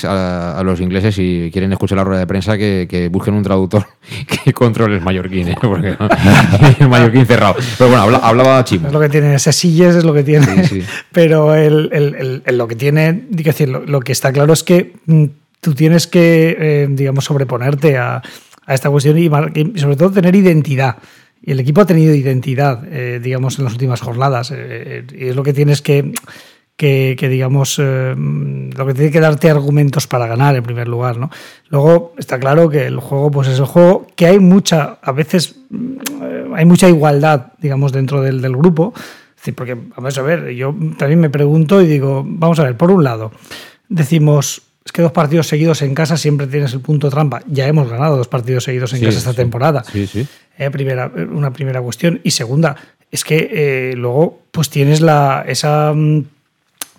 a, 0.09 0.59
a 0.59 0.63
los 0.65 0.81
ingleses 0.81 1.15
si 1.15 1.51
quieren 1.53 1.71
escuchar 1.73 1.99
la 1.99 2.05
rueda 2.05 2.19
de 2.21 2.27
prensa 2.27 2.57
que, 2.59 2.89
que 2.91 3.09
busquen 3.09 3.35
un 3.35 3.43
traductor 3.45 3.87
que 4.45 4.53
controle 4.53 4.97
el 4.97 5.03
mallorquín, 5.03 5.49
¿eh? 5.49 5.57
porque 5.61 5.97
¿no? 6.01 6.09
el 6.81 6.89
mallorquín 6.89 7.27
cerrado. 7.27 7.55
Pero 7.79 7.91
bueno, 7.91 8.03
habla- 8.03 8.19
hablaba 8.19 8.65
Chimo. 8.65 8.89
Es 8.89 8.93
lo 8.93 8.99
que 9.01 9.09
tiene 9.09 9.39
Sesilles, 9.39 9.95
es 9.95 10.03
lo 10.05 10.13
que 10.13 10.25
tiene. 10.25 10.67
Sí, 10.67 10.81
sí. 10.81 10.87
Pero 11.13 11.55
el, 11.55 11.91
el- 11.93 12.15
el- 12.21 12.43
el- 12.47 12.59
lo 12.59 12.69
que 12.69 12.77
tiene, 12.77 13.25
decir, 13.31 13.69
lo, 13.69 13.81
lo 13.85 14.01
que 14.01 14.13
está 14.13 14.33
claro 14.33 14.53
es 14.53 14.63
que 14.63 14.93
mm, 15.07 15.25
tú 15.61 15.75
tienes 15.75 16.07
que, 16.07 16.57
eh, 16.59 16.87
digamos, 16.91 17.25
sobreponerte 17.25 17.99
a, 17.99 18.23
a 18.67 18.75
esta 18.75 18.91
cuestión 18.91 19.19
y, 19.19 19.27
y 19.27 19.79
sobre 19.79 19.97
todo 19.97 20.11
tener 20.11 20.35
identidad. 20.37 20.97
Y 21.43 21.53
el 21.53 21.61
equipo 21.61 21.81
ha 21.81 21.87
tenido 21.87 22.15
identidad, 22.15 22.83
eh, 22.91 23.19
digamos, 23.23 23.59
en 23.59 23.65
las 23.65 23.73
últimas 23.73 24.01
jornadas. 24.01 24.51
eh, 24.51 24.57
eh, 24.59 25.05
y 25.19 25.29
es 25.29 25.37
lo 25.37 25.43
que 25.43 25.53
tienes 25.55 25.81
que, 25.83 26.13
que, 26.77 27.17
que, 27.19 27.29
digamos, 27.29 27.77
eh, 27.79 28.15
lo 28.17 28.87
que 28.87 28.95
tiene 28.95 29.11
que 29.11 29.21
darte 29.21 29.51
argumentos 29.51 30.07
para 30.07 30.27
ganar 30.27 30.57
en 30.57 30.63
primer 30.63 30.89
lugar, 30.89 31.17
¿no? 31.19 31.31
Luego 31.69 32.15
está 32.19 32.39
claro 32.39 32.69
que 32.71 32.87
el 32.87 32.99
juego, 33.01 33.31
pues 33.31 33.49
es 33.49 33.59
el 33.59 33.65
juego 33.67 34.07
que 34.17 34.27
hay 34.27 34.39
mucha, 34.39 34.99
a 35.03 35.13
veces 35.13 35.57
mm, 35.71 35.93
eh, 36.23 36.45
hay 36.57 36.65
mucha 36.65 36.89
igualdad, 36.89 37.53
digamos, 37.61 37.93
dentro 37.93 38.23
del, 38.23 38.41
del 38.43 38.57
grupo. 38.57 38.93
Decir, 39.41 39.55
porque, 39.55 39.75
vamos 39.97 40.19
a 40.19 40.23
ver, 40.23 40.51
yo 40.51 40.75
también 40.99 41.19
me 41.19 41.31
pregunto 41.31 41.81
y 41.81 41.87
digo, 41.87 42.23
vamos 42.27 42.59
a 42.61 42.65
ver, 42.65 42.77
por 42.77 42.91
un 42.91 43.03
lado, 43.03 43.33
decimos, 43.89 44.63
es 44.85 44.93
que 44.93 45.01
dos 45.03 45.13
partidos 45.13 45.47
seguidos 45.47 45.81
en 45.83 45.95
casa 45.95 46.17
siempre 46.19 46.47
tienes 46.47 46.73
el 46.75 46.81
punto 46.81 47.09
trampa. 47.11 47.43
Ya 47.47 47.67
hemos 47.67 47.89
ganado 47.89 48.17
dos 48.17 48.29
partidos 48.29 48.65
seguidos 48.65 48.93
en 48.93 48.99
Sí, 49.01 49.05
casa 49.07 49.19
esta 49.19 49.31
sí. 49.31 49.37
temporada. 49.37 49.83
Sí, 49.85 50.07
sí. 50.07 50.27
Eh, 50.59 50.71
primera, 50.71 51.11
una 51.33 51.53
primera 51.53 51.81
cuestión. 51.81 52.21
Y 52.23 52.33
segunda, 52.33 52.77
es 53.11 53.25
que 53.25 53.49
eh, 53.53 53.95
luego 53.97 54.43
pues 54.51 54.69
tienes 54.69 55.01
la, 55.01 55.45
esa, 55.47 55.93
mm, 55.95 56.25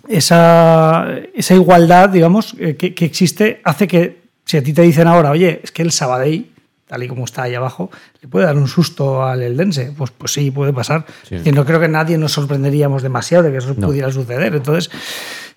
esa, 0.08 1.06
esa 1.34 1.54
igualdad, 1.54 2.08
digamos, 2.08 2.54
eh, 2.58 2.76
que, 2.76 2.94
que 2.94 3.04
existe, 3.04 3.60
hace 3.64 3.86
que 3.86 4.22
si 4.44 4.56
a 4.56 4.62
ti 4.62 4.72
te 4.72 4.82
dicen 4.82 5.06
ahora, 5.06 5.30
oye, 5.30 5.60
es 5.62 5.70
que 5.70 5.82
el 5.82 5.92
Sabadell, 5.92 6.46
tal 6.92 7.02
y 7.02 7.08
como 7.08 7.24
está 7.24 7.44
ahí 7.44 7.54
abajo, 7.54 7.90
le 8.20 8.28
puede 8.28 8.44
dar 8.44 8.54
un 8.58 8.68
susto 8.68 9.24
al 9.24 9.42
Eldense. 9.42 9.94
Pues, 9.96 10.10
pues 10.10 10.30
sí, 10.30 10.50
puede 10.50 10.74
pasar. 10.74 11.06
Sí. 11.26 11.36
Decir, 11.36 11.54
no 11.54 11.64
creo 11.64 11.80
que 11.80 11.88
nadie 11.88 12.18
nos 12.18 12.32
sorprenderíamos 12.32 13.02
demasiado 13.02 13.44
de 13.44 13.50
que 13.52 13.56
eso 13.58 13.74
No. 13.78 13.86
pudiera 13.86 14.12
suceder. 14.12 14.54
Entonces, 14.54 14.90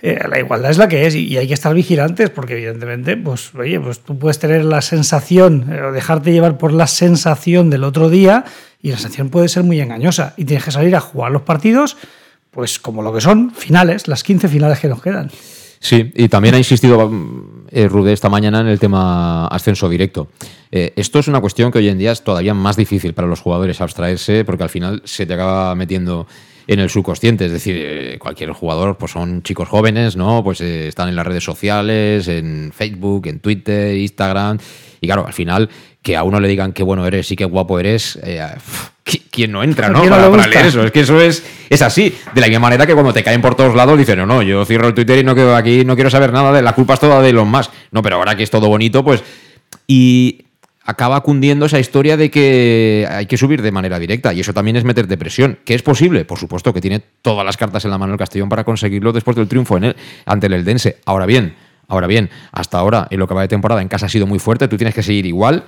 eh, 0.02 0.18
la 0.30 0.40
igualdad 0.40 0.72
es 0.72 0.78
la 0.78 0.88
que 0.88 1.06
es 1.06 1.14
y, 1.14 1.28
y 1.28 1.36
hay 1.36 1.46
que 1.46 1.54
estar 1.54 1.74
vigilantes 1.74 2.30
porque 2.30 2.54
evidentemente, 2.54 3.18
pues 3.18 3.54
oye, 3.54 3.82
pues 3.82 4.00
tú 4.00 4.18
puedes 4.18 4.40
tener 4.40 4.64
la 4.64 4.82
sensación 4.82 5.66
eh, 5.74 5.82
o 5.82 5.92
dejarte 5.92 6.32
llevar 6.32 6.58
por 6.58 6.72
la 6.72 6.88
sensación 6.88 7.70
del 7.70 7.84
otro 7.84 8.08
día 8.08 8.46
y 8.82 8.92
la 8.92 8.98
sensación 8.98 9.30
puede 9.30 9.50
ser 9.50 9.64
muy 9.64 9.82
engañosa 9.82 10.36
y 10.38 10.46
tienes 10.46 10.64
que 10.64 10.72
salir 10.72 10.96
a 10.96 11.02
jugar 11.02 11.34
los 11.34 11.42
partidos 11.42 11.98
pues 12.52 12.80
como 12.80 13.02
lo 13.02 13.14
que 13.14 13.20
son, 13.20 13.52
finales, 13.52 14.08
las 14.08 14.24
15 14.24 14.48
finales 14.48 14.80
que 14.80 14.88
nos 14.88 15.02
quedan. 15.02 15.30
Sí, 15.80 16.14
y 16.16 16.30
también 16.30 16.56
ha 16.56 16.58
insistido 16.58 17.10
mm, 17.10 17.55
eh, 17.72 17.88
Rude 17.88 18.14
esta 18.14 18.30
mañana 18.30 18.62
en 18.62 18.68
el 18.68 18.80
tema 18.80 19.48
ascenso 19.48 19.90
directo. 19.90 20.28
Eh, 20.72 20.94
esto 20.96 21.20
es 21.20 21.28
una 21.28 21.42
cuestión 21.42 21.72
que 21.72 21.80
hoy 21.80 21.90
en 21.90 21.98
día 21.98 22.12
es 22.12 22.24
todavía 22.24 22.54
más 22.54 22.76
difícil 22.76 23.14
para 23.14 23.28
los 23.28 23.40
jugadores 23.40 23.82
abstraerse 23.82 24.44
porque 24.44 24.64
al 24.64 24.70
final 24.70 25.02
se 25.06 25.26
te 25.26 25.34
acaba 25.34 25.74
metiendo 25.76 26.28
en 26.68 26.80
el 26.80 26.90
subconsciente. 26.90 27.46
Es 27.46 27.52
decir, 27.52 27.76
eh, 27.78 28.18
cualquier 28.20 28.52
jugador, 28.52 28.98
pues 28.98 29.12
son 29.12 29.44
chicos 29.44 29.70
jóvenes, 29.70 30.16
¿no? 30.16 30.44
Pues 30.44 30.62
eh, 30.62 30.88
están 30.88 31.10
en 31.10 31.16
las 31.16 31.26
redes 31.26 31.44
sociales, 31.44 32.28
en 32.28 32.72
Facebook, 32.74 33.28
en 33.28 33.40
Twitter, 33.40 33.96
Instagram. 33.96 34.58
Y 35.02 35.08
claro, 35.08 35.26
al 35.26 35.34
final, 35.34 35.70
que 36.06 36.16
a 36.16 36.22
uno 36.22 36.40
le 36.40 36.48
digan 36.48 36.72
qué 36.72 36.84
bueno 36.84 37.08
eres 37.08 37.32
y 37.32 37.36
qué 37.36 37.46
guapo 37.46 37.80
eres, 37.80 38.20
eh, 38.22 38.40
¿qui- 39.04 39.24
¿quién 39.32 39.52
no 39.52 39.64
entra, 39.64 39.88
¿A 39.88 39.90
no? 39.90 40.04
Para, 40.08 40.30
para 40.30 40.46
leer 40.48 40.68
eso. 40.68 40.84
Es 40.84 40.92
que 40.92 41.00
eso 41.00 41.20
es, 41.20 41.44
es 41.68 41.82
así. 41.82 42.14
De 42.36 42.42
la 42.42 42.46
misma 42.48 42.60
manera 42.62 42.86
que 42.86 42.94
cuando 42.94 43.12
te 43.12 43.24
caen 43.24 43.42
por 43.42 43.56
todos 43.56 43.74
lados 43.76 43.98
dicen, 43.98 44.20
no, 44.20 44.28
no, 44.28 44.44
yo 44.44 44.64
cierro 44.66 44.88
el 44.88 44.94
Twitter 44.94 45.18
y 45.18 45.24
no 45.24 45.34
quedo 45.34 45.56
aquí, 45.56 45.84
no 45.84 45.96
quiero 45.96 46.12
saber 46.12 46.32
nada 46.32 46.52
de 46.52 46.62
la 46.62 46.74
culpa 46.74 46.94
es 46.94 47.00
toda 47.00 47.24
de 47.24 47.34
los 47.34 47.48
más. 47.48 47.72
No, 47.90 48.04
pero 48.04 48.18
ahora 48.18 48.36
que 48.38 48.44
es 48.44 48.52
todo 48.52 48.68
bonito, 48.68 49.04
pues. 49.04 49.24
Y 49.88 50.46
acaba 50.84 51.20
cundiendo 51.22 51.66
esa 51.66 51.80
historia 51.80 52.18
de 52.18 52.30
que 52.30 53.08
hay 53.10 53.26
que 53.26 53.38
subir 53.38 53.64
de 53.64 53.72
manera 53.72 53.98
directa. 53.98 54.32
Y 54.32 54.42
eso 54.42 54.54
también 54.54 54.76
es 54.76 54.84
meterte 54.84 55.18
presión. 55.18 55.58
¿Que 55.66 55.74
es 55.74 55.82
posible? 55.82 56.24
Por 56.26 56.38
supuesto 56.38 56.72
que 56.72 56.82
tiene 56.82 57.02
todas 57.24 57.44
las 57.44 57.58
cartas 57.58 57.84
en 57.86 57.90
la 57.90 57.98
mano 57.98 58.14
el 58.14 58.20
Castellón 58.20 58.48
para 58.50 58.64
conseguirlo 58.64 59.12
después 59.12 59.36
del 59.36 59.48
triunfo 59.48 59.78
en 59.78 59.86
el, 59.86 59.96
ante 60.28 60.46
el 60.46 60.54
Eldense. 60.54 60.98
Ahora 61.06 61.26
bien, 61.26 61.56
ahora 61.88 62.06
bien, 62.06 62.30
hasta 62.52 62.78
ahora, 62.78 63.08
en 63.10 63.18
lo 63.20 63.28
que 63.28 63.34
va 63.34 63.42
de 63.42 63.48
temporada, 63.48 63.82
en 63.82 63.88
casa 63.88 64.06
ha 64.06 64.10
sido 64.10 64.28
muy 64.28 64.38
fuerte, 64.38 64.68
tú 64.68 64.78
tienes 64.78 64.94
que 64.94 65.02
seguir 65.02 65.26
igual. 65.26 65.64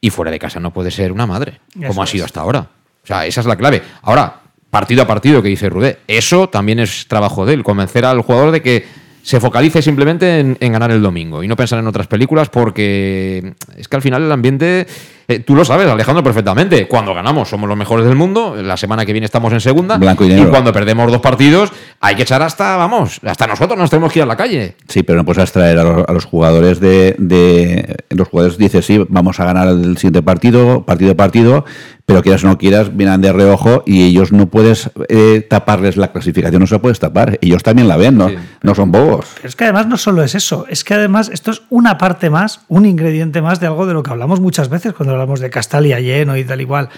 Y 0.00 0.10
fuera 0.10 0.30
de 0.30 0.38
casa 0.38 0.60
no 0.60 0.72
puede 0.72 0.90
ser 0.90 1.12
una 1.12 1.26
madre, 1.26 1.60
Eso 1.78 1.88
como 1.88 2.02
ha 2.02 2.04
es. 2.04 2.10
sido 2.10 2.24
hasta 2.24 2.40
ahora. 2.40 2.60
O 3.02 3.06
sea, 3.06 3.26
esa 3.26 3.40
es 3.40 3.46
la 3.46 3.56
clave. 3.56 3.82
Ahora, 4.02 4.40
partido 4.70 5.02
a 5.02 5.06
partido 5.06 5.42
que 5.42 5.48
dice 5.48 5.68
Rudé. 5.68 5.98
Eso 6.06 6.48
también 6.48 6.78
es 6.80 7.06
trabajo 7.08 7.46
de 7.46 7.54
él, 7.54 7.62
convencer 7.64 8.04
al 8.04 8.20
jugador 8.20 8.50
de 8.50 8.62
que 8.62 8.84
se 9.22 9.40
focalice 9.40 9.82
simplemente 9.82 10.38
en, 10.40 10.56
en 10.60 10.72
ganar 10.72 10.90
el 10.92 11.02
domingo 11.02 11.42
y 11.42 11.48
no 11.48 11.56
pensar 11.56 11.78
en 11.80 11.86
otras 11.88 12.06
películas 12.06 12.48
porque 12.48 13.54
es 13.76 13.88
que 13.88 13.96
al 13.96 14.02
final 14.02 14.22
el 14.22 14.30
ambiente 14.30 14.86
eh, 15.28 15.40
tú 15.40 15.54
lo 15.54 15.64
sabes, 15.64 15.88
Alejandro, 15.88 16.22
perfectamente. 16.22 16.86
Cuando 16.88 17.14
ganamos 17.14 17.48
somos 17.48 17.68
los 17.68 17.76
mejores 17.78 18.06
del 18.06 18.16
mundo, 18.16 18.56
la 18.62 18.76
semana 18.76 19.04
que 19.04 19.12
viene 19.12 19.24
estamos 19.26 19.52
en 19.52 19.60
segunda. 19.60 19.98
Blanco 19.98 20.24
y 20.24 20.28
negro. 20.28 20.50
cuando 20.50 20.72
perdemos 20.72 21.10
dos 21.10 21.20
partidos, 21.20 21.72
hay 22.00 22.14
que 22.16 22.22
echar 22.22 22.42
hasta, 22.42 22.76
vamos, 22.76 23.20
hasta 23.24 23.46
nosotros 23.46 23.78
nos 23.78 23.90
tenemos 23.90 24.12
que 24.12 24.18
ir 24.20 24.22
a 24.24 24.26
la 24.26 24.36
calle. 24.36 24.76
Sí, 24.88 25.02
pero 25.02 25.18
no 25.18 25.24
puedes 25.24 25.42
extraer 25.42 25.78
a 25.78 25.84
los, 25.84 26.08
a 26.08 26.12
los 26.12 26.24
jugadores 26.24 26.80
de, 26.80 27.16
de- 27.18 27.96
Los 28.10 28.28
jugadores 28.28 28.58
dicen, 28.58 28.82
sí, 28.82 29.04
vamos 29.08 29.40
a 29.40 29.44
ganar 29.44 29.68
el 29.68 29.96
siguiente 29.96 30.22
partido, 30.22 30.84
partido 30.84 31.12
a 31.12 31.14
partido, 31.16 31.64
pero 32.04 32.22
quieras 32.22 32.44
o 32.44 32.46
no 32.46 32.56
quieras, 32.58 32.96
vienen 32.96 33.20
de 33.20 33.32
reojo 33.32 33.82
y 33.84 34.04
ellos 34.04 34.30
no 34.30 34.46
puedes 34.46 34.90
eh, 35.08 35.44
taparles 35.50 35.96
la 35.96 36.12
clasificación, 36.12 36.60
no 36.60 36.66
se 36.68 36.78
puedes 36.78 37.00
tapar. 37.00 37.38
Ellos 37.42 37.62
también 37.64 37.88
la 37.88 37.96
ven, 37.96 38.16
¿no? 38.16 38.30
No 38.62 38.74
son 38.76 38.92
bobos. 38.92 39.26
Pero 39.36 39.48
es 39.48 39.56
que 39.56 39.64
además 39.64 39.88
no 39.88 39.96
solo 39.96 40.22
es 40.22 40.34
eso, 40.36 40.66
es 40.68 40.84
que 40.84 40.94
además 40.94 41.28
esto 41.32 41.50
es 41.50 41.62
una 41.68 41.98
parte 41.98 42.30
más, 42.30 42.60
un 42.68 42.86
ingrediente 42.86 43.42
más 43.42 43.58
de 43.58 43.66
algo 43.66 43.86
de 43.86 43.94
lo 43.94 44.02
que 44.04 44.10
hablamos 44.12 44.38
muchas 44.40 44.68
veces 44.68 44.92
cuando 44.92 45.15
hablamos 45.16 45.40
de 45.40 45.50
Castalia 45.50 46.00
lleno 46.00 46.36
y 46.36 46.44
tal 46.44 46.60
igual. 46.60 46.88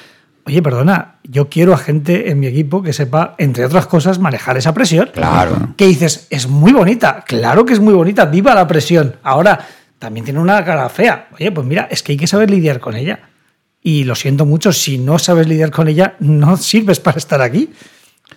Oye, 0.46 0.62
perdona, 0.62 1.16
yo 1.24 1.48
quiero 1.50 1.74
a 1.74 1.78
gente 1.78 2.30
en 2.30 2.40
mi 2.40 2.46
equipo 2.46 2.82
que 2.82 2.92
sepa, 2.94 3.34
entre 3.38 3.64
otras 3.66 3.86
cosas, 3.86 4.18
manejar 4.18 4.56
esa 4.56 4.72
presión. 4.72 5.10
Claro. 5.12 5.74
Que 5.76 5.86
dices, 5.86 6.26
es 6.30 6.48
muy 6.48 6.72
bonita, 6.72 7.24
claro 7.26 7.64
que 7.66 7.74
es 7.74 7.80
muy 7.80 7.92
bonita, 7.92 8.24
viva 8.24 8.54
la 8.54 8.66
presión. 8.66 9.16
Ahora, 9.22 9.58
también 9.98 10.24
tiene 10.24 10.40
una 10.40 10.64
cara 10.64 10.88
fea. 10.88 11.28
Oye, 11.34 11.52
pues 11.52 11.66
mira, 11.66 11.86
es 11.90 12.02
que 12.02 12.12
hay 12.12 12.18
que 12.18 12.26
saber 12.26 12.50
lidiar 12.50 12.80
con 12.80 12.96
ella. 12.96 13.20
Y 13.82 14.04
lo 14.04 14.14
siento 14.14 14.46
mucho, 14.46 14.72
si 14.72 14.96
no 14.98 15.18
sabes 15.18 15.46
lidiar 15.48 15.70
con 15.70 15.86
ella, 15.86 16.14
no 16.20 16.56
sirves 16.56 16.98
para 16.98 17.18
estar 17.18 17.42
aquí 17.42 17.70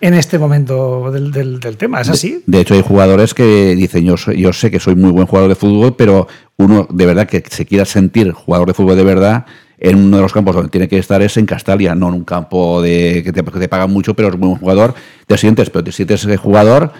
en 0.00 0.14
este 0.14 0.38
momento 0.38 1.10
del, 1.10 1.30
del- 1.32 1.60
del 1.60 1.76
tema. 1.76 2.00
Es 2.00 2.08
así. 2.10 2.42
De 2.46 2.60
hecho, 2.60 2.74
hay 2.74 2.82
jugadores 2.82 3.32
que 3.34 3.74
dicen, 3.74 4.04
yo, 4.04 4.16
soy- 4.18 4.38
yo 4.40 4.52
sé 4.52 4.70
que 4.70 4.80
soy 4.80 4.96
muy 4.96 5.10
buen 5.12 5.26
jugador 5.26 5.48
de 5.48 5.54
fútbol, 5.54 5.96
pero 5.96 6.28
uno 6.58 6.86
de 6.90 7.06
verdad 7.06 7.26
que 7.26 7.42
se 7.48 7.64
quiera 7.64 7.84
sentir 7.84 8.32
jugador 8.32 8.68
de 8.68 8.74
fútbol 8.74 8.96
de 8.96 9.04
verdad, 9.04 9.46
en 9.84 9.96
uno 9.96 10.16
de 10.16 10.22
los 10.22 10.32
campos 10.32 10.54
donde 10.54 10.70
tiene 10.70 10.88
que 10.88 10.96
estar 10.96 11.20
es 11.22 11.36
en 11.36 11.44
Castalia, 11.44 11.94
no 11.96 12.08
en 12.08 12.14
un 12.14 12.24
campo 12.24 12.80
de 12.80 13.22
que 13.24 13.32
te, 13.32 13.42
que 13.42 13.58
te 13.58 13.68
pagan 13.68 13.90
mucho, 13.90 14.14
pero 14.14 14.28
es 14.28 14.36
buen 14.36 14.54
jugador. 14.54 14.94
Te 15.26 15.36
sientes, 15.36 15.70
pero 15.70 15.82
te 15.82 15.90
sientes 15.90 16.24
jugador 16.38 16.92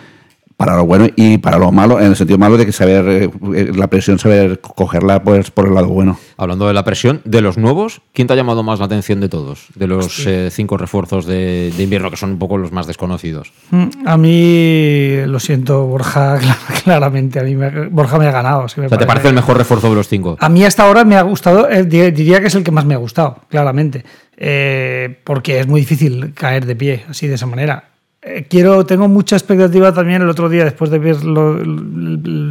para 0.57 0.76
lo 0.76 0.84
bueno 0.86 1.07
y 1.16 1.38
para 1.38 1.59
lo 1.59 1.72
malo, 1.72 1.98
en 2.00 2.07
el 2.07 2.16
sentido 2.16 2.38
malo 2.38 2.57
de 2.57 2.66
que 2.66 2.72
saber 2.72 3.05
eh, 3.09 3.30
eh, 3.55 3.72
la 3.74 3.88
presión, 3.88 4.18
saber 4.18 4.61
cogerla 4.61 5.22
pues, 5.24 5.50
por 5.50 5.66
el 5.66 5.74
lado 5.74 5.88
bueno. 5.88 6.18
Hablando 6.36 6.66
de 6.68 6.74
la 6.74 6.84
presión, 6.84 7.20
de 7.24 7.40
los 7.40 7.59
nuevos, 7.59 8.00
¿quién 8.12 8.26
te 8.28 8.34
ha 8.34 8.36
llamado 8.36 8.62
más 8.62 8.78
la 8.78 8.86
atención 8.86 9.20
de 9.20 9.28
todos? 9.28 9.66
De 9.74 9.86
los 9.86 10.26
eh, 10.26 10.48
cinco 10.50 10.76
refuerzos 10.76 11.26
de, 11.26 11.72
de 11.76 11.82
invierno, 11.82 12.11
que 12.11 12.16
son 12.16 12.30
un 12.32 12.38
poco 12.38 12.59
los 12.59 12.72
más 12.72 12.86
desconocidos. 12.86 13.53
Mm, 13.70 13.86
A 14.07 14.16
mí, 14.16 15.16
lo 15.26 15.38
siento, 15.40 15.86
Borja, 15.86 16.38
cl- 16.40 16.82
claramente. 16.84 17.40
A 17.40 17.42
mí 17.44 17.55
me- 17.57 17.88
Borja 17.88 18.18
me 18.18 18.26
ha 18.26 18.32
ganado. 18.32 18.61
me 18.76 18.86
O 18.86 18.88
sea, 18.88 18.98
¿te 18.98 19.07
parece 19.07 19.28
el 19.28 19.34
mejor 19.34 19.57
refuerzo 19.57 19.88
de 19.88 19.94
los 19.96 20.09
cinco? 20.09 20.36
A 20.40 20.48
mí 20.48 20.64
hasta 20.64 20.84
ahora 20.84 21.05
me 21.05 21.16
ha 21.16 21.22
gustado, 21.22 21.68
eh, 21.68 21.84
di- 21.84 22.11
diría 22.11 22.40
que 22.40 22.46
es 22.46 22.55
el 22.55 22.64
que 22.64 22.70
más 22.70 22.84
me 22.84 22.94
ha 22.94 22.98
gustado, 22.98 23.38
claramente. 23.48 24.05
Eh, 24.36 25.20
porque 25.24 25.61
es 25.61 25.66
muy 25.68 25.80
difícil 25.80 26.32
caer 26.34 26.66
de 26.66 26.74
pie 26.74 27.05
así 27.09 27.26
de 27.28 27.34
esa 27.34 27.46
manera. 27.46 27.90
Eh, 28.24 28.46
quiero, 28.48 28.86
tengo 28.86 29.08
mucha 29.08 29.34
expectativa 29.36 29.92
también 29.92 30.22
el 30.22 30.28
otro 30.28 30.48
día, 30.48 30.64
después 30.64 30.90
de 30.90 30.98
ver 31.00 31.24
lo- 31.24 31.58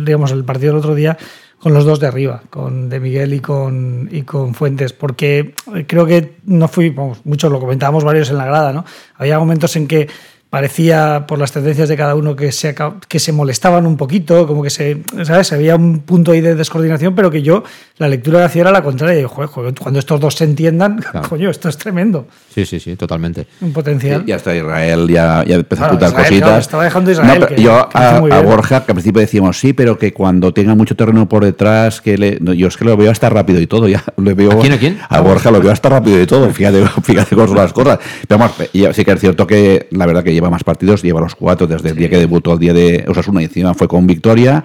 digamos, 0.03 0.31
el 0.31 0.43
partido 0.43 0.73
del 0.73 0.79
otro 0.79 0.95
día, 0.95 1.17
con 1.59 1.73
los 1.73 1.85
dos 1.85 1.99
de 1.99 2.07
arriba, 2.07 2.41
con 2.49 2.89
De 2.89 2.99
Miguel 2.99 3.33
y 3.33 3.39
con, 3.39 4.09
y 4.11 4.23
con 4.23 4.53
Fuentes, 4.53 4.91
porque 4.93 5.53
creo 5.87 6.05
que 6.05 6.35
no 6.45 6.67
fui, 6.67 6.89
vamos, 6.89 7.21
muchos 7.23 7.51
lo 7.51 7.59
comentábamos 7.59 8.03
varios 8.03 8.29
en 8.31 8.37
la 8.37 8.45
grada, 8.45 8.73
¿no? 8.73 8.83
Había 9.15 9.39
momentos 9.39 9.75
en 9.77 9.87
que 9.87 10.09
parecía 10.49 11.25
por 11.27 11.39
las 11.39 11.53
tendencias 11.53 11.87
de 11.87 11.95
cada 11.95 12.15
uno 12.15 12.35
que 12.35 12.51
se, 12.51 12.75
que 13.07 13.19
se 13.19 13.31
molestaban 13.31 13.85
un 13.85 13.95
poquito, 13.95 14.45
como 14.47 14.61
que 14.63 14.69
se, 14.69 15.01
¿sabes? 15.23 15.53
Había 15.53 15.77
un 15.77 15.99
punto 15.99 16.33
ahí 16.33 16.41
de 16.41 16.55
descoordinación, 16.55 17.15
pero 17.15 17.31
que 17.31 17.41
yo 17.41 17.63
la 18.01 18.09
lectura 18.09 18.39
que 18.39 18.45
hacía 18.45 18.61
era 18.63 18.71
la 18.71 18.81
contraria. 18.81 19.21
Y 19.21 19.23
joder, 19.25 19.47
joder, 19.47 19.73
cuando 19.79 19.99
estos 19.99 20.19
dos 20.19 20.33
se 20.35 20.43
entiendan, 20.43 20.99
coño, 21.29 21.49
esto 21.51 21.69
es 21.69 21.77
tremendo. 21.77 22.25
Sí, 22.53 22.65
sí, 22.65 22.79
sí, 22.79 22.95
totalmente. 22.95 23.45
Un 23.61 23.71
potencial. 23.71 24.25
Ya 24.25 24.37
está 24.37 24.55
Israel, 24.55 25.07
ya, 25.07 25.43
ya 25.45 25.55
empezó 25.55 25.81
Claro, 25.83 25.93
a 25.93 25.97
Israel, 26.07 26.13
cositas. 26.15 26.41
claro, 26.47 26.59
estaba 26.61 26.83
dejando 26.83 27.11
Israel, 27.11 27.39
No, 27.41 27.47
que- 27.47 27.61
yo 27.61 27.89
que 27.89 27.97
a. 27.97 28.41
Borja, 28.41 28.83
que 28.83 28.91
al 28.91 28.95
principio 28.95 29.21
decíamos 29.21 29.59
sí, 29.59 29.73
pero 29.73 29.97
que 29.99 30.13
cuando 30.13 30.51
tenga 30.53 30.73
mucho 30.73 30.95
terreno 30.95 31.29
por 31.29 31.45
detrás, 31.45 32.01
que 32.01 32.17
le- 32.17 32.39
no, 32.41 32.53
yo 32.53 32.67
es 32.67 32.75
que 32.75 32.85
lo 32.85 32.97
veo 32.97 33.11
hasta 33.11 33.29
rápido 33.29 33.61
y 33.61 33.67
todo. 33.67 33.87
Ya 33.87 34.03
lo 34.17 34.35
veo, 34.35 34.51
¿A 34.53 34.59
quién, 34.59 34.73
a 34.73 34.77
quién? 34.79 34.99
A 35.07 35.21
Borja 35.21 35.51
lo 35.51 35.61
veo 35.61 35.71
hasta 35.71 35.89
rápido 35.89 36.19
y 36.21 36.25
todo. 36.25 36.49
Fíjate, 36.49 36.83
fíjate 37.03 37.35
cómo 37.35 37.47
son 37.47 37.57
las 37.57 37.71
cosas. 37.71 37.99
Pero 38.27 38.39
vamos, 38.39 38.55
sí 38.95 39.05
que 39.05 39.11
es 39.11 39.19
cierto 39.19 39.45
que 39.45 39.87
la 39.91 40.07
verdad 40.07 40.23
que 40.23 40.33
lleva 40.33 40.49
más 40.49 40.63
partidos, 40.63 41.03
lleva 41.03 41.21
los 41.21 41.35
cuatro 41.35 41.67
desde 41.67 41.89
el 41.89 41.95
día 41.95 42.09
que 42.09 42.17
debutó 42.17 42.51
al 42.53 42.59
día 42.59 42.73
de 42.73 43.05
Osasuna 43.07 43.41
y 43.41 43.45
encima 43.45 43.73
fue 43.75 43.87
con 43.87 44.07
victoria. 44.07 44.63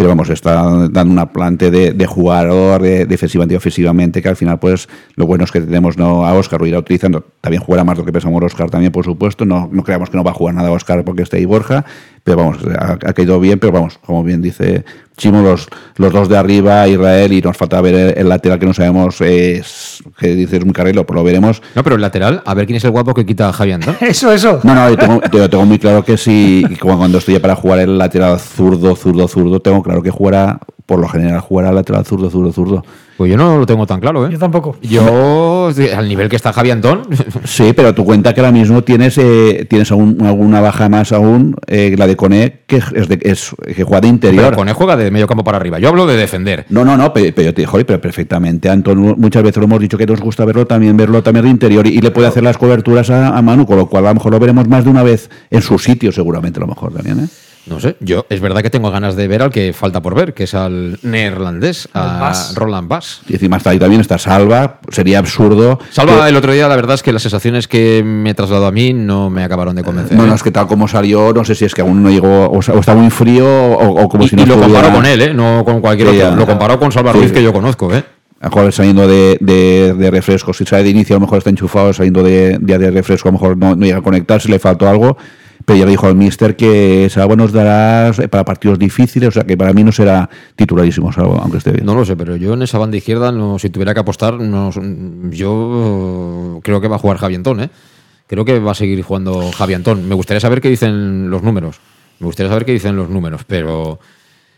Pero 0.00 0.08
vamos, 0.08 0.30
está 0.30 0.54
dando 0.88 1.12
una 1.12 1.30
plante 1.30 1.70
de, 1.70 1.92
de 1.92 2.06
jugador 2.06 2.80
de, 2.80 3.04
defensivamente 3.04 3.52
y 3.52 3.58
ofensivamente, 3.58 4.22
que 4.22 4.30
al 4.30 4.36
final, 4.36 4.58
pues, 4.58 4.88
lo 5.14 5.26
bueno 5.26 5.44
es 5.44 5.52
que 5.52 5.60
tenemos 5.60 5.98
¿no? 5.98 6.24
a 6.24 6.32
Oscar, 6.32 6.58
lo 6.58 6.66
irá 6.66 6.78
utilizando. 6.78 7.22
También 7.42 7.62
jugará 7.62 7.84
más 7.84 7.98
lo 7.98 8.06
que 8.06 8.10
pensamos 8.10 8.42
Oscar 8.42 8.70
también, 8.70 8.92
por 8.92 9.04
supuesto. 9.04 9.44
No, 9.44 9.68
no 9.70 9.84
creamos 9.84 10.08
que 10.08 10.16
no 10.16 10.24
va 10.24 10.30
a 10.30 10.34
jugar 10.34 10.54
nada 10.54 10.70
Oscar 10.70 11.04
porque 11.04 11.20
esté 11.20 11.36
ahí 11.36 11.44
Borja, 11.44 11.84
pero 12.24 12.38
vamos, 12.38 12.58
ha, 12.78 12.92
ha 12.92 13.12
caído 13.12 13.40
bien, 13.40 13.58
pero 13.58 13.72
vamos, 13.72 13.98
como 13.98 14.22
bien 14.22 14.42
dice 14.42 14.84
Chimo, 15.20 15.42
los, 15.42 15.68
los 15.96 16.12
dos 16.14 16.30
de 16.30 16.38
arriba, 16.38 16.88
Israel, 16.88 17.30
y 17.34 17.42
nos 17.42 17.54
falta 17.54 17.78
ver 17.82 17.94
el, 17.94 18.18
el 18.18 18.28
lateral 18.30 18.58
que 18.58 18.64
no 18.64 18.72
sabemos, 18.72 19.20
es, 19.20 20.02
que 20.18 20.34
dices 20.34 20.64
muy 20.64 20.72
carrilo, 20.72 21.04
pero 21.04 21.18
lo 21.18 21.24
veremos. 21.24 21.60
No, 21.74 21.84
pero 21.84 21.96
el 21.96 22.00
lateral, 22.00 22.42
a 22.46 22.54
ver 22.54 22.64
quién 22.64 22.78
es 22.78 22.84
el 22.84 22.90
guapo 22.90 23.12
que 23.12 23.26
quita 23.26 23.50
a 23.50 23.52
Javi 23.52 23.72
Antón. 23.72 23.96
Eso, 24.00 24.32
eso. 24.32 24.60
No, 24.62 24.74
no, 24.74 24.88
yo 24.88 24.96
tengo, 24.96 25.20
yo 25.30 25.50
tengo 25.50 25.66
muy 25.66 25.78
claro 25.78 26.02
que 26.02 26.16
si 26.16 26.64
como 26.80 26.96
cuando 26.96 27.18
estoy 27.18 27.38
para 27.38 27.54
jugar 27.54 27.80
el 27.80 27.98
lateral 27.98 28.40
zurdo, 28.40 28.96
zurdo, 28.96 29.28
zurdo, 29.28 29.60
tengo 29.60 29.82
claro 29.82 30.02
que 30.02 30.10
jugará, 30.10 30.58
por 30.86 30.98
lo 30.98 31.06
general, 31.06 31.40
jugará 31.40 31.70
lateral 31.70 32.06
zurdo, 32.06 32.30
zurdo, 32.30 32.52
zurdo. 32.52 32.84
Pues 33.20 33.30
yo 33.30 33.36
no 33.36 33.58
lo 33.58 33.66
tengo 33.66 33.86
tan 33.86 34.00
claro, 34.00 34.26
¿eh? 34.26 34.30
Yo 34.32 34.38
tampoco. 34.38 34.76
Yo, 34.80 35.68
al 35.94 36.08
nivel 36.08 36.30
que 36.30 36.36
está 36.36 36.54
Javi 36.54 36.70
Antón, 36.70 37.02
Sí, 37.44 37.74
pero 37.76 37.94
tú 37.94 38.02
cuenta 38.06 38.32
que 38.32 38.40
ahora 38.40 38.50
mismo 38.50 38.82
tienes 38.82 39.18
eh, 39.18 39.66
tienes 39.68 39.92
aún, 39.92 40.16
alguna 40.22 40.62
baja 40.62 40.88
más 40.88 41.12
aún, 41.12 41.54
eh, 41.66 41.94
la 41.98 42.06
de 42.06 42.16
Cone, 42.16 42.60
que 42.66 42.76
es, 42.76 43.08
de, 43.10 43.18
es 43.20 43.54
que 43.76 43.84
juega 43.84 44.00
de 44.00 44.08
interior. 44.08 44.44
pero 44.44 44.56
Cone 44.56 44.72
juega 44.72 44.96
de 44.96 45.10
medio 45.10 45.26
campo 45.26 45.44
para 45.44 45.58
arriba. 45.58 45.78
Yo 45.78 45.90
hablo 45.90 46.06
de 46.06 46.16
defender. 46.16 46.64
No, 46.70 46.82
no, 46.82 46.96
no, 46.96 47.12
pero, 47.12 47.30
pero 47.34 47.48
yo 47.48 47.52
te 47.52 47.66
joder, 47.66 47.84
pero 47.84 48.00
perfectamente. 48.00 48.70
Antón, 48.70 48.98
muchas 49.18 49.42
veces 49.42 49.58
lo 49.58 49.64
hemos 49.64 49.80
dicho 49.80 49.98
que 49.98 50.06
nos 50.06 50.22
gusta 50.22 50.46
verlo 50.46 50.66
también, 50.66 50.96
verlo 50.96 51.22
también 51.22 51.44
de 51.44 51.50
interior 51.50 51.86
y, 51.86 51.90
y 51.90 52.00
le 52.00 52.12
puede 52.12 52.26
hacer 52.26 52.42
las 52.42 52.56
coberturas 52.56 53.10
a, 53.10 53.36
a 53.36 53.42
Manu, 53.42 53.66
con 53.66 53.76
lo 53.76 53.86
cual 53.86 54.06
a 54.06 54.08
lo 54.08 54.14
mejor 54.14 54.32
lo 54.32 54.40
veremos 54.40 54.66
más 54.66 54.84
de 54.84 54.88
una 54.88 55.02
vez 55.02 55.28
en 55.50 55.60
su 55.60 55.78
sitio, 55.78 56.10
seguramente, 56.10 56.58
a 56.58 56.62
lo 56.62 56.68
mejor 56.68 56.94
también, 56.94 57.20
¿eh? 57.20 57.28
No 57.70 57.78
sé, 57.78 57.96
yo 58.00 58.26
es 58.28 58.40
verdad 58.40 58.62
que 58.62 58.68
tengo 58.68 58.90
ganas 58.90 59.14
de 59.14 59.28
ver 59.28 59.42
al 59.42 59.50
que 59.50 59.72
falta 59.72 60.02
por 60.02 60.14
ver, 60.16 60.34
que 60.34 60.42
es 60.44 60.54
al 60.54 60.98
neerlandés, 61.02 61.88
Al 61.92 62.02
a. 62.20 62.32
Roland 62.56 62.88
Bass. 62.88 63.20
Y 63.28 63.34
encima 63.34 63.58
está 63.58 63.70
ahí 63.70 63.78
también, 63.78 64.00
está 64.00 64.18
Salva, 64.18 64.80
sería 64.90 65.20
absurdo. 65.20 65.78
Salva 65.90 66.24
que- 66.24 66.30
el 66.30 66.36
otro 66.36 66.52
día, 66.52 66.66
la 66.66 66.74
verdad 66.74 66.94
es 66.96 67.02
que 67.04 67.12
las 67.12 67.22
sensaciones 67.22 67.68
que 67.68 68.02
me 68.04 68.34
trasladó 68.34 68.66
a 68.66 68.72
mí 68.72 68.92
no 68.92 69.30
me 69.30 69.44
acabaron 69.44 69.76
de 69.76 69.84
convencer. 69.84 70.16
No, 70.18 70.26
no, 70.26 70.34
es 70.34 70.42
que 70.42 70.50
tal 70.50 70.66
como 70.66 70.88
salió, 70.88 71.32
no 71.32 71.44
sé 71.44 71.54
si 71.54 71.64
es 71.64 71.72
que 71.74 71.82
aún 71.82 72.02
no 72.02 72.10
llegó, 72.10 72.46
o, 72.50 72.58
está 72.58 72.94
muy 72.96 73.08
frío, 73.10 73.46
o, 73.46 74.02
o 74.04 74.08
como 74.08 74.24
y, 74.24 74.28
si 74.28 74.34
no 74.36 74.42
y 74.42 74.46
lo 74.46 74.54
estuviera- 74.54 74.80
comparo 74.82 74.96
con 74.96 75.06
él, 75.06 75.22
¿eh? 75.22 75.32
no 75.32 75.64
con 75.64 75.80
cualquier 75.80 76.08
Sí, 76.10 76.16
otro. 76.16 76.30
ya. 76.30 76.36
Lo 76.36 76.46
comparo 76.46 76.78
con 76.80 76.90
Salva 76.90 77.12
Sí, 77.12 77.18
Ruiz, 77.20 77.32
que 77.32 77.42
yo 77.42 77.52
conozco. 77.52 77.94
¿eh? 77.94 78.02
A 78.40 78.46
lo 78.48 78.56
mejor 78.56 78.72
saliendo 78.72 79.06
de, 79.06 79.36
de, 79.40 79.94
de 79.96 80.10
refresco, 80.10 80.52
si 80.54 80.64
sale 80.64 80.82
de 80.82 80.90
inicio, 80.90 81.14
a 81.14 81.18
lo 81.18 81.26
mejor 81.26 81.38
está 81.38 81.50
enchufado, 81.50 81.92
saliendo 81.92 82.22
de, 82.22 82.56
de, 82.58 82.78
de 82.78 82.90
refresco, 82.90 83.28
a 83.28 83.32
lo 83.32 83.38
mejor 83.38 83.56
no, 83.56 83.76
no 83.76 83.84
llega 83.84 83.98
a 83.98 84.02
conectarse, 84.02 84.48
le 84.48 84.58
faltó 84.58 84.88
algo. 84.88 85.16
Pero 85.70 85.78
ya 85.78 85.84
le 85.84 85.92
dijo 85.92 86.08
al 86.08 86.16
mister 86.16 86.56
que 86.56 87.06
Salvo 87.10 87.36
nos 87.36 87.52
dará 87.52 88.10
para 88.28 88.44
partidos 88.44 88.76
difíciles, 88.76 89.28
o 89.28 89.30
sea 89.30 89.44
que 89.44 89.56
para 89.56 89.72
mí 89.72 89.84
no 89.84 89.92
será 89.92 90.28
titularísimo 90.56 91.12
Salvo, 91.12 91.38
aunque 91.40 91.58
esté 91.58 91.70
bien. 91.70 91.86
No 91.86 91.94
lo 91.94 92.04
sé, 92.04 92.16
pero 92.16 92.34
yo 92.34 92.54
en 92.54 92.62
esa 92.62 92.76
banda 92.76 92.96
izquierda, 92.96 93.30
no, 93.30 93.56
si 93.56 93.70
tuviera 93.70 93.94
que 93.94 94.00
apostar, 94.00 94.34
no, 94.34 94.72
yo 95.30 96.58
creo 96.64 96.80
que 96.80 96.88
va 96.88 96.96
a 96.96 96.98
jugar 96.98 97.18
Javi 97.18 97.36
Antón, 97.36 97.60
¿eh? 97.60 97.70
Creo 98.26 98.44
que 98.44 98.58
va 98.58 98.72
a 98.72 98.74
seguir 98.74 99.00
jugando 99.02 99.52
Javi 99.52 99.74
Antón. 99.74 100.08
Me 100.08 100.16
gustaría 100.16 100.40
saber 100.40 100.60
qué 100.60 100.70
dicen 100.70 101.30
los 101.30 101.44
números. 101.44 101.78
Me 102.18 102.26
gustaría 102.26 102.50
saber 102.50 102.64
qué 102.64 102.72
dicen 102.72 102.96
los 102.96 103.08
números, 103.08 103.42
pero 103.46 104.00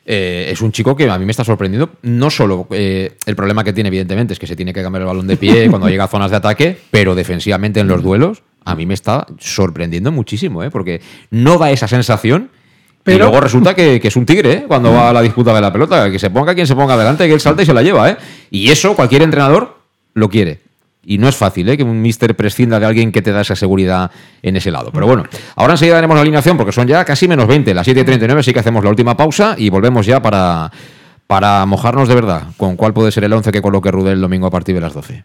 eh, 0.07 0.49
es 0.51 0.63
un 0.63 0.73
chico 0.73 0.97
que 0.97 1.11
a 1.11 1.19
mí 1.19 1.27
me 1.27 1.33
está 1.33 1.45
sorprendiendo. 1.45 1.91
No 2.01 2.31
solo 2.31 2.69
eh, 2.71 3.19
el 3.27 3.37
problema 3.37 3.65
que 3.65 3.75
tiene, 3.75 3.89
evidentemente, 3.89 4.33
es 4.33 4.39
que 4.39 4.47
se 4.47 4.57
tiene 4.57 4.73
que 4.73 4.83
cambiar 4.83 5.03
el 5.03 5.09
balón 5.09 5.27
de 5.27 5.37
pie 5.37 5.69
cuando 5.69 5.91
llega 5.91 6.05
a 6.05 6.09
zonas 6.09 6.31
de 6.31 6.39
ataque, 6.39 6.79
pero 6.91 7.15
defensivamente 7.15 7.81
en 7.81 7.89
los 7.89 8.03
duelos, 8.03 8.43
a 8.65 8.75
mí 8.75 8.87
me 8.87 8.95
está 8.95 9.27
sorprendiendo 9.39 10.13
muchísimo, 10.13 10.63
¿eh? 10.63 10.71
Porque 10.71 11.01
no 11.31 11.59
da 11.59 11.71
esa 11.71 11.89
sensación. 11.89 12.51
Pero- 13.05 13.17
y 13.17 13.21
luego 13.21 13.41
resulta 13.41 13.75
que, 13.75 14.01
que 14.01 14.09
es 14.09 14.17
un 14.17 14.25
tigre, 14.27 14.53
¿eh? 14.53 14.65
Cuando 14.69 14.93
va 14.93 15.11
a 15.11 15.13
la 15.13 15.23
disputa 15.23 15.53
de 15.55 15.61
la 15.61 15.73
pelota, 15.73 16.11
que 16.11 16.19
se 16.19 16.31
ponga 16.31 16.55
quien 16.55 16.67
se 16.67 16.77
ponga 16.77 16.95
adelante, 16.95 17.27
que 17.27 17.35
él 17.35 17.41
salta 17.41 17.63
y 17.63 17.67
se 17.67 17.75
la 17.75 17.83
lleva, 17.83 18.11
¿eh? 18.11 18.17
Y 18.51 18.71
eso 18.71 18.95
cualquier 18.95 19.23
entrenador 19.23 19.77
lo 20.15 20.29
quiere. 20.29 20.61
Y 21.05 21.19
no 21.19 21.29
es 21.29 21.35
fácil, 21.35 21.69
¿eh? 21.69 21.77
Que 21.77 21.83
un 21.83 22.01
mister 22.01 22.37
prescinda 22.37 22.79
de 22.79 22.87
alguien 22.87 23.11
que 23.11 23.23
te 23.23 23.33
da 23.33 23.41
esa 23.41 23.57
seguridad 23.57 24.13
en 24.41 24.55
ese 24.57 24.71
lado. 24.71 24.91
Pero 24.93 25.09
bueno, 25.09 25.25
ahora 25.57 25.73
enseguida 25.73 25.97
daremos 25.97 26.15
la 26.15 26.21
alineación 26.21 26.57
porque 26.57 26.71
son 26.71 26.87
ya 26.87 27.05
casi 27.05 27.27
menos 27.27 27.49
20, 27.49 27.75
las 27.75 27.89
7.39, 27.89 28.39
así 28.39 28.53
que 28.53 28.61
hacemos 28.61 28.85
la 28.85 28.91
última 28.91 29.17
pausa 29.17 29.57
y 29.59 29.69
volvemos 29.69 30.07
ya 30.07 30.23
para, 30.23 30.71
para 31.27 31.67
mojarnos 31.67 32.07
de 32.09 32.15
verdad 32.15 32.43
con 32.57 32.77
cuál 32.77 32.93
puede 32.93 33.11
ser 33.11 33.25
el 33.25 33.33
11 33.33 33.51
que 33.51 33.61
coloque 33.61 33.91
Rudel 33.91 34.13
el 34.13 34.21
domingo 34.21 34.47
a 34.47 34.51
partir 34.51 34.77
de 34.77 34.81
las 34.81 34.95
12. 34.95 35.25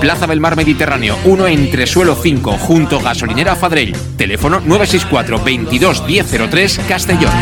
Plaza 0.00 0.26
del 0.26 0.40
Mar 0.40 0.56
Mediterráneo, 0.56 1.16
1 1.24 1.46
entre 1.48 1.86
suelo 1.86 2.16
5, 2.20 2.52
junto 2.58 3.00
gasolinera 3.00 3.54
Fadrell. 3.54 3.94
Teléfono 4.16 4.60
964 4.60 5.44
22 5.44 6.06
1003 6.06 6.80
Castellón. 6.88 7.32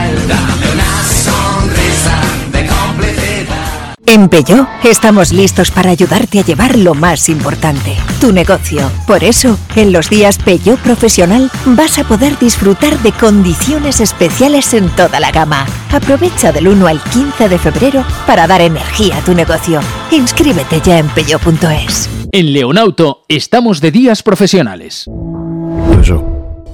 En 4.07 4.31
Peugeot 4.31 4.67
estamos 4.85 5.33
listos 5.33 5.71
para 5.71 5.91
ayudarte 5.91 6.41
a 6.41 6.43
llevar 6.43 6.79
lo 6.79 6.95
más 6.95 7.29
importante, 7.29 7.95
tu 8.23 8.33
negocio. 8.33 8.91
Por 9.07 9.23
eso, 9.23 9.59
en 9.77 9.93
los 9.93 10.09
días 10.09 10.39
Peugeot 10.39 10.81
Profesional 10.81 11.51
vas 11.67 11.99
a 11.99 12.05
poder 12.05 12.39
disfrutar 12.39 12.99
de 13.01 13.13
condiciones 13.13 14.01
especiales 14.01 14.73
en 14.73 14.89
toda 14.97 15.21
la 15.21 15.31
gama. 15.31 15.67
Aprovecha 15.93 16.53
del 16.53 16.69
1 16.69 16.87
al 16.87 17.03
15 17.03 17.51
de 17.51 17.59
febrero 17.59 18.03
para 18.27 18.47
dar 18.47 18.63
energía 18.63 19.19
a 19.19 19.21
tu 19.21 19.35
negocio. 19.35 19.81
Inscríbete 20.11 20.81
ya 20.81 20.99
en 20.99 21.09
peugeot.es. 21.11 22.18
En 22.31 22.53
Leonauto 22.53 23.25
estamos 23.29 23.81
de 23.81 23.91
días 23.91 24.23
profesionales. 24.23 25.07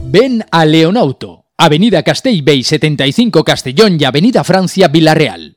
Ven 0.02 0.44
a 0.50 0.64
Leonauto, 0.64 1.44
Avenida 1.56 2.02
Castellbey 2.02 2.64
75 2.64 3.44
Castellón 3.44 3.96
y 4.00 4.04
Avenida 4.04 4.42
Francia 4.42 4.88
Villarreal. 4.88 5.56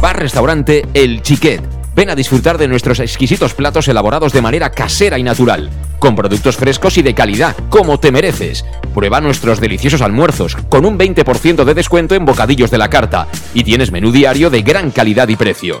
Bar 0.00 0.20
Restaurante 0.20 0.86
El 0.94 1.22
Chiquet. 1.22 1.60
Ven 1.96 2.10
a 2.10 2.14
disfrutar 2.14 2.56
de 2.56 2.68
nuestros 2.68 3.00
exquisitos 3.00 3.52
platos 3.52 3.88
elaborados 3.88 4.32
de 4.32 4.42
manera 4.42 4.70
casera 4.70 5.18
y 5.18 5.24
natural, 5.24 5.70
con 5.98 6.14
productos 6.14 6.56
frescos 6.56 6.98
y 6.98 7.02
de 7.02 7.14
calidad, 7.14 7.56
como 7.68 7.98
te 7.98 8.12
mereces. 8.12 8.64
Prueba 8.94 9.20
nuestros 9.20 9.60
deliciosos 9.60 10.02
almuerzos, 10.02 10.54
con 10.68 10.86
un 10.86 10.96
20% 10.96 11.64
de 11.64 11.74
descuento 11.74 12.14
en 12.14 12.24
bocadillos 12.24 12.70
de 12.70 12.78
la 12.78 12.88
carta, 12.88 13.26
y 13.54 13.64
tienes 13.64 13.90
menú 13.90 14.12
diario 14.12 14.50
de 14.50 14.62
gran 14.62 14.92
calidad 14.92 15.28
y 15.28 15.36
precio. 15.36 15.80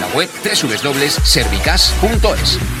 la 0.01 0.07
web 0.15 0.29
www.servicas.es. 0.43 2.80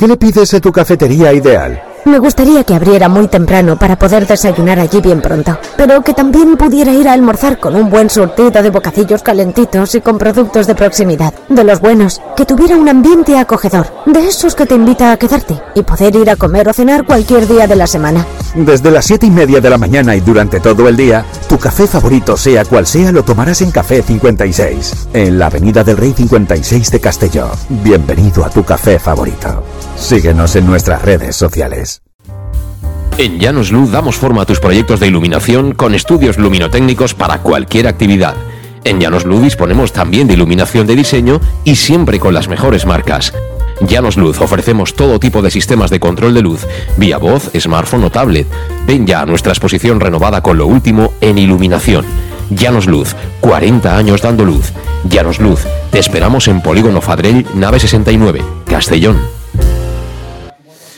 ¿Qué 0.00 0.08
le 0.08 0.16
pides 0.16 0.54
a 0.54 0.60
tu 0.60 0.72
cafetería 0.72 1.30
ideal? 1.30 1.78
Me 2.06 2.18
gustaría 2.18 2.64
que 2.64 2.74
abriera 2.74 3.10
muy 3.10 3.28
temprano 3.28 3.78
para 3.78 3.98
poder 3.98 4.26
desayunar 4.26 4.80
allí 4.80 4.98
bien 5.02 5.20
pronto, 5.20 5.58
pero 5.76 6.00
que 6.00 6.14
también 6.14 6.56
pudiera 6.56 6.90
ir 6.90 7.06
a 7.06 7.12
almorzar 7.12 7.58
con 7.58 7.76
un 7.76 7.90
buen 7.90 8.08
surtido 8.08 8.62
de 8.62 8.70
bocacillos 8.70 9.22
calentitos 9.22 9.94
y 9.94 10.00
con 10.00 10.16
productos 10.16 10.66
de 10.66 10.74
proximidad, 10.74 11.34
de 11.50 11.64
los 11.64 11.80
buenos, 11.80 12.22
que 12.34 12.46
tuviera 12.46 12.78
un 12.78 12.88
ambiente 12.88 13.36
acogedor, 13.36 13.88
de 14.06 14.26
esos 14.26 14.54
que 14.54 14.64
te 14.64 14.74
invita 14.74 15.12
a 15.12 15.18
quedarte 15.18 15.60
y 15.74 15.82
poder 15.82 16.16
ir 16.16 16.30
a 16.30 16.36
comer 16.36 16.66
o 16.70 16.72
cenar 16.72 17.04
cualquier 17.04 17.46
día 17.46 17.66
de 17.66 17.76
la 17.76 17.86
semana. 17.86 18.24
Desde 18.54 18.90
las 18.90 19.04
7 19.04 19.26
y 19.26 19.30
media 19.30 19.60
de 19.60 19.70
la 19.70 19.78
mañana 19.78 20.16
y 20.16 20.20
durante 20.20 20.58
todo 20.58 20.88
el 20.88 20.96
día, 20.96 21.24
tu 21.48 21.56
café 21.56 21.86
favorito, 21.86 22.36
sea 22.36 22.64
cual 22.64 22.84
sea, 22.84 23.12
lo 23.12 23.22
tomarás 23.22 23.62
en 23.62 23.70
Café 23.70 24.02
56, 24.02 25.08
en 25.12 25.38
la 25.38 25.46
Avenida 25.46 25.84
del 25.84 25.96
Rey 25.96 26.12
56 26.12 26.90
de 26.90 27.00
Castelló. 27.00 27.48
Bienvenido 27.68 28.44
a 28.44 28.50
tu 28.50 28.64
café 28.64 28.98
favorito. 28.98 29.64
Síguenos 29.96 30.56
en 30.56 30.66
nuestras 30.66 31.00
redes 31.02 31.36
sociales. 31.36 32.02
En 33.18 33.38
Llanos 33.38 33.70
Luz 33.70 33.92
damos 33.92 34.16
forma 34.16 34.42
a 34.42 34.46
tus 34.46 34.58
proyectos 34.58 34.98
de 34.98 35.06
iluminación 35.06 35.72
con 35.72 35.94
estudios 35.94 36.36
luminotécnicos 36.36 37.14
para 37.14 37.42
cualquier 37.42 37.86
actividad. 37.86 38.34
En 38.82 38.98
Llanos 38.98 39.26
Luz 39.26 39.42
disponemos 39.42 39.92
también 39.92 40.26
de 40.26 40.34
iluminación 40.34 40.88
de 40.88 40.96
diseño 40.96 41.40
y 41.62 41.76
siempre 41.76 42.18
con 42.18 42.34
las 42.34 42.48
mejores 42.48 42.84
marcas. 42.84 43.32
Llanos 43.80 44.16
Luz 44.16 44.40
ofrecemos 44.40 44.94
todo 44.94 45.18
tipo 45.18 45.42
de 45.42 45.50
sistemas 45.50 45.90
de 45.90 46.00
control 46.00 46.34
de 46.34 46.42
luz, 46.42 46.66
vía 46.96 47.18
voz, 47.18 47.50
smartphone 47.58 48.04
o 48.04 48.10
tablet. 48.10 48.46
Ven 48.86 49.06
ya 49.06 49.22
a 49.22 49.26
nuestra 49.26 49.52
exposición 49.52 50.00
renovada 50.00 50.42
con 50.42 50.58
lo 50.58 50.66
último 50.66 51.14
en 51.20 51.38
iluminación. 51.38 52.04
Llanos 52.50 52.86
Luz, 52.86 53.14
40 53.40 53.96
años 53.96 54.22
dando 54.22 54.44
luz. 54.44 54.72
Llanos 55.08 55.38
Luz, 55.38 55.60
te 55.90 55.98
esperamos 55.98 56.48
en 56.48 56.60
Polígono 56.60 57.00
Fadrell, 57.00 57.46
nave 57.54 57.80
69, 57.80 58.42
Castellón. 58.66 59.18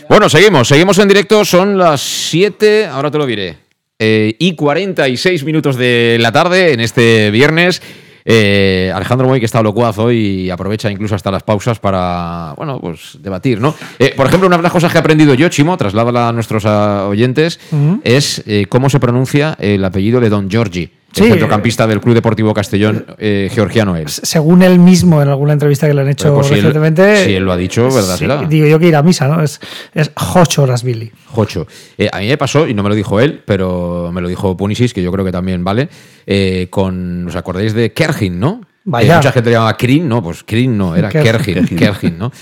Bueno, 0.08 0.28
seguimos, 0.28 0.68
seguimos 0.68 0.98
en 0.98 1.08
directo, 1.08 1.44
son 1.44 1.78
las 1.78 2.00
7, 2.00 2.86
ahora 2.86 3.10
te 3.10 3.18
lo 3.18 3.26
diré, 3.26 3.56
eh, 3.98 4.34
y 4.38 4.54
46 4.54 5.44
minutos 5.44 5.76
de 5.76 6.18
la 6.20 6.32
tarde 6.32 6.72
en 6.72 6.80
este 6.80 7.30
viernes. 7.30 7.80
Eh, 8.24 8.92
Alejandro 8.94 9.28
Moy, 9.28 9.40
que 9.40 9.46
está 9.46 9.62
locuaz 9.62 9.98
hoy 9.98 10.16
y 10.16 10.50
aprovecha 10.50 10.90
incluso 10.90 11.14
hasta 11.14 11.30
las 11.30 11.42
pausas 11.42 11.78
para, 11.78 12.54
bueno, 12.56 12.80
pues 12.80 13.18
debatir, 13.20 13.60
¿no? 13.60 13.74
Eh, 13.98 14.14
por 14.16 14.26
ejemplo, 14.26 14.46
una 14.46 14.56
de 14.56 14.62
las 14.62 14.72
cosas 14.72 14.92
que 14.92 14.98
he 14.98 15.00
aprendido 15.00 15.34
yo, 15.34 15.48
Chimo, 15.48 15.76
trasládala 15.76 16.28
a 16.28 16.32
nuestros 16.32 16.64
ah, 16.66 17.06
oyentes, 17.08 17.60
es 18.04 18.42
eh, 18.46 18.66
cómo 18.68 18.90
se 18.90 19.00
pronuncia 19.00 19.56
el 19.58 19.84
apellido 19.84 20.20
de 20.20 20.28
Don 20.28 20.48
Giorgi, 20.50 20.90
el 21.14 21.24
Sí. 21.24 21.30
centrocampista 21.30 21.86
del 21.86 22.00
Club 22.00 22.14
Deportivo 22.14 22.54
Castellón, 22.54 23.04
eh, 23.18 23.50
georgiano 23.52 23.96
él. 23.96 24.08
Según 24.08 24.62
él 24.62 24.78
mismo, 24.78 25.20
en 25.22 25.28
alguna 25.28 25.52
entrevista 25.52 25.86
que 25.86 25.94
le 25.94 26.00
han 26.00 26.08
hecho 26.08 26.34
Pues 26.34 26.46
si 26.46 26.54
él- 26.54 26.60
recientemente. 26.62 27.24
si 27.24 27.34
él 27.34 27.44
lo 27.44 27.52
ha 27.52 27.56
dicho, 27.56 27.90
¿verdad 27.90 28.16
sí, 28.16 28.26
digo 28.48 28.66
yo 28.66 28.78
que 28.78 28.88
ir 28.88 28.96
a 28.96 29.02
misa, 29.02 29.28
¿no? 29.28 29.42
Es, 29.42 29.60
es 29.94 30.10
Jocho 30.16 30.64
Rasvili. 30.66 31.12
Jocho. 31.26 31.66
Eh, 31.98 32.08
a 32.12 32.20
mí 32.20 32.28
me 32.28 32.38
pasó, 32.38 32.66
y 32.66 32.74
no 32.74 32.82
me 32.82 32.88
lo 32.88 32.94
dijo 32.94 33.20
él, 33.20 33.42
pero 33.44 34.10
me 34.12 34.20
lo 34.20 34.28
dijo 34.28 34.56
Punisis, 34.56 34.92
que 34.94 35.02
yo 35.02 35.12
creo 35.12 35.24
que 35.24 35.32
también 35.32 35.62
vale, 35.64 35.88
eh, 36.26 36.68
con, 36.70 37.26
¿os 37.28 37.36
acordáis 37.36 37.74
de 37.74 37.92
Kergin, 37.92 38.38
no? 38.40 38.62
Vaya. 38.84 39.16
Mucha 39.16 39.32
gente 39.32 39.50
le 39.50 39.54
llamaba 39.54 39.76
Krin, 39.76 40.08
no, 40.08 40.22
pues 40.22 40.42
Krin 40.44 40.76
no, 40.76 40.96
era 40.96 41.08
Kergin. 41.08 41.66
Kergin, 41.76 42.18
¿no? 42.18 42.32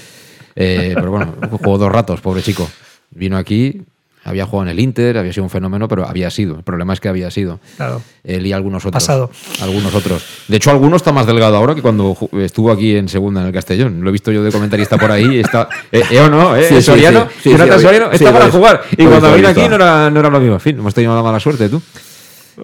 Pero 0.55 1.11
bueno, 1.11 1.35
jugó 1.51 1.79
dos 1.79 1.91
ratos, 1.93 2.21
pobre 2.21 2.43
chico. 2.43 2.69
Vino 3.11 3.37
aquí, 3.37 3.83
había 4.25 4.45
jugado 4.47 4.71
en 4.71 4.77
el 4.77 4.81
Inter, 4.81 5.19
había 5.19 5.33
sido 5.33 5.45
un 5.45 5.51
fenómeno, 5.51 5.89
pero 5.89 6.07
había 6.07 6.31
sido. 6.31 6.57
El 6.57 6.63
problema 6.63 6.93
es 6.93 7.01
que 7.01 7.09
había 7.09 7.31
sido. 7.31 7.61
Claro. 7.77 8.03
Él 8.23 8.47
y 8.47 8.53
algunos 8.53 8.85
otros. 8.85 9.03
Pasado. 9.03 9.31
Algunos 9.63 9.95
otros. 9.95 10.23
De 10.49 10.57
hecho, 10.57 10.71
alguno 10.71 10.97
está 10.97 11.13
más 11.13 11.27
delgado 11.27 11.57
ahora 11.57 11.75
que 11.75 11.83
cuando 11.83 12.17
estuvo 12.33 12.71
aquí 12.71 12.97
en 12.97 13.09
segunda 13.09 13.41
en 13.41 13.47
el 13.49 13.53
Castellón. 13.53 14.03
Lo 14.03 14.11
he 14.11 14.13
visto 14.13 14.31
yo 14.31 14.43
de 14.43 14.53
comentarista 14.53 14.99
por 14.99 15.11
ahí. 15.11 15.41
Está, 15.41 15.69
eh, 15.93 16.03
eh, 16.11 16.21
o 16.21 16.29
no, 16.29 16.55
eh, 16.55 16.65
Sí, 16.69 16.83
Soriano. 16.83 17.29
sí. 17.29 17.45
Sí, 17.45 17.51
Jonathan 17.51 17.79
sí, 17.79 17.85
Soriano 17.85 18.09
sí, 18.11 18.17
está 18.17 18.33
para 18.33 18.51
jugar. 18.51 18.83
Y 18.93 19.05
cuando 19.07 19.35
vino 19.35 19.49
aquí 19.49 19.69
no 19.69 19.77
era, 19.77 20.11
no 20.11 20.21
era 20.21 20.29
lo 20.29 20.41
mismo. 20.41 20.55
En 20.55 20.61
fin, 20.61 20.79
hemos 20.79 20.93
tenido 20.95 21.15
la 21.15 21.23
mala 21.23 21.41
suerte, 21.41 21.69
tú. 21.69 21.81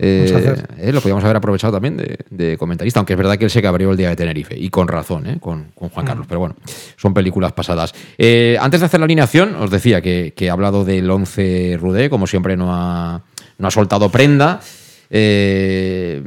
Eh, 0.00 0.56
eh, 0.78 0.92
lo 0.92 1.00
podíamos 1.00 1.24
haber 1.24 1.36
aprovechado 1.36 1.72
también 1.74 1.96
de, 1.96 2.18
de 2.30 2.56
comentarista, 2.56 3.00
aunque 3.00 3.14
es 3.14 3.16
verdad 3.16 3.36
que 3.36 3.44
él 3.44 3.50
se 3.50 3.62
cabrió 3.62 3.90
el 3.90 3.96
día 3.96 4.08
de 4.10 4.16
Tenerife, 4.16 4.56
y 4.58 4.68
con 4.68 4.88
razón, 4.88 5.26
¿eh? 5.26 5.38
con, 5.40 5.72
con 5.74 5.88
Juan 5.88 6.06
Carlos, 6.06 6.26
pero 6.28 6.40
bueno, 6.40 6.56
son 6.96 7.14
películas 7.14 7.52
pasadas. 7.52 7.94
Eh, 8.18 8.56
antes 8.60 8.80
de 8.80 8.86
hacer 8.86 9.00
la 9.00 9.04
alineación, 9.04 9.54
os 9.56 9.70
decía 9.70 10.00
que, 10.00 10.32
que 10.36 10.46
he 10.46 10.50
hablado 10.50 10.84
del 10.84 11.10
11 11.10 11.78
Rudé, 11.80 12.10
como 12.10 12.26
siempre 12.26 12.56
no 12.56 12.74
ha, 12.74 13.22
no 13.58 13.68
ha 13.68 13.70
soltado 13.70 14.10
prenda, 14.10 14.60
eh, 15.10 16.22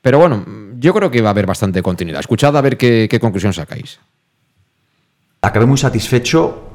pero 0.00 0.18
bueno, 0.18 0.44
yo 0.78 0.92
creo 0.94 1.10
que 1.10 1.22
va 1.22 1.28
a 1.28 1.32
haber 1.32 1.46
bastante 1.46 1.82
continuidad. 1.82 2.20
Escuchad 2.20 2.56
a 2.56 2.60
ver 2.60 2.76
qué, 2.76 3.06
qué 3.08 3.20
conclusión 3.20 3.52
sacáis. 3.52 4.00
Acabé 5.40 5.66
muy 5.66 5.78
satisfecho 5.78 6.68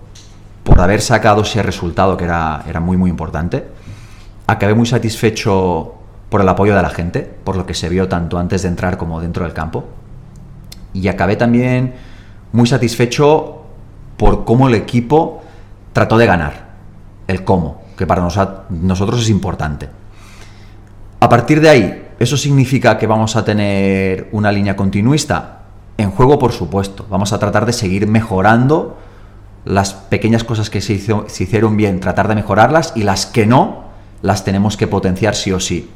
por 0.64 0.80
haber 0.80 1.02
sacado 1.02 1.42
ese 1.42 1.64
resultado 1.64 2.18
que 2.18 2.26
era, 2.26 2.64
era 2.68 2.80
muy 2.80 2.98
muy 2.98 3.10
importante. 3.10 3.64
Acabé 4.46 4.74
muy 4.74 4.86
satisfecho 4.86 5.97
por 6.30 6.42
el 6.42 6.50
apoyo 6.50 6.76
de 6.76 6.82
la 6.82 6.90
gente, 6.90 7.22
por 7.22 7.56
lo 7.56 7.66
que 7.66 7.74
se 7.74 7.90
vio 7.90 8.08
tanto 8.08 8.38
antes 8.38 8.64
de 8.64 8.68
entrar 8.68 8.98
como 8.98 9.22
dentro 9.22 9.44
del 9.44 9.54
campo. 9.54 9.86
Y 10.94 11.08
acabé 11.08 11.36
también 11.36 11.96
muy 12.52 12.68
satisfecho 12.68 13.64
por 14.18 14.46
cómo 14.46 14.68
el 14.68 14.76
equipo 14.76 15.44
trató 15.94 16.18
de 16.18 16.26
ganar. 16.26 16.68
El 17.28 17.44
cómo, 17.44 17.82
que 17.98 18.08
para 18.08 18.22
nosotros 18.22 19.22
es 19.22 19.30
importante. 19.30 19.90
A 21.20 21.30
partir 21.30 21.62
de 21.62 21.70
ahí, 21.70 22.08
¿eso 22.20 22.38
significa 22.38 22.98
que 22.98 23.08
vamos 23.08 23.36
a 23.36 23.44
tener 23.44 24.30
una 24.32 24.52
línea 24.52 24.76
continuista? 24.76 25.62
En 25.98 26.12
juego, 26.12 26.38
por 26.38 26.52
supuesto. 26.52 27.06
Vamos 27.10 27.34
a 27.34 27.40
tratar 27.40 27.66
de 27.66 27.74
seguir 27.74 28.08
mejorando 28.08 28.98
las 29.66 29.94
pequeñas 29.94 30.44
cosas 30.44 30.70
que 30.70 30.80
se, 30.80 30.98
se 31.00 31.44
hicieron 31.44 31.76
bien, 31.76 32.00
tratar 32.00 32.28
de 32.28 32.36
mejorarlas 32.36 32.94
y 32.96 33.04
las 33.04 33.26
que 33.26 33.46
no, 33.46 33.86
las 34.22 34.44
tenemos 34.44 34.78
que 34.78 34.88
potenciar 34.88 35.36
sí 35.36 35.52
o 35.52 35.60
sí. 35.60 35.90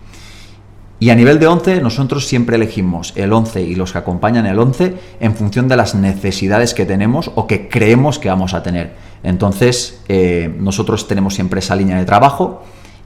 Y 1.02 1.10
a 1.10 1.16
nivel 1.16 1.39
de 1.39 1.47
11, 1.47 1.82
nosotros 1.82 2.28
siempre 2.28 2.58
elegimos 2.58 3.14
el 3.16 3.34
11 3.34 3.64
y 3.64 3.74
los 3.74 3.91
que 3.91 3.97
acompañan 3.97 4.45
el 4.45 4.60
11 4.60 4.93
en 5.20 5.36
función 5.36 5.68
de 5.68 5.76
las 5.76 5.95
necesidades 5.95 6.76
que 6.76 6.86
tenemos 6.86 7.32
o 7.34 7.47
que 7.47 7.68
creemos 7.70 8.20
que 8.20 8.30
vamos 8.30 8.54
a 8.54 8.62
tener. 8.62 8.93
Entonces, 9.24 9.99
eh, 10.10 10.54
nosotros 10.60 11.08
tenemos 11.08 11.34
siempre 11.34 11.58
esa 11.60 11.76
línea 11.76 11.97
de 11.97 12.06
trabajo 12.06 12.62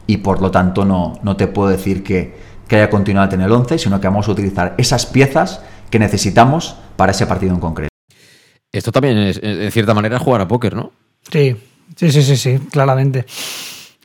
y 0.08 0.18
por 0.18 0.42
lo 0.42 0.52
tanto 0.52 0.84
no, 0.84 1.18
no 1.24 1.38
te 1.38 1.48
puedo 1.48 1.70
decir 1.70 2.04
que, 2.04 2.36
que 2.68 2.76
haya 2.76 2.90
continuidad 2.90 3.34
en 3.34 3.40
el 3.40 3.52
11, 3.54 3.78
sino 3.78 4.02
que 4.02 4.08
vamos 4.08 4.28
a 4.28 4.32
utilizar 4.34 4.76
esas 4.78 5.06
piezas 5.06 5.62
que 5.90 5.98
necesitamos 5.98 6.76
para 6.98 7.14
ese 7.14 7.26
partido 7.26 7.54
en 7.54 7.62
concreto. 7.62 7.90
Esto 8.74 8.92
también 8.92 9.18
es, 9.20 9.40
en 9.42 9.72
cierta 9.72 9.94
manera, 9.94 10.20
jugar 10.20 10.42
a 10.42 10.48
póker, 10.50 10.76
¿no? 10.76 10.92
Sí, 11.32 11.56
sí, 11.96 12.12
sí, 12.12 12.22
sí, 12.24 12.36
sí, 12.36 12.60
claramente. 12.70 13.26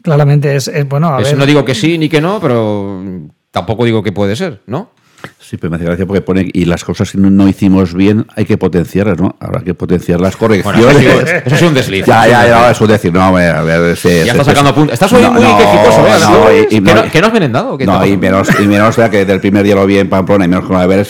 Claramente 0.01 0.55
es, 0.55 0.69
es- 0.69 0.89
bueno, 0.89 1.09
a 1.13 1.21
Es- 1.21 1.31
ver. 1.31 1.39
no 1.39 1.45
digo 1.45 1.65
que 1.65 1.75
sí 1.75 1.99
ni 1.99 2.09
que 2.09 2.21
no, 2.21 2.39
pero 2.41 3.03
tampoco 3.51 3.85
digo 3.85 4.03
que 4.03 4.13
puede 4.13 4.37
ser, 4.37 4.63
¿no? 4.67 4.91
Sí, 5.39 5.57
pero 5.57 5.71
me 5.71 5.77
hace 5.77 5.85
gracia 5.87 6.07
porque 6.07 6.21
pone, 6.21 6.49
y 6.53 6.65
las 6.65 6.85
cosas 6.85 7.11
que 7.11 7.19
no, 7.19 7.29
no 7.29 7.49
hicimos 7.49 7.93
bien 7.93 8.25
hay 8.37 8.45
que 8.45 8.57
potenciarlas, 8.57 9.19
¿no? 9.19 9.35
Habrá 9.41 9.63
que 9.63 9.75
potenciar 9.75 10.21
las 10.21 10.37
correcciones. 10.37 10.81
Bueno, 10.85 10.99
eso, 11.01 11.27
sí- 11.27 11.33
eso 11.45 11.55
es 11.57 11.63
un 11.63 11.75
desliz. 11.75 12.07
Ya, 12.07 12.25
es 12.27 12.31
ya, 12.31 12.47
ya, 12.47 12.71
eso 12.71 12.85
es 12.85 12.91
decir, 12.91 13.13
no, 13.13 13.21
a 13.21 13.31
ver, 13.33 13.57
a 13.57 13.63
ver, 13.63 13.81
ese- 13.93 14.09
Ya 14.11 14.21
ese- 14.21 14.31
estás 14.31 14.47
sacando 14.47 14.73
puntos. 14.75 14.95
Estás 14.95 15.13
hoy 15.13 15.23
No, 15.23 15.33
muy 15.33 15.43
no, 15.43 15.59
quejicoso, 15.59 16.07
¿eh? 16.07 16.67
¿Qué- 16.71 16.77
¿Que 16.77 16.81
no- 16.81 16.95
no- 17.03 17.11
que 17.11 17.21
no 17.21 17.27
has 17.27 17.33
merendado? 17.33 17.77
¿Qué 17.79 17.85
No, 17.87 18.07
y 18.07 18.17
menos, 18.17 18.49
y 18.61 18.67
menos 18.69 18.97
que 19.11 19.25
del 19.25 19.41
primer 19.41 19.65
día 19.65 19.75
lo 19.75 19.87
vi 19.87 19.99
en 19.99 20.09
Pamplona 20.09 20.45
y 20.45 20.49
menos 20.49 20.65
con 20.67 20.77
ver 20.87 21.05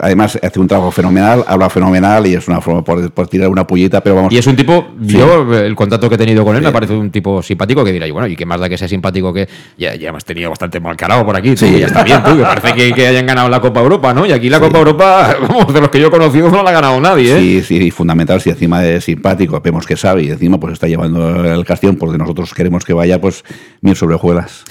además 0.00 0.38
hace 0.42 0.58
un 0.58 0.66
trabajo 0.66 0.90
fenomenal, 0.90 1.44
habla 1.46 1.70
fenomenal 1.70 2.26
y 2.26 2.34
es 2.34 2.48
una 2.48 2.60
forma 2.60 2.82
por, 2.82 3.10
por 3.12 3.28
tirar 3.28 3.48
una 3.48 3.64
pullita, 3.66 4.00
pero 4.00 4.16
vamos. 4.16 4.32
Y 4.32 4.38
es 4.38 4.46
un 4.48 4.56
tipo, 4.56 4.88
Sí. 5.06 5.18
yo 5.18 5.54
el 5.56 5.76
contacto 5.76 6.08
que 6.08 6.16
he 6.16 6.18
tenido 6.18 6.44
con 6.44 6.56
él 6.56 6.62
me 6.62 6.72
parece 6.72 6.94
un 6.94 7.10
tipo 7.10 7.40
simpático 7.42 7.84
que 7.84 7.92
dirá, 7.92 8.06
y 8.06 8.10
bueno, 8.10 8.26
y 8.26 8.34
qué 8.34 8.44
más 8.44 8.58
da 8.60 8.68
que 8.68 8.76
sea 8.76 8.88
simpático 8.88 9.32
que 9.32 9.48
ya, 9.78 9.94
ya 9.94 10.08
hemos 10.08 10.24
tenido 10.24 10.50
bastante 10.50 10.80
mal 10.80 10.96
carado 10.96 11.24
por 11.24 11.36
aquí, 11.36 11.50
tú, 11.54 11.66
Sí. 11.66 11.78
ya 11.78 11.86
está 11.86 12.02
bien, 12.02 12.22
tú, 12.24 12.36
que 12.36 12.42
parece 12.42 12.72
que, 12.74 12.92
que 12.92 13.06
hayan 13.12 13.21
ganado 13.26 13.48
la 13.48 13.60
Copa 13.60 13.80
Europa, 13.80 14.12
¿no? 14.14 14.24
Y 14.26 14.32
aquí 14.32 14.48
la 14.48 14.60
Copa 14.60 14.78
Europa, 14.78 15.36
vamos, 15.48 15.72
de 15.72 15.80
los 15.80 15.90
que 15.90 16.00
yo 16.00 16.08
he 16.08 16.10
conocido 16.10 16.50
no 16.50 16.62
la 16.62 16.70
ha 16.70 16.72
ganado 16.72 17.00
nadie, 17.00 17.36
¿eh? 17.36 17.62
Sí, 17.62 17.78
sí, 17.80 17.90
fundamental, 17.90 18.40
si 18.40 18.50
encima 18.50 18.80
de 18.80 19.00
simpático, 19.00 19.60
vemos 19.60 19.86
que 19.86 19.96
sabe 19.96 20.22
y 20.24 20.30
encima 20.30 20.58
pues 20.58 20.74
está 20.74 20.86
llevando 20.88 21.44
el 21.44 21.64
Castellón 21.64 21.96
porque 21.96 22.18
nosotros 22.18 22.52
queremos 22.54 22.84
que 22.84 22.92
vaya, 22.92 23.20
pues 23.20 23.44
mil 23.80 23.96
sobrejuelas. 23.96 24.64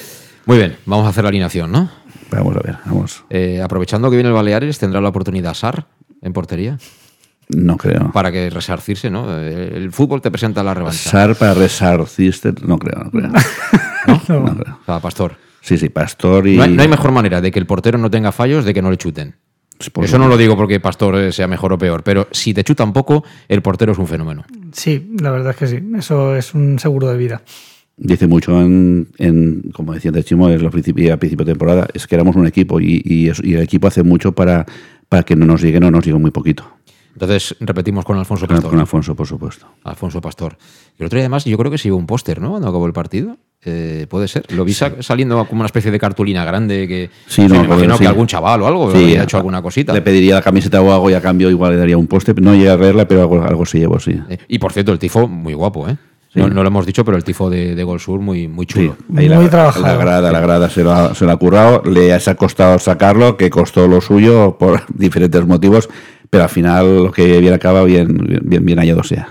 Muy 0.45 0.57
bien, 0.57 0.75
vamos 0.85 1.05
a 1.05 1.09
hacer 1.09 1.23
la 1.23 1.29
alineación, 1.29 1.71
¿no? 1.71 1.89
Vamos 2.31 2.55
a 2.55 2.59
ver, 2.61 2.77
vamos. 2.85 3.23
Eh, 3.29 3.61
aprovechando 3.61 4.09
que 4.09 4.15
viene 4.15 4.29
el 4.29 4.35
Baleares, 4.35 4.79
tendrá 4.79 5.01
la 5.01 5.09
oportunidad 5.09 5.53
Sar 5.53 5.85
en 6.21 6.33
portería 6.33 6.77
No 7.49 7.75
creo. 7.77 8.11
para 8.13 8.31
que 8.31 8.49
resarcirse, 8.49 9.09
¿no? 9.09 9.25
Eh, 9.37 9.71
El 9.75 9.91
fútbol 9.91 10.21
te 10.21 10.31
presenta 10.31 10.63
la 10.63 10.73
revancha. 10.73 11.09
Sar 11.09 11.35
para 11.35 11.53
resarcirse, 11.53 12.53
no 12.65 12.77
creo, 12.79 13.03
no 13.03 13.11
creo. 13.11 13.31
¿No? 14.07 14.15
O 14.15 14.85
sea, 14.85 14.99
Pastor. 14.99 15.35
Sí, 15.61 15.77
sí, 15.77 15.89
Pastor 15.89 16.47
y... 16.47 16.57
No 16.57 16.63
hay, 16.63 16.71
no 16.73 16.81
hay 16.81 16.87
mejor 16.87 17.11
manera 17.11 17.39
de 17.41 17.51
que 17.51 17.59
el 17.59 17.65
portero 17.65 17.97
no 17.97 18.09
tenga 18.09 18.31
fallos 18.31 18.65
de 18.65 18.73
que 18.73 18.81
no 18.81 18.89
le 18.91 18.97
chuten. 18.97 19.35
por 19.93 20.05
Eso 20.05 20.17
no 20.17 20.27
lo 20.27 20.37
digo 20.37 20.55
porque 20.57 20.79
Pastor 20.79 21.15
eh, 21.17 21.31
sea 21.31 21.47
mejor 21.47 21.73
o 21.73 21.77
peor, 21.77 22.03
pero 22.03 22.27
si 22.31 22.53
te 22.53 22.63
chutan 22.63 22.93
poco, 22.93 23.23
el 23.47 23.61
portero 23.61 23.91
es 23.91 23.97
un 23.99 24.07
fenómeno. 24.07 24.43
Sí, 24.73 25.11
la 25.21 25.31
verdad 25.31 25.51
es 25.51 25.57
que 25.57 25.67
sí. 25.67 25.79
Eso 25.97 26.35
es 26.35 26.53
un 26.53 26.79
seguro 26.79 27.07
de 27.09 27.17
vida. 27.17 27.41
Dice 27.97 28.25
mucho 28.25 28.59
en, 28.59 29.09
en, 29.19 29.69
como 29.73 29.93
decía 29.93 30.09
antes 30.09 30.25
Chimo, 30.25 30.49
es 30.49 30.61
lo 30.61 30.71
principio, 30.71 31.13
a 31.13 31.17
principio 31.17 31.45
de 31.45 31.51
temporada, 31.51 31.87
es 31.93 32.07
que 32.07 32.15
éramos 32.15 32.35
un 32.35 32.47
equipo 32.47 32.79
y, 32.79 33.01
y, 33.05 33.29
eso- 33.29 33.43
y 33.45 33.53
el 33.53 33.61
equipo 33.61 33.87
hace 33.87 34.01
mucho 34.01 34.31
para, 34.31 34.65
para 35.07 35.21
que 35.23 35.35
no 35.35 35.45
nos 35.45 35.61
llegue, 35.61 35.79
no 35.79 35.91
nos 35.91 36.03
llegue 36.03 36.17
muy 36.17 36.31
poquito. 36.31 36.65
Entonces, 37.13 37.55
repetimos 37.59 38.05
con 38.05 38.17
Alfonso 38.17 38.47
Con, 38.47 38.55
Pastor. 38.55 38.71
con 38.71 38.79
Alfonso, 38.79 39.15
por 39.15 39.27
supuesto. 39.27 39.67
Alfonso 39.83 40.21
Pastor. 40.21 40.57
Y 40.97 41.01
el 41.03 41.07
otro 41.07 41.17
día, 41.17 41.23
además, 41.25 41.45
yo 41.45 41.57
creo 41.57 41.69
que 41.71 41.77
se 41.77 41.85
llevó 41.85 41.97
un 41.97 42.05
póster, 42.07 42.39
¿no? 42.41 42.51
Cuando 42.51 42.67
acabó 42.69 42.85
el 42.87 42.93
partido. 42.93 43.37
Eh, 43.63 44.07
puede 44.09 44.27
ser. 44.27 44.43
Lo 44.53 44.65
vi 44.65 44.73
sa- 44.73 45.03
saliendo 45.03 45.45
como 45.45 45.59
una 45.61 45.67
especie 45.67 45.91
de 45.91 45.99
cartulina 45.99 46.43
grande 46.45 46.87
que. 46.87 47.09
Sí, 47.27 47.43
Sí, 47.43 47.47
no, 47.47 47.59
me 47.59 47.65
imagino 47.65 47.95
sí. 47.95 48.01
que 48.01 48.07
algún 48.07 48.25
chaval 48.25 48.61
o 48.63 48.67
algo 48.67 48.91
Sí, 48.91 49.03
había 49.03 49.23
hecho 49.23 49.37
alguna 49.37 49.61
cosita. 49.61 49.93
Le 49.93 50.01
pediría 50.01 50.35
la 50.35 50.41
camiseta 50.41 50.81
o 50.81 50.91
algo 50.91 51.09
y 51.11 51.13
a 51.13 51.21
cambio 51.21 51.49
igual 51.49 51.73
le 51.73 51.77
daría 51.77 51.97
un 51.97 52.07
poste. 52.07 52.33
No 52.33 52.55
llegué 52.55 52.69
a 52.71 52.75
verla, 52.75 53.07
pero 53.07 53.21
algo, 53.21 53.43
algo 53.43 53.65
se 53.65 53.77
llevó, 53.79 53.99
sí. 53.99 54.19
Eh, 54.29 54.39
Y 54.47 54.57
por 54.57 54.73
cierto, 54.73 54.91
el 54.91 54.97
tifo, 54.99 55.27
muy 55.27 55.53
guapo, 55.53 55.87
¿eh? 55.87 55.95
No, 56.33 56.47
no 56.47 56.63
lo 56.63 56.67
hemos 56.69 56.85
dicho, 56.85 57.03
pero 57.03 57.17
el 57.17 57.25
tifo 57.25 57.49
de, 57.49 57.75
de 57.75 57.83
Gol 57.83 57.99
Sur, 57.99 58.21
muy, 58.21 58.47
muy 58.47 58.65
chulo. 58.65 58.95
Ahí 59.17 59.27
la, 59.27 59.37
La 59.41 59.95
grada, 59.97 60.31
la 60.31 60.39
grada 60.39 60.69
se 60.69 60.81
lo, 60.81 60.93
ha, 60.93 61.13
se 61.13 61.25
lo 61.25 61.31
ha 61.31 61.35
currado, 61.35 61.83
le 61.83 62.13
ha 62.13 62.35
costado 62.35 62.79
sacarlo, 62.79 63.35
que 63.35 63.49
costó 63.49 63.85
lo 63.89 63.99
suyo 63.99 64.57
por 64.57 64.81
diferentes 64.97 65.45
motivos, 65.45 65.89
pero 66.31 66.45
al 66.45 66.49
final 66.49 67.03
lo 67.03 67.11
que 67.11 67.39
bien 67.41 67.53
acaba, 67.53 67.83
bien, 67.83 68.07
bien, 68.41 68.65
bien 68.65 68.79
hallado 68.79 69.03
sea. 69.03 69.27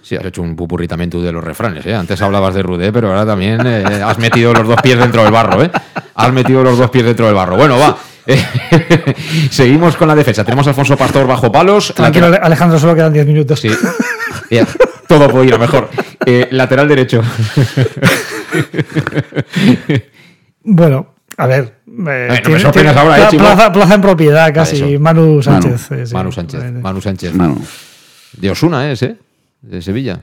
Sí, 0.00 0.16
has 0.16 0.24
hecho 0.24 0.40
un 0.40 0.56
pupurri 0.56 0.88
también 0.88 1.10
tú 1.10 1.20
de 1.22 1.30
los 1.30 1.44
refranes, 1.44 1.84
¿eh? 1.84 1.94
Antes 1.94 2.22
hablabas 2.22 2.54
de 2.54 2.62
Rudé, 2.62 2.90
pero 2.90 3.08
ahora 3.08 3.26
también 3.26 3.60
eh, 3.66 3.84
has 4.02 4.18
metido 4.18 4.54
los 4.54 4.66
dos 4.66 4.80
pies 4.82 4.98
dentro 4.98 5.22
del 5.22 5.30
barro, 5.30 5.62
¿eh? 5.62 5.70
Has 6.14 6.32
metido 6.32 6.64
los 6.64 6.78
dos 6.78 6.88
pies 6.90 7.04
dentro 7.04 7.26
del 7.26 7.34
barro. 7.34 7.56
Bueno, 7.58 7.78
va. 7.78 7.98
Eh, 8.26 8.42
seguimos 9.50 9.96
con 9.96 10.08
la 10.08 10.14
defensa. 10.14 10.42
Tenemos 10.42 10.66
a 10.66 10.70
Alfonso 10.70 10.96
Pastor 10.96 11.26
bajo 11.26 11.52
palos. 11.52 11.92
Tranquilo, 11.94 12.28
Lateral- 12.30 12.46
Alejandro, 12.46 12.78
solo 12.78 12.94
quedan 12.94 13.12
10 13.12 13.26
minutos. 13.26 13.60
Sí. 13.60 13.68
Todo 15.06 15.28
puede 15.28 15.48
ir 15.48 15.54
a 15.54 15.58
mejor. 15.58 15.90
Eh, 16.24 16.48
lateral 16.52 16.88
derecho. 16.88 17.20
Bueno, 20.62 21.14
a 21.38 21.46
ver. 21.46 21.64
eh, 21.64 21.70
no 21.86 22.04
me 22.04 22.40
tiene- 22.40 22.60
sorprendas 22.60 22.72
tiene- 22.72 22.90
ahora, 23.00 23.16
¿eh, 23.16 23.26
pla- 23.30 23.38
plaza, 23.38 23.72
plaza 23.72 23.94
en 23.94 24.00
propiedad 24.02 24.52
casi. 24.52 24.98
Manu 24.98 25.42
Sánchez. 25.42 25.90
eh, 25.92 26.06
sí. 26.06 26.14
Manu 26.14 26.30
Sánchez. 26.32 26.72
Manu 26.72 27.00
Sánchez. 27.00 27.34
Manu. 27.34 27.64
De 28.36 28.50
Osuna 28.50 28.90
es, 28.90 29.02
¿eh? 29.02 29.16
De 29.62 29.80
Sevilla. 29.80 30.20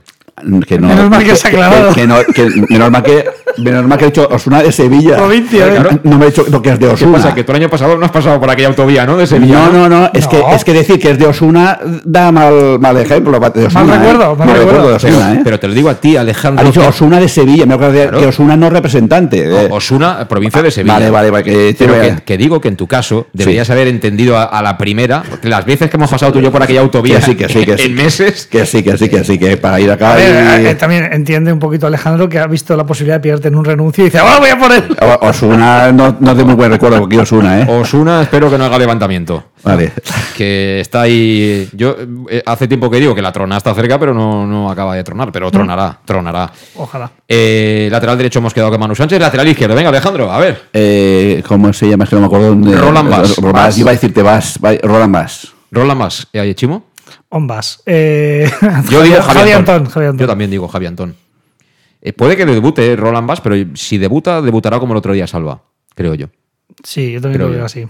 Que 0.68 0.78
no, 0.78 0.88
Menos 0.88 1.08
mal 1.08 1.24
que 1.24 1.34
se 1.34 1.46
ha 1.48 1.50
aclarado. 1.50 1.94
Que, 1.94 2.02
que 2.02 2.06
no, 2.06 2.16
que 2.34 2.50
menos 2.68 2.90
mal 2.90 3.02
que 3.02 3.24
menos 3.56 3.86
mal 3.86 3.96
que 3.96 4.04
he 4.04 4.08
dicho 4.08 4.28
Osuna 4.30 4.62
de 4.62 4.70
Sevilla. 4.70 5.16
Provincia, 5.16 5.66
no, 5.66 5.88
¿eh? 5.90 6.00
no 6.02 6.18
me 6.18 6.26
he 6.26 6.28
dicho 6.28 6.44
lo 6.50 6.60
que 6.60 6.70
es 6.72 6.78
de 6.78 6.88
¿Qué 6.88 6.92
Osuna. 6.92 7.12
pasa? 7.16 7.34
Que 7.34 7.42
tú 7.42 7.52
el 7.52 7.56
año 7.56 7.70
pasado 7.70 7.96
no 7.96 8.04
has 8.04 8.10
pasado 8.12 8.38
por 8.38 8.50
aquella 8.50 8.68
autovía, 8.68 9.06
¿no? 9.06 9.16
De 9.16 9.26
Sevilla. 9.26 9.54
No, 9.54 9.72
no, 9.72 9.88
no, 9.88 10.10
es, 10.12 10.26
Que, 10.28 10.42
es 10.54 10.62
que 10.62 10.74
decir 10.74 11.00
que 11.00 11.12
es 11.12 11.18
de 11.18 11.24
Osuna 11.26 11.78
da 12.04 12.30
mal, 12.32 12.78
mal 12.78 12.98
ejemplo. 12.98 13.40
De 13.40 13.64
Osuna, 13.66 13.84
Mal 13.84 13.98
recuerdo, 14.00 14.32
¿eh? 14.34 14.36
mal 14.36 14.48
recuerdo. 14.58 14.88
de 14.90 14.94
Osuna, 14.96 15.32
¿eh? 15.34 15.40
Pero 15.42 15.58
te 15.58 15.68
lo 15.68 15.74
digo 15.74 15.88
a 15.88 15.94
ti, 15.94 16.18
Alejandro. 16.18 16.62
Ha 16.62 16.66
dicho 16.68 16.82
que- 16.82 16.86
Osuna 16.88 17.18
de 17.18 17.28
Sevilla, 17.30 17.64
me 17.64 17.72
acuerdo 17.74 17.94
Claro. 17.94 18.18
que 18.20 18.26
Osuna 18.26 18.56
no 18.58 18.66
es 18.66 18.72
representante. 18.74 19.42
eh. 19.64 19.68
Osuna, 19.70 20.28
provincia 20.28 20.60
de 20.60 20.70
Sevilla. 20.70 20.92
Vale, 20.94 21.10
vale, 21.10 21.30
vale, 21.30 21.44
que- 21.44 21.74
Pero 21.78 21.94
que- 22.26 22.36
digo 22.36 22.60
que 22.60 22.68
en 22.68 22.76
tu 22.76 22.86
caso 22.86 23.26
deberías 23.32 23.70
haber 23.70 23.88
entendido 23.88 24.36
a, 24.36 24.44
a 24.44 24.60
la 24.62 24.76
primera, 24.76 25.22
porque 25.30 25.48
las 25.48 25.64
veces 25.64 25.88
que 25.88 25.96
hemos 25.96 26.10
pasado 26.10 26.30
tú 26.32 26.40
y 26.40 26.42
yo 26.42 26.52
por 26.52 26.62
aquella 26.62 26.80
autovía 26.82 27.20
Que 27.20 27.22
sí, 27.24 27.34
que 27.36 27.48
sí, 27.48 27.64
que 27.64 27.78
sí. 27.78 27.84
en 27.86 27.94
meses. 27.94 28.46
Que 28.50 28.66
sí, 28.66 28.82
que 28.82 28.98
sí, 28.98 29.08
que 29.08 29.24
sí, 29.24 29.38
que 29.38 29.56
para 29.56 29.80
ir 29.80 29.90
acá. 29.90 30.14
Y- 30.26 30.66
eh, 30.66 30.74
también 30.74 31.08
entiende 31.12 31.52
un 31.52 31.58
poquito 31.58 31.86
Alejandro 31.86 32.28
que 32.28 32.38
ha 32.38 32.46
visto 32.46 32.76
la 32.76 32.84
posibilidad 32.84 33.16
de 33.16 33.20
pillarte 33.20 33.48
en 33.48 33.54
un 33.56 33.64
renuncio 33.64 34.02
y 34.04 34.06
dice, 34.06 34.18
ahora 34.18 34.38
voy 34.38 34.50
a 34.50 34.58
poner. 34.58 34.84
O- 35.00 35.26
Osuna 35.28 35.92
no, 35.92 36.16
no 36.20 36.34
de 36.34 36.44
muy 36.44 36.54
buen 36.54 36.70
recuerdo 36.70 36.98
porque 37.00 37.18
Osuna, 37.18 37.60
¿eh? 37.62 37.66
Osuna, 37.68 38.22
espero 38.22 38.50
que 38.50 38.58
no 38.58 38.64
haga 38.64 38.78
levantamiento. 38.78 39.44
Vale. 39.62 39.92
Que 40.36 40.80
está 40.80 41.02
ahí. 41.02 41.68
Yo 41.72 41.96
eh, 42.30 42.42
hace 42.46 42.68
tiempo 42.68 42.88
que 42.90 42.98
digo 42.98 43.14
que 43.14 43.22
la 43.22 43.32
trona 43.32 43.56
está 43.56 43.74
cerca, 43.74 43.98
pero 43.98 44.14
no, 44.14 44.46
no 44.46 44.70
acaba 44.70 44.94
de 44.94 45.02
tronar. 45.02 45.32
Pero 45.32 45.50
tronará, 45.50 45.98
tronará. 46.04 46.50
Ojalá. 46.76 47.10
Eh, 47.28 47.88
lateral 47.90 48.16
derecho 48.16 48.38
hemos 48.38 48.54
quedado 48.54 48.70
con 48.70 48.78
Manu 48.80 48.94
Sánchez, 48.94 49.18
lateral 49.20 49.48
izquierdo. 49.48 49.74
Venga, 49.74 49.88
Alejandro, 49.88 50.30
a 50.30 50.38
ver. 50.38 50.62
Eh, 50.72 51.42
¿Cómo 51.48 51.72
se 51.72 51.88
llama? 51.88 52.04
Es 52.04 52.10
que 52.10 52.16
no 52.16 52.20
me 52.20 52.26
acuerdo. 52.26 52.48
dónde- 52.48 52.76
Roland 52.76 53.10
Bass. 53.10 53.36
Roland 53.38 53.54
Bass. 53.56 53.78
Iba 53.78 53.90
a 53.90 53.94
decirte 53.94 54.22
Bass. 54.22 54.58
Roland 54.82 55.12
Bass. 55.12 55.52
Roland 55.72 55.98
más. 56.00 56.28
¿Eh, 56.32 56.54
Chimo? 56.54 56.84
Ombas. 57.28 57.82
Eh, 57.86 58.50
Yo 58.90 59.02
digo 59.02 59.16
Javi, 59.20 59.38
Javi 59.40 59.52
Antón. 59.52 59.74
Antón. 59.76 59.92
Javi 59.92 60.06
Antón. 60.06 60.18
Yo 60.20 60.26
también 60.26 60.50
digo 60.50 60.68
Javi 60.68 60.86
Antón. 60.86 61.14
Eh, 62.00 62.12
puede 62.12 62.36
que 62.36 62.46
debute 62.46 62.94
Roland 62.96 63.26
Bass, 63.26 63.40
pero 63.40 63.56
si 63.74 63.98
debuta, 63.98 64.40
debutará 64.40 64.78
como 64.78 64.92
el 64.94 64.98
otro 64.98 65.12
día 65.12 65.26
Salva, 65.26 65.62
creo 65.94 66.14
yo. 66.14 66.26
Sí, 66.84 67.12
yo 67.12 67.20
también 67.20 67.38
Creo 67.38 67.48
lo 67.48 67.52
yo. 67.54 67.56
veo 67.58 67.66
así. 67.66 67.86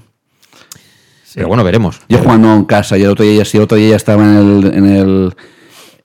Pero 1.35 1.49
bueno, 1.49 1.63
veremos. 1.65 2.01
Yo 2.09 2.19
jugando 2.19 2.55
en 2.55 2.65
casa 2.65 2.97
y 2.97 3.03
el 3.03 3.11
otro 3.11 3.25
día, 3.25 3.45
si 3.45 3.59
el 3.59 3.65
otro 3.65 3.77
día 3.77 3.91
ya 3.91 3.97
estaba 3.97 4.23
en 4.25 4.37
el, 4.39 4.75
en 4.75 4.87
el 4.87 5.35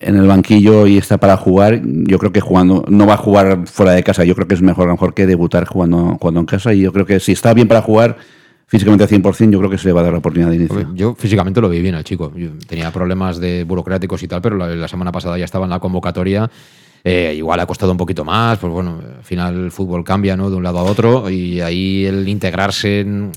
en 0.01 0.17
el 0.17 0.27
banquillo 0.27 0.87
y 0.87 0.97
está 0.97 1.19
para 1.19 1.37
jugar, 1.37 1.79
yo 1.83 2.17
creo 2.17 2.31
que 2.31 2.41
jugando 2.41 2.83
no 2.87 3.05
va 3.05 3.13
a 3.13 3.17
jugar 3.17 3.67
fuera 3.67 3.91
de 3.93 4.03
casa. 4.03 4.23
Yo 4.23 4.33
creo 4.35 4.47
que 4.47 4.55
es 4.55 4.61
mejor 4.61 4.85
a 4.85 4.87
lo 4.87 4.93
mejor 4.93 5.13
que 5.13 5.27
debutar 5.27 5.65
jugando, 5.65 6.17
jugando 6.19 6.39
en 6.39 6.45
casa 6.47 6.73
y 6.73 6.81
yo 6.81 6.91
creo 6.91 7.05
que 7.05 7.19
si 7.19 7.31
está 7.33 7.53
bien 7.53 7.67
para 7.67 7.81
jugar 7.83 8.17
físicamente 8.71 9.03
al 9.03 9.09
100%, 9.09 9.51
yo 9.51 9.59
creo 9.59 9.69
que 9.69 9.77
se 9.77 9.87
le 9.87 9.93
va 9.93 9.99
a 9.99 10.03
dar 10.03 10.13
la 10.13 10.19
oportunidad 10.19 10.49
de 10.49 10.55
inicio. 10.55 10.93
Yo 10.95 11.13
físicamente 11.13 11.59
lo 11.59 11.67
vi 11.69 11.81
bien 11.81 11.93
al 11.95 12.05
chico. 12.05 12.31
Yo 12.35 12.51
tenía 12.67 12.89
problemas 12.91 13.37
de 13.39 13.65
burocráticos 13.65 14.23
y 14.23 14.27
tal, 14.29 14.41
pero 14.41 14.55
la, 14.55 14.67
la 14.67 14.87
semana 14.87 15.11
pasada 15.11 15.37
ya 15.37 15.43
estaba 15.45 15.65
en 15.65 15.71
la 15.71 15.79
convocatoria. 15.79 16.49
Eh, 17.03 17.33
igual 17.35 17.59
ha 17.59 17.65
costado 17.65 17.91
un 17.91 17.97
poquito 17.97 18.23
más, 18.23 18.59
pues 18.59 18.71
bueno, 18.71 19.01
al 19.17 19.23
final 19.23 19.65
el 19.65 19.71
fútbol 19.71 20.03
cambia 20.03 20.37
¿no? 20.37 20.49
de 20.49 20.55
un 20.55 20.63
lado 20.63 20.79
a 20.79 20.83
otro 20.83 21.29
y 21.29 21.59
ahí 21.59 22.05
el 22.05 22.29
integrarse, 22.29 23.01
en- 23.01 23.31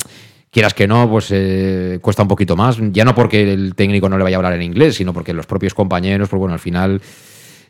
quieras 0.50 0.72
que 0.74 0.86
no, 0.86 1.10
pues 1.10 1.28
eh, 1.32 1.98
cuesta 2.00 2.22
un 2.22 2.28
poquito 2.28 2.54
más. 2.56 2.78
Ya 2.92 3.04
no 3.04 3.14
porque 3.14 3.52
el 3.52 3.74
técnico 3.74 4.08
no 4.08 4.16
le 4.18 4.22
vaya 4.24 4.36
a 4.36 4.38
hablar 4.38 4.52
en 4.52 4.62
inglés, 4.62 4.94
sino 4.96 5.12
porque 5.12 5.32
los 5.32 5.46
propios 5.46 5.74
compañeros, 5.74 6.28
pues 6.28 6.38
bueno, 6.38 6.52
al 6.54 6.60
final 6.60 7.00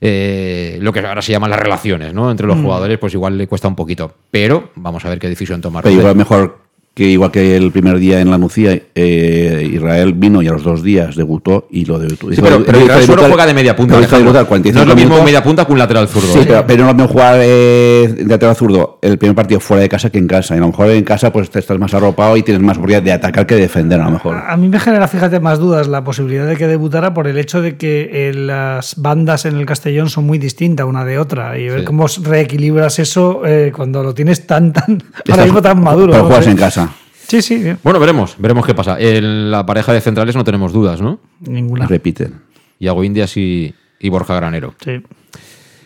eh, 0.01 0.79
lo 0.81 0.93
que 0.93 1.01
ahora 1.01 1.23
se 1.23 1.33
llaman 1.33 1.51
las 1.51 1.61
relaciones 1.61 2.13
¿no? 2.13 2.31
entre 2.31 2.47
los 2.47 2.57
Mm. 2.59 2.63
jugadores, 2.63 2.99
pues 2.99 3.15
igual 3.15 3.39
le 3.39 3.47
cuesta 3.47 3.69
un 3.69 3.77
poquito. 3.77 4.13
Pero 4.31 4.71
vamos 4.75 5.05
a 5.05 5.09
ver 5.09 5.19
qué 5.19 5.29
decisión 5.29 5.61
toma. 5.61 5.81
Pero 5.81 5.95
igual 5.95 6.17
mejor 6.17 6.59
que 6.95 7.05
igual 7.09 7.33
que 7.33 7.57
el 7.57 7.73
primer 7.73 7.99
día 7.99 8.21
en 8.21 8.31
la 8.31 8.39
Nucía, 8.39 8.81
eh, 8.95 9.69
Israel 9.73 10.13
vino 10.15 10.41
y 10.43 10.47
a 10.49 10.53
los 10.53 10.63
dos 10.63 10.81
días 10.85 11.17
debutó 11.17 11.67
y 11.71 11.85
lo 11.85 11.99
debutó. 11.99 12.31
Sí, 12.33 12.41
pero, 12.41 12.65
pero 12.65 12.81
Israel 12.81 13.03
solo 13.05 13.23
juega 13.25 13.47
de 13.47 13.55
media 13.55 13.75
punta. 13.75 13.97
Debutar 13.99 14.23
no 14.23 14.47
45 14.47 14.81
es 14.83 14.87
lo 14.89 14.95
mismo 14.95 15.09
minutos. 15.11 15.25
media 15.25 15.43
punta 15.43 15.65
que 15.65 15.73
un 15.73 15.79
lateral 15.81 16.07
zurdo. 16.07 16.33
Sí, 16.33 16.39
¿eh? 16.39 16.45
pero, 16.47 16.65
pero 16.67 16.85
no 16.85 16.91
es 16.91 16.95
lo 16.97 17.03
mismo 17.03 17.13
jugar 17.13 17.41
eh, 17.43 18.15
de 18.17 18.25
lateral 18.27 18.55
zurdo 18.55 18.99
el 19.03 19.19
primer 19.19 19.35
partido 19.35 19.59
fuera 19.59 19.83
de 19.83 19.89
casa 19.89 20.09
que 20.11 20.19
en 20.19 20.29
casa. 20.29 20.55
Y 20.55 20.59
a 20.59 20.61
lo 20.61 20.69
mejor 20.69 20.89
en 20.91 21.03
casa 21.03 21.33
pues 21.33 21.51
te 21.51 21.59
estás 21.59 21.77
más 21.81 21.93
arropado 21.95 22.37
y 22.37 22.43
tienes 22.45 22.63
más 22.63 22.77
oportunidad 22.77 23.03
de 23.03 23.13
atacar 23.13 23.45
que 23.47 23.57
de 23.57 23.63
defender 23.63 24.01
a 24.01 24.05
lo 24.05 24.13
mejor. 24.13 24.37
A 24.47 24.57
mí 24.57 24.69
me 24.69 24.79
genera, 24.79 25.09
fíjate, 25.09 25.41
más 25.41 25.59
dudas 25.59 25.89
la 25.89 26.05
posibilidad 26.05 26.47
de 26.47 26.57
que 26.57 26.69
debutara 26.69 27.13
por 27.13 27.27
el 27.27 27.39
hecho 27.39 27.61
de 27.61 27.77
que 27.77 28.29
eh, 28.29 28.35
las 28.35 28.95
bandas 29.03 29.47
en 29.47 29.57
el 29.57 29.67
Castellón 29.67 30.11
son 30.11 30.27
muy 30.27 30.39
distintas 30.39 30.87
una 30.87 31.05
de 31.05 31.19
otra 31.19 31.59
y 31.59 31.69
ver 31.69 31.81
Sí. 31.81 31.85
cómo 31.87 32.07
reequilibras 32.23 33.01
eso 33.01 33.43
eh, 33.45 33.73
cuando 33.75 34.03
lo 34.05 34.15
tienes 34.15 34.47
tan, 34.47 34.73
tan, 34.73 35.03
ahora 35.29 35.45
mismo 35.45 35.61
tan 35.61 35.83
maduro. 35.83 36.13
Pero 36.13 36.23
¿no? 36.23 36.29
juegas 36.29 36.47
en 36.47 36.57
casa. 36.57 36.84
Sí, 37.27 37.43
sí, 37.43 37.57
bien. 37.57 37.79
Bueno, 37.83 37.99
veremos, 37.99 38.37
veremos 38.39 38.67
qué 38.67 38.75
pasa. 38.75 38.97
En 39.01 39.51
la 39.51 39.65
pareja 39.65 39.93
de 39.93 40.01
centrales 40.01 40.37
no 40.37 40.45
tenemos 40.45 40.73
dudas, 40.73 41.01
¿no? 41.01 41.19
ninguna. 41.41 41.87
Repiten. 41.87 42.43
Iago 42.79 43.03
Indias 43.05 43.37
y, 43.37 43.75
y 43.99 44.09
Borja 44.09 44.35
Granero. 44.35 44.75
Sí. 44.85 45.03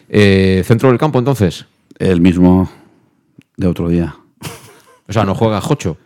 Eh, 0.09 0.62
Centro 0.66 0.89
del 0.89 0.99
campo, 0.99 1.18
entonces. 1.18 1.66
El 1.99 2.20
mismo 2.20 2.70
de 3.57 3.66
otro 3.66 3.89
día. 3.89 4.16
O 5.09 5.12
sea, 5.12 5.24
no 5.24 5.34
juega 5.34 5.61
Jocho. 5.61 5.97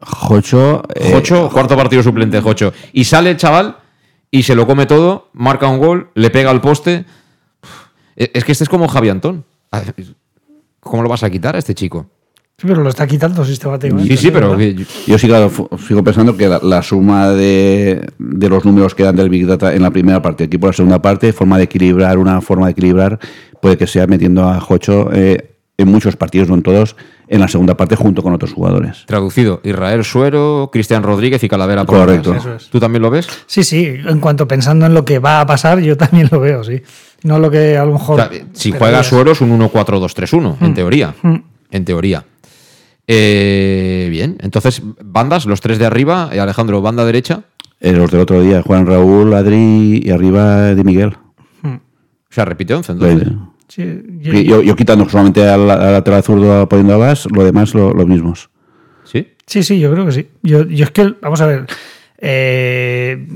Jocho. 0.00 0.82
eh, 0.94 1.10
Jocho, 1.12 1.48
cuarto 1.50 1.76
partido 1.76 2.02
suplente, 2.02 2.40
Jocho. 2.40 2.72
Y 2.92 3.04
sale 3.04 3.30
el 3.30 3.36
chaval 3.36 3.78
y 4.30 4.42
se 4.42 4.54
lo 4.54 4.66
come 4.66 4.86
todo, 4.86 5.30
marca 5.32 5.68
un 5.68 5.78
gol, 5.78 6.10
le 6.14 6.30
pega 6.30 6.50
al 6.50 6.60
poste. 6.60 7.04
Es 8.14 8.30
es 8.34 8.44
que 8.44 8.52
este 8.52 8.64
es 8.64 8.70
como 8.70 8.88
Javi 8.88 9.08
Antón. 9.08 9.44
¿Cómo 10.80 11.02
lo 11.02 11.08
vas 11.08 11.22
a 11.22 11.30
quitar 11.30 11.56
a 11.56 11.58
este 11.58 11.74
chico? 11.74 12.08
Sí, 12.58 12.66
pero 12.66 12.82
lo 12.82 12.88
está 12.88 13.06
quitando 13.06 13.44
sistemáticamente. 13.44 14.16
Sí, 14.16 14.22
sí, 14.24 14.30
pero. 14.30 14.56
Yo 15.06 15.18
sigo, 15.18 15.68
sigo 15.86 16.02
pensando 16.02 16.34
que 16.38 16.48
la, 16.48 16.58
la 16.62 16.82
suma 16.82 17.28
de, 17.28 18.08
de 18.18 18.48
los 18.48 18.64
números 18.64 18.94
que 18.94 19.02
dan 19.02 19.14
del 19.14 19.28
Big 19.28 19.46
Data 19.46 19.74
en 19.74 19.82
la 19.82 19.90
primera 19.90 20.22
parte, 20.22 20.44
equipo 20.44 20.66
en 20.66 20.70
la 20.70 20.72
segunda 20.76 21.02
parte, 21.02 21.34
forma 21.34 21.58
de 21.58 21.64
equilibrar, 21.64 22.16
una 22.16 22.40
forma 22.40 22.64
de 22.66 22.72
equilibrar, 22.72 23.18
puede 23.60 23.76
que 23.76 23.86
sea 23.86 24.06
metiendo 24.06 24.48
a 24.48 24.58
Jocho 24.58 25.10
eh, 25.12 25.50
en 25.76 25.88
muchos 25.88 26.16
partidos, 26.16 26.48
no 26.48 26.54
en 26.54 26.62
todos, 26.62 26.96
en 27.28 27.40
la 27.40 27.48
segunda 27.48 27.76
parte 27.76 27.94
junto 27.94 28.22
con 28.22 28.32
otros 28.32 28.54
jugadores. 28.54 29.04
Traducido, 29.06 29.60
Israel 29.62 30.02
Suero, 30.02 30.70
Cristian 30.72 31.02
Rodríguez 31.02 31.44
y 31.44 31.50
Calavera. 31.50 31.84
por 31.84 31.98
Correcto. 31.98 32.30
detrás. 32.32 32.46
Eso 32.46 32.56
es. 32.56 32.70
¿Tú 32.70 32.80
también 32.80 33.02
lo 33.02 33.10
ves? 33.10 33.28
Sí, 33.44 33.64
sí, 33.64 33.84
en 34.02 34.18
cuanto 34.18 34.48
pensando 34.48 34.86
en 34.86 34.94
lo 34.94 35.04
que 35.04 35.18
va 35.18 35.42
a 35.42 35.46
pasar, 35.46 35.80
yo 35.80 35.98
también 35.98 36.30
lo 36.32 36.40
veo, 36.40 36.64
sí. 36.64 36.80
No 37.22 37.38
lo 37.38 37.50
que 37.50 37.76
a 37.76 37.84
lo 37.84 37.90
O 37.90 37.98
mejor. 37.98 38.16
sea, 38.16 38.30
si 38.54 38.72
juega 38.72 39.02
Suero 39.02 39.32
es 39.32 39.42
un 39.42 39.50
1-4-2-3-1, 39.60 40.56
en 40.62 40.70
Mm. 40.70 40.74
teoría. 40.74 41.14
Mm. 41.20 41.34
En 41.72 41.84
teoría. 41.84 42.24
Eh, 43.08 44.08
bien, 44.10 44.36
entonces, 44.40 44.82
bandas, 45.04 45.46
los 45.46 45.60
tres 45.60 45.78
de 45.78 45.86
arriba, 45.86 46.30
eh, 46.32 46.40
Alejandro, 46.40 46.80
banda 46.82 47.04
derecha. 47.04 47.42
Eh, 47.80 47.92
los 47.92 48.10
del 48.10 48.20
otro 48.20 48.40
día, 48.42 48.62
Juan 48.62 48.86
Raúl, 48.86 49.32
Adri 49.34 50.00
y 50.04 50.10
arriba 50.10 50.74
de 50.74 50.82
Miguel. 50.84 51.16
O 51.62 52.32
sea, 52.36 52.44
repite 52.44 52.74
11, 52.74 52.92
entonces. 52.92 53.28
Sí, 53.68 54.02
yo- 54.20 54.32
Y 54.34 54.44
Yo, 54.44 54.62
yo 54.62 54.76
quitando 54.76 55.08
solamente 55.08 55.46
al, 55.48 55.70
al 55.70 55.92
lateral 55.92 56.22
zurdo 56.22 56.68
poniendo 56.68 56.94
a 56.94 56.96
Bas, 56.98 57.26
lo 57.34 57.44
demás 57.44 57.74
lo- 57.74 57.92
los 57.92 58.06
mismos. 58.06 58.50
¿Sí? 59.04 59.28
Sí, 59.46 59.62
sí, 59.62 59.78
yo 59.78 59.92
creo 59.92 60.04
que 60.06 60.12
sí. 60.12 60.28
Yo, 60.42 60.64
yo 60.66 60.84
es 60.84 60.90
que, 60.90 61.14
vamos 61.22 61.40
a 61.40 61.46
ver, 61.46 61.66
eh, 62.18 63.26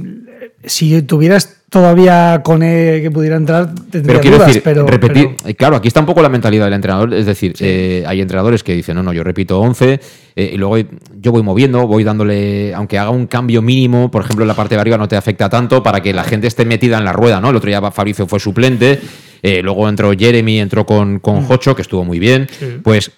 si 0.65 1.01
tuvieras 1.03 1.60
todavía 1.71 2.43
Cone 2.45 3.01
que 3.01 3.11
pudiera 3.11 3.37
entrar, 3.37 3.73
tendría 3.91 4.03
Pero 4.15 4.21
quiero 4.21 4.37
dudas, 4.37 4.49
decir, 4.49 4.63
pero, 4.63 4.87
repetir, 4.87 5.31
pero- 5.37 5.49
eh, 5.49 5.55
claro, 5.55 5.77
aquí 5.77 5.89
está 5.89 6.01
un 6.01 6.07
poco 6.07 6.21
la 6.21 6.29
mentalidad 6.29 6.65
del 6.65 6.75
entrenador, 6.75 7.15
es 7.15 7.25
decir, 7.27 7.55
eh, 7.61 8.05
hay 8.07 8.21
entrenadores 8.21 8.63
que 8.63 8.75
dicen, 8.75 8.97
no, 8.97 9.03
no, 9.03 9.13
yo 9.13 9.23
repito 9.23 9.59
11, 9.61 10.01
eh, 10.37 10.51
y 10.53 10.57
luego 10.59 10.77
yo 11.21 11.33
voy 11.33 11.43
moviendo, 11.43 11.87
voy 11.87 12.03
dándole, 12.05 12.75
aunque 12.75 12.99
haga 12.99 13.11
un 13.11 13.27
cambio 13.29 13.63
mínimo, 13.63 14.11
por 14.11 14.25
ejemplo, 14.25 14.43
en 14.45 14.49
la 14.49 14.55
parte 14.55 14.75
de 14.75 14.81
arriba 14.81 14.99
no 14.99 15.07
te 15.09 15.17
afecta 15.17 15.49
tanto 15.49 15.83
para 15.83 16.01
que 16.03 16.13
la 16.13 16.25
gente 16.25 16.49
esté 16.49 16.65
metida 16.65 16.99
en 16.99 17.05
la 17.05 17.13
rueda, 17.13 17.41
¿no? 17.41 17.51
El 17.51 17.57
otro 17.57 17.69
día 17.69 17.81
Fabricio 17.93 18.27
fue 18.27 18.41
suplente, 18.41 19.01
eh, 19.43 19.63
luego 19.63 19.89
entró 19.89 20.13
Jeremy, 20.13 20.59
entró 20.59 20.85
con, 20.85 21.21
con 21.21 21.45
Jocho, 21.45 21.77
que 21.77 21.83
estuvo 21.83 22.05
muy 22.05 22.19
bien, 22.19 22.49
pues 22.83 23.13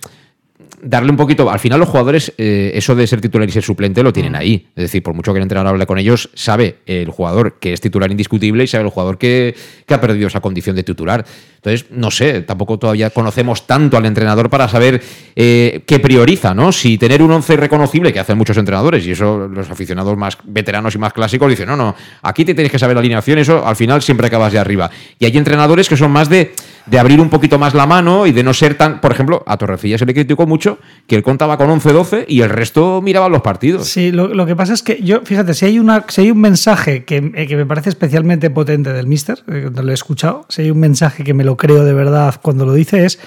darle 0.83 1.11
un 1.11 1.16
poquito. 1.16 1.51
Al 1.51 1.61
final, 1.61 1.78
los 1.78 1.89
jugadores, 1.89 2.33
eh, 2.37 2.72
eso 2.74 2.95
de 2.95 3.07
ser 3.07 3.20
titular 3.20 3.49
y 3.49 3.53
ser 3.53 3.62
suplente 3.62 4.03
lo 4.03 4.12
tienen 4.12 4.35
ahí. 4.35 4.66
Es 4.76 4.83
decir, 4.83 5.03
por 5.03 5.14
mucho 5.14 5.33
que 5.33 5.39
el 5.39 5.45
entrenador 5.45 5.70
hable 5.70 5.87
con 5.87 5.99
ellos, 5.99 6.28
sabe 6.35 6.78
el 6.87 7.09
jugador 7.11 7.59
que 7.61 7.72
es 7.72 7.80
titular 7.80 8.11
indiscutible 8.11 8.64
y 8.64 8.66
sabe 8.66 8.85
el 8.85 8.91
jugador 8.91 9.16
que, 9.16 9.55
que 9.87 9.95
ha 9.95 10.01
perdido 10.01 10.26
esa 10.26 10.41
condición 10.41 10.76
de 10.76 10.83
titular. 10.83 11.24
Entonces, 11.64 11.87
no 11.93 12.11
sé, 12.11 12.43
tampoco 12.43 12.76
todavía 12.76 13.11
conocemos 13.11 13.68
tanto 13.68 13.97
al 13.97 14.05
entrenador 14.05 14.51
para 14.51 14.68
saber 14.68 15.01
eh, 15.37 15.83
qué 15.87 16.01
prioriza, 16.01 16.55
¿no? 16.55 16.72
Si 16.72 16.99
tener 16.99 17.22
un 17.22 17.30
once 17.30 17.57
reconocible, 17.57 18.12
que 18.12 18.18
hacen 18.18 18.37
muchos 18.37 18.57
entrenadores, 18.57 19.07
y 19.07 19.12
eso 19.12 19.47
los 19.47 19.70
aficionados 19.70 20.16
más 20.16 20.37
veteranos 20.43 20.97
y 20.97 20.99
más 20.99 21.12
clásicos 21.12 21.49
dicen, 21.49 21.68
no, 21.68 21.76
no, 21.76 21.95
aquí 22.22 22.45
te 22.45 22.55
tienes 22.55 22.72
que 22.72 22.80
saber 22.80 22.97
la 22.97 23.01
alineación, 23.01 23.39
eso 23.39 23.64
al 23.64 23.76
final 23.76 24.03
siempre 24.03 24.26
acabas 24.26 24.53
de 24.53 24.59
arriba. 24.59 24.91
Y 25.20 25.24
hay 25.24 25.37
entrenadores 25.39 25.89
que 25.89 25.97
son 25.97 26.11
más 26.11 26.28
de, 26.28 26.53
de 26.87 26.99
abrir 26.99 27.20
un 27.20 27.30
poquito 27.30 27.61
más 27.61 27.74
la 27.74 27.87
mano 27.87 28.26
y 28.26 28.33
de 28.33 28.43
no 28.43 28.53
ser 28.53 28.74
tan, 28.74 29.01
por 29.01 29.12
ejemplo, 29.12 29.45
a 29.47 29.57
Torrecilla 29.57 29.99
se 29.99 30.07
le 30.07 30.14
criticó 30.14 30.49
mucho 30.49 30.72
que 31.07 31.16
él 31.16 31.23
contaba 31.23 31.57
con 31.57 31.68
11-12 31.68 32.25
y 32.29 32.41
el 32.43 32.51
resto 32.51 33.01
miraba 33.03 33.29
los 33.29 33.43
partidos. 33.43 33.89
Sí, 33.89 34.12
lo, 34.12 34.29
lo 34.29 34.47
que 34.47 34.57
pasa 34.57 34.75
es 34.75 34.83
que 34.83 35.03
yo, 35.03 35.20
fíjate, 35.23 35.55
si 35.55 35.66
hay, 35.66 35.79
una, 35.79 36.05
si 36.09 36.23
hay 36.23 36.31
un 36.31 36.41
mensaje 36.41 37.05
que, 37.05 37.33
eh, 37.35 37.47
que 37.47 37.57
me 37.57 37.66
parece 37.66 37.91
especialmente 37.91 38.51
potente 38.51 38.93
del 38.93 39.07
Mister, 39.07 39.43
eh, 39.49 39.62
cuando 39.62 39.83
lo 39.83 39.91
he 39.91 39.95
escuchado, 39.95 40.47
si 40.49 40.62
hay 40.62 40.70
un 40.70 40.81
mensaje 40.81 41.25
que 41.25 41.35
me 41.35 41.45
lo 41.45 41.57
creo 41.57 41.85
de 41.85 41.93
verdad 41.93 42.35
cuando 42.43 42.66
lo 42.66 42.75
dice, 42.75 43.05
es, 43.05 43.18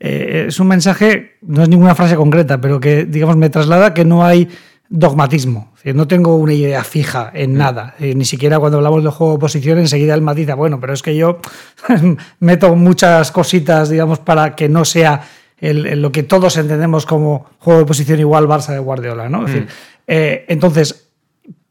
eh, 0.00 0.46
es 0.48 0.58
un 0.58 0.66
mensaje, 0.68 1.36
no 1.42 1.62
es 1.62 1.68
ninguna 1.68 1.94
frase 1.94 2.16
concreta, 2.16 2.60
pero 2.60 2.80
que, 2.80 3.04
digamos, 3.04 3.36
me 3.36 3.50
traslada 3.50 3.94
que 3.94 4.04
no 4.04 4.24
hay 4.24 4.48
dogmatismo. 4.92 5.72
No 5.84 6.06
tengo 6.06 6.36
una 6.36 6.52
idea 6.52 6.84
fija 6.84 7.30
en 7.34 7.54
nada. 7.54 7.94
Eh, 7.98 8.14
ni 8.14 8.24
siquiera 8.24 8.60
cuando 8.60 8.78
hablamos 8.78 9.02
de 9.02 9.10
juego 9.10 9.32
de 9.32 9.38
posición, 9.38 9.78
enseguida 9.78 10.14
él 10.14 10.20
matiza, 10.20 10.54
bueno, 10.54 10.78
pero 10.78 10.92
es 10.92 11.02
que 11.02 11.16
yo 11.16 11.40
meto 12.40 12.76
muchas 12.76 13.32
cositas, 13.32 13.88
digamos, 13.88 14.20
para 14.20 14.54
que 14.54 14.68
no 14.68 14.84
sea 14.84 15.22
el- 15.62 15.86
el- 15.86 16.02
lo 16.02 16.12
que 16.12 16.22
todos 16.24 16.56
entendemos 16.58 17.06
como 17.06 17.46
juego 17.58 17.80
de 17.80 17.86
posición 17.86 18.20
igual 18.20 18.46
Barça 18.46 18.72
de 18.72 18.78
Guardiola, 18.80 19.28
¿no? 19.30 19.46
Es 19.46 19.52
decir, 19.54 19.68
eh, 20.06 20.44
entonces, 20.48 21.08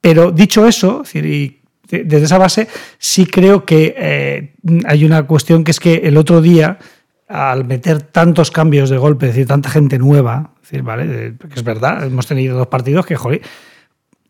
pero 0.01 0.31
dicho 0.31 0.65
eso, 0.65 1.01
es 1.03 1.13
decir, 1.13 1.25
y 1.27 1.61
de- 1.89 2.03
desde 2.05 2.25
esa 2.25 2.37
base, 2.39 2.67
sí 2.97 3.25
creo 3.27 3.65
que 3.65 3.93
eh, 3.97 4.53
hay 4.85 5.05
una 5.05 5.23
cuestión 5.27 5.63
que 5.63 5.71
es 5.71 5.79
que 5.79 5.95
el 6.05 6.17
otro 6.17 6.41
día, 6.41 6.79
al 7.27 7.65
meter 7.65 8.01
tantos 8.01 8.49
cambios 8.49 8.89
de 8.89 8.97
golpe, 8.97 9.27
es 9.27 9.33
decir, 9.35 9.47
tanta 9.47 9.69
gente 9.69 9.99
nueva, 9.99 10.51
es 10.63 10.69
decir, 10.69 10.83
¿vale? 10.83 11.35
Que 11.37 11.55
es 11.55 11.63
verdad, 11.63 12.03
hemos 12.05 12.25
tenido 12.27 12.57
dos 12.57 12.67
partidos 12.67 13.05
que, 13.05 13.15
joder, 13.15 13.41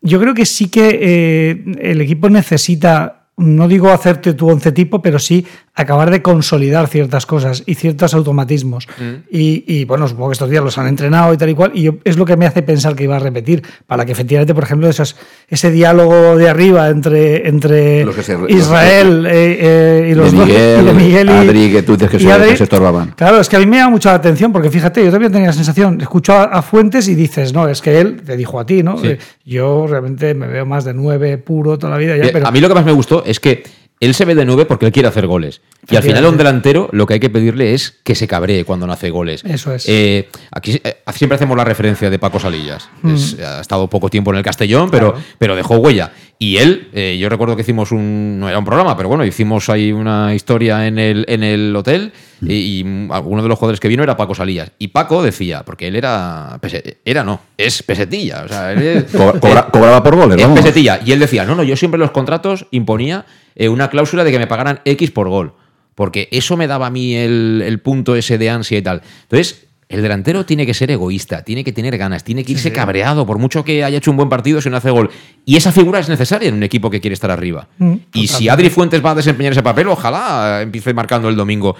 yo 0.02 0.20
creo 0.20 0.34
que 0.34 0.44
sí 0.46 0.68
que 0.68 0.98
eh, 1.00 1.64
el 1.80 2.00
equipo 2.00 2.28
necesita, 2.28 3.26
no 3.36 3.66
digo 3.68 3.90
hacerte 3.90 4.34
tu 4.34 4.48
once 4.48 4.72
tipo, 4.72 5.00
pero 5.00 5.18
sí 5.18 5.46
acabar 5.74 6.10
de 6.10 6.20
consolidar 6.20 6.86
ciertas 6.86 7.24
cosas 7.24 7.62
y 7.64 7.76
ciertos 7.76 8.12
automatismos. 8.12 8.86
Y, 9.30 9.64
y, 9.66 9.84
bueno, 9.86 10.06
supongo 10.06 10.28
que 10.28 10.32
estos 10.34 10.50
días 10.50 10.62
los 10.62 10.76
han 10.76 10.86
entrenado 10.86 11.32
y 11.32 11.38
tal 11.38 11.48
y 11.48 11.54
cual, 11.54 11.72
y 11.74 11.82
yo- 11.84 11.94
es 12.04 12.18
lo 12.18 12.26
que 12.26 12.36
me 12.36 12.44
hace 12.46 12.62
pensar 12.62 12.94
que 12.94 13.04
iba 13.04 13.16
a 13.16 13.18
repetir, 13.18 13.62
para 13.86 14.04
que 14.04 14.12
efectivamente, 14.12 14.54
por 14.54 14.64
ejemplo, 14.64 14.88
esos, 14.90 15.16
ese 15.48 15.70
diálogo 15.70 16.36
de 16.36 16.48
arriba 16.50 16.88
entre, 16.90 17.48
entre 17.48 18.04
se- 18.22 18.36
Israel 18.50 19.26
eh, 19.26 19.58
eh, 19.60 20.08
y 20.12 20.14
los 20.14 20.30
de 20.30 20.36
dos, 20.38 20.46
Miguel, 20.46 20.82
y 20.82 20.84
de 20.84 20.92
Miguel 20.92 21.28
y, 21.28 21.32
Adri, 21.32 21.72
que 21.72 21.82
tú 21.82 21.92
dices 21.96 22.10
que 22.10 22.16
y 22.18 22.20
se, 22.20 22.32
Adri. 22.32 22.50
que 22.50 22.56
se 22.58 22.64
estorbaban. 22.64 23.12
Claro, 23.16 23.40
es 23.40 23.48
que 23.48 23.56
a 23.56 23.58
mí 23.58 23.64
me 23.66 23.78
llama 23.78 23.90
mucho 23.92 24.10
la 24.10 24.16
atención 24.16 24.52
porque 24.52 24.70
fíjate, 24.70 25.02
yo 25.02 25.10
también 25.10 25.32
tenía 25.32 25.48
la 25.48 25.52
sensación, 25.54 25.98
escucho 26.02 26.34
a, 26.34 26.44
a 26.44 26.60
Fuentes 26.60 27.08
y 27.08 27.14
dices, 27.14 27.54
no, 27.54 27.66
es 27.66 27.80
que 27.80 27.98
él 27.98 28.20
te 28.22 28.36
dijo 28.36 28.60
a 28.60 28.66
ti, 28.66 28.82
¿no? 28.82 28.98
Sí. 28.98 29.06
Eh, 29.08 29.18
Yo 29.46 29.86
realmente 29.88 30.34
me 30.34 30.46
veo 30.48 30.66
más 30.66 30.84
de 30.84 30.92
nueve 30.92 31.38
puro 31.38 31.78
toda 31.78 31.90
la 31.92 31.96
vida 31.98 32.14
ya, 32.16 32.22
Bien, 32.24 32.32
pero 32.34 32.46
A 32.46 32.50
mí 32.50 32.60
lo 32.60 32.68
que 32.68 32.74
más 32.74 32.84
me 32.84 32.92
gustó 32.92 33.24
es 33.24 33.40
que 33.40 33.62
él 34.04 34.14
se 34.14 34.24
ve 34.24 34.34
de 34.34 34.44
9 34.44 34.66
porque 34.66 34.86
él 34.86 34.92
quiere 34.92 35.08
hacer 35.08 35.26
goles. 35.26 35.60
Y 35.90 35.96
al 35.96 36.02
final 36.02 36.24
a 36.24 36.28
un 36.28 36.36
delantero 36.36 36.88
lo 36.92 37.06
que 37.06 37.14
hay 37.14 37.20
que 37.20 37.30
pedirle 37.30 37.74
es 37.74 37.98
que 38.04 38.14
se 38.14 38.26
cabree 38.28 38.64
cuando 38.64 38.86
no 38.86 38.92
hace 38.92 39.10
goles. 39.10 39.42
Eso 39.44 39.72
es. 39.74 39.84
Eh, 39.88 40.28
aquí 40.50 40.80
eh, 40.82 40.96
siempre 41.14 41.36
hacemos 41.36 41.56
la 41.56 41.64
referencia 41.64 42.10
de 42.10 42.18
Paco 42.18 42.38
Salillas. 42.38 42.88
Mm. 43.02 43.14
Es- 43.14 43.38
ha 43.40 43.60
estado 43.60 43.88
poco 43.88 44.08
tiempo 44.10 44.30
en 44.30 44.38
el 44.38 44.42
Castellón, 44.44 44.90
pero, 44.90 45.14
pero 45.38 45.56
dejó 45.56 45.76
huella. 45.76 46.12
Y 46.38 46.56
él, 46.56 46.88
eh, 46.92 47.16
yo 47.20 47.28
recuerdo 47.28 47.54
que 47.54 47.62
hicimos 47.62 47.92
un, 47.92 48.40
no 48.40 48.48
era 48.48 48.58
un 48.58 48.64
programa, 48.64 48.96
pero 48.96 49.08
bueno, 49.08 49.24
hicimos 49.24 49.68
ahí 49.68 49.92
una 49.92 50.34
historia 50.34 50.88
en 50.88 50.98
el, 50.98 51.24
en 51.28 51.44
el 51.44 51.74
hotel 51.76 52.12
y, 52.40 52.80
y, 52.80 52.84
mm, 52.84 53.12
alguno 53.12 53.44
de 53.44 53.48
los 53.48 53.56
jugadores 53.56 53.78
que 53.78 53.86
vino 53.86 54.02
era 54.02 54.16
Paco 54.16 54.34
Salillas. 54.34 54.72
Y 54.78 54.88
Paco 54.88 55.22
decía, 55.22 55.62
porque 55.64 55.86
él 55.86 55.94
era, 55.94 56.58
era 57.04 57.22
no, 57.22 57.40
es 57.56 57.84
pesetilla. 57.84 58.42
O 58.44 58.48
sea, 58.48 58.72
él 58.72 58.82
es- 58.82 59.04
Co- 59.12 59.34
cobra- 59.40 59.68
cobraba 59.70 60.02
por 60.02 60.16
goles, 60.16 60.36
es 60.38 60.42
vamos. 60.42 60.58
pesetilla. 60.60 60.98
Y 61.04 61.12
él 61.12 61.20
decía, 61.20 61.44
no, 61.44 61.54
no, 61.54 61.62
yo 61.62 61.76
siempre 61.76 61.96
en 61.96 62.00
los 62.02 62.10
contratos 62.10 62.66
imponía 62.72 63.24
eh, 63.54 63.68
una 63.68 63.88
cláusula 63.88 64.24
de 64.24 64.32
que 64.32 64.38
me 64.40 64.48
pagaran 64.48 64.80
X 64.84 65.12
por 65.12 65.28
gol. 65.28 65.54
Porque 65.94 66.28
eso 66.32 66.56
me 66.56 66.66
daba 66.66 66.86
a 66.86 66.90
mí 66.90 67.14
el, 67.14 67.62
el 67.64 67.78
punto 67.78 68.16
ese 68.16 68.38
de 68.38 68.50
ansia 68.50 68.78
y 68.78 68.82
tal. 68.82 69.02
Entonces, 69.24 69.66
el 69.92 70.00
delantero 70.00 70.46
tiene 70.46 70.64
que 70.64 70.72
ser 70.72 70.90
egoísta, 70.90 71.42
tiene 71.42 71.62
que 71.62 71.70
tener 71.70 71.98
ganas, 71.98 72.24
tiene 72.24 72.44
que 72.44 72.52
irse 72.52 72.72
cabreado, 72.72 73.26
por 73.26 73.36
mucho 73.36 73.62
que 73.62 73.84
haya 73.84 73.98
hecho 73.98 74.10
un 74.10 74.16
buen 74.16 74.30
partido 74.30 74.58
si 74.62 74.70
no 74.70 74.78
hace 74.78 74.90
gol. 74.90 75.10
Y 75.44 75.56
esa 75.56 75.70
figura 75.70 75.98
es 75.98 76.08
necesaria 76.08 76.48
en 76.48 76.54
un 76.54 76.62
equipo 76.62 76.88
que 76.88 76.98
quiere 76.98 77.12
estar 77.12 77.30
arriba. 77.30 77.68
Mm, 77.76 77.94
y 78.14 78.26
si. 78.26 78.48
Adri 78.48 78.70
Fuentes 78.70 79.04
va 79.04 79.10
a 79.10 79.14
desempeñar 79.16 79.52
ese 79.52 79.62
papel, 79.62 79.88
ojalá 79.88 80.62
empiece 80.62 80.94
marcando 80.94 81.28
el 81.28 81.36
domingo. 81.36 81.76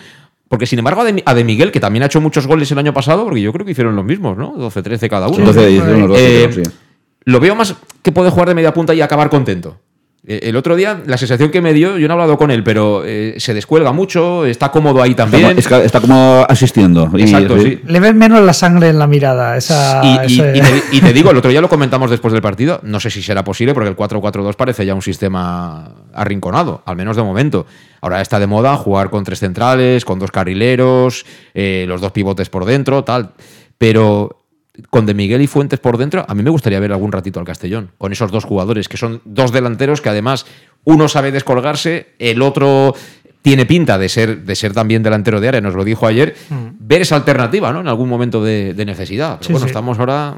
Porque 0.47 0.67
sin 0.67 0.79
embargo, 0.79 1.01
a 1.25 1.35
de, 1.35 1.45
Miguel, 1.45 1.73
que 1.73 1.81
también 1.81 2.03
ha 2.03 2.07
hecho 2.07 2.21
muchos 2.21 2.47
goles 2.47 2.71
el 2.71 2.79
año 2.79 2.93
pasado, 2.93 3.25
porque 3.25 3.41
yo 3.41 3.51
creo 3.51 3.65
que 3.65 3.73
hicieron 3.73 3.97
los 3.97 4.05
mismos, 4.05 4.37
¿no? 4.37 4.55
12-13 4.57 5.09
cada 5.09 5.29
uno. 5.29 5.37
Sí, 5.37 5.43
12, 5.45 5.71
hicieron 5.71 6.01
los 6.01 6.09
12, 6.11 6.45
Eh. 6.45 6.63
Lo 7.25 7.41
veo 7.41 7.55
más 7.55 7.75
que 8.03 8.13
puede 8.13 8.29
jugar 8.29 8.49
de 8.49 8.55
media 8.55 8.75
punta 8.75 8.93
y 8.95 9.01
acabar 9.01 9.31
contento. 9.31 9.79
Eh, 10.25 10.39
El 10.45 10.57
otro 10.57 10.77
día, 10.77 11.03
la 11.05 11.17
sensación 11.19 11.51
que 11.51 11.61
me 11.61 11.73
dio, 11.73 11.99
yo 11.99 12.07
no 12.07 12.13
he 12.13 12.17
hablado 12.17 12.39
con 12.39 12.53
él, 12.53 12.63
pero 12.63 13.03
eh, 13.05 13.35
se 13.39 13.55
descuelga 13.55 13.91
mucho, 13.91 14.47
está 14.47 14.71
cómodo 14.71 15.03
ahí 15.03 15.17
también. 15.17 15.59
está- 15.59 15.83
está 15.83 16.01
como 16.01 16.47
asistiendo. 16.49 17.11
Y- 17.15 17.23
Exacto, 17.23 17.59
sí. 17.61 17.81
le 17.85 17.99
ves 17.99 18.15
menos 18.15 18.41
la 18.41 18.53
sangre 18.53 18.89
en 18.91 19.01
la 19.01 19.09
mirada. 19.09 19.57
Esa, 19.57 20.01
Y, 20.05 20.33
y- 20.35 20.41
ese- 20.41 20.53
y 20.57 20.61
te, 20.61 20.97
y 20.97 21.01
te 21.01 21.13
digo, 21.13 21.31
el 21.33 21.37
otro 21.39 21.51
día 21.51 21.61
lo 21.61 21.69
comentamos 21.69 22.09
después 22.09 22.33
del 22.33 22.41
partido, 22.41 22.79
no 22.85 23.01
sé 23.01 23.11
si 23.11 23.21
será 23.21 23.43
posible 23.43 23.75
porque 23.75 23.89
el 23.91 23.97
4-4-2 23.97 24.55
parece 24.55 24.87
ya 24.87 24.95
un 24.95 25.03
sistema 25.03 25.93
arrinconado, 26.15 26.83
al 26.87 26.95
menos 26.95 27.17
de 27.17 27.23
momento. 27.25 27.67
Ahora 28.01 28.21
está 28.21 28.39
de 28.39 28.47
moda 28.47 28.77
jugar 28.77 29.11
con 29.11 29.25
tres 29.25 29.41
centrales, 29.41 30.05
con 30.05 30.21
dos 30.21 30.31
carrileros, 30.31 31.27
eh, 31.55 31.85
los 31.89 32.01
dos 32.01 32.13
pivotes 32.13 32.49
por 32.49 32.65
dentro, 32.65 33.03
tal. 33.03 33.33
Pero 33.77 34.42
con 34.91 35.05
De 35.07 35.15
Miguel 35.15 35.43
y 35.43 35.47
Fuentes 35.47 35.79
por 35.81 35.99
dentro, 35.99 36.25
a 36.27 36.35
mí 36.35 36.43
me 36.43 36.51
gustaría 36.51 36.81
ver 36.81 36.93
algún 36.93 37.13
ratito 37.13 37.39
al 37.41 37.47
Castellón, 37.47 37.91
con 37.99 38.13
esos 38.13 38.31
dos 38.33 38.45
jugadores, 38.45 38.89
que 38.89 38.97
son 38.97 39.21
dos 39.25 39.53
delanteros 39.53 40.01
que 40.01 40.09
además 40.09 40.47
uno 40.85 41.09
sabe 41.09 41.31
descolgarse, 41.33 42.09
el 42.19 42.41
otro 42.43 42.95
tiene 43.43 43.67
pinta 43.67 43.99
de 43.99 44.09
ser, 44.09 44.45
de 44.45 44.55
ser 44.55 44.73
también 44.73 45.03
delantero 45.03 45.41
de 45.41 45.49
área, 45.49 45.61
nos 45.61 45.75
lo 45.75 45.85
dijo 45.85 46.07
ayer, 46.07 46.35
ver 46.79 47.03
esa 47.03 47.17
alternativa, 47.17 47.73
¿no? 47.73 47.81
En 47.81 47.89
algún 47.89 48.09
momento 48.09 48.43
de, 48.43 48.73
de 48.73 48.85
necesidad. 48.85 49.39
Pero 49.39 49.47
Sí, 49.49 49.53
bueno, 49.53 49.67
sí. 49.67 49.71
estamos 49.71 49.99
ahora 49.99 50.37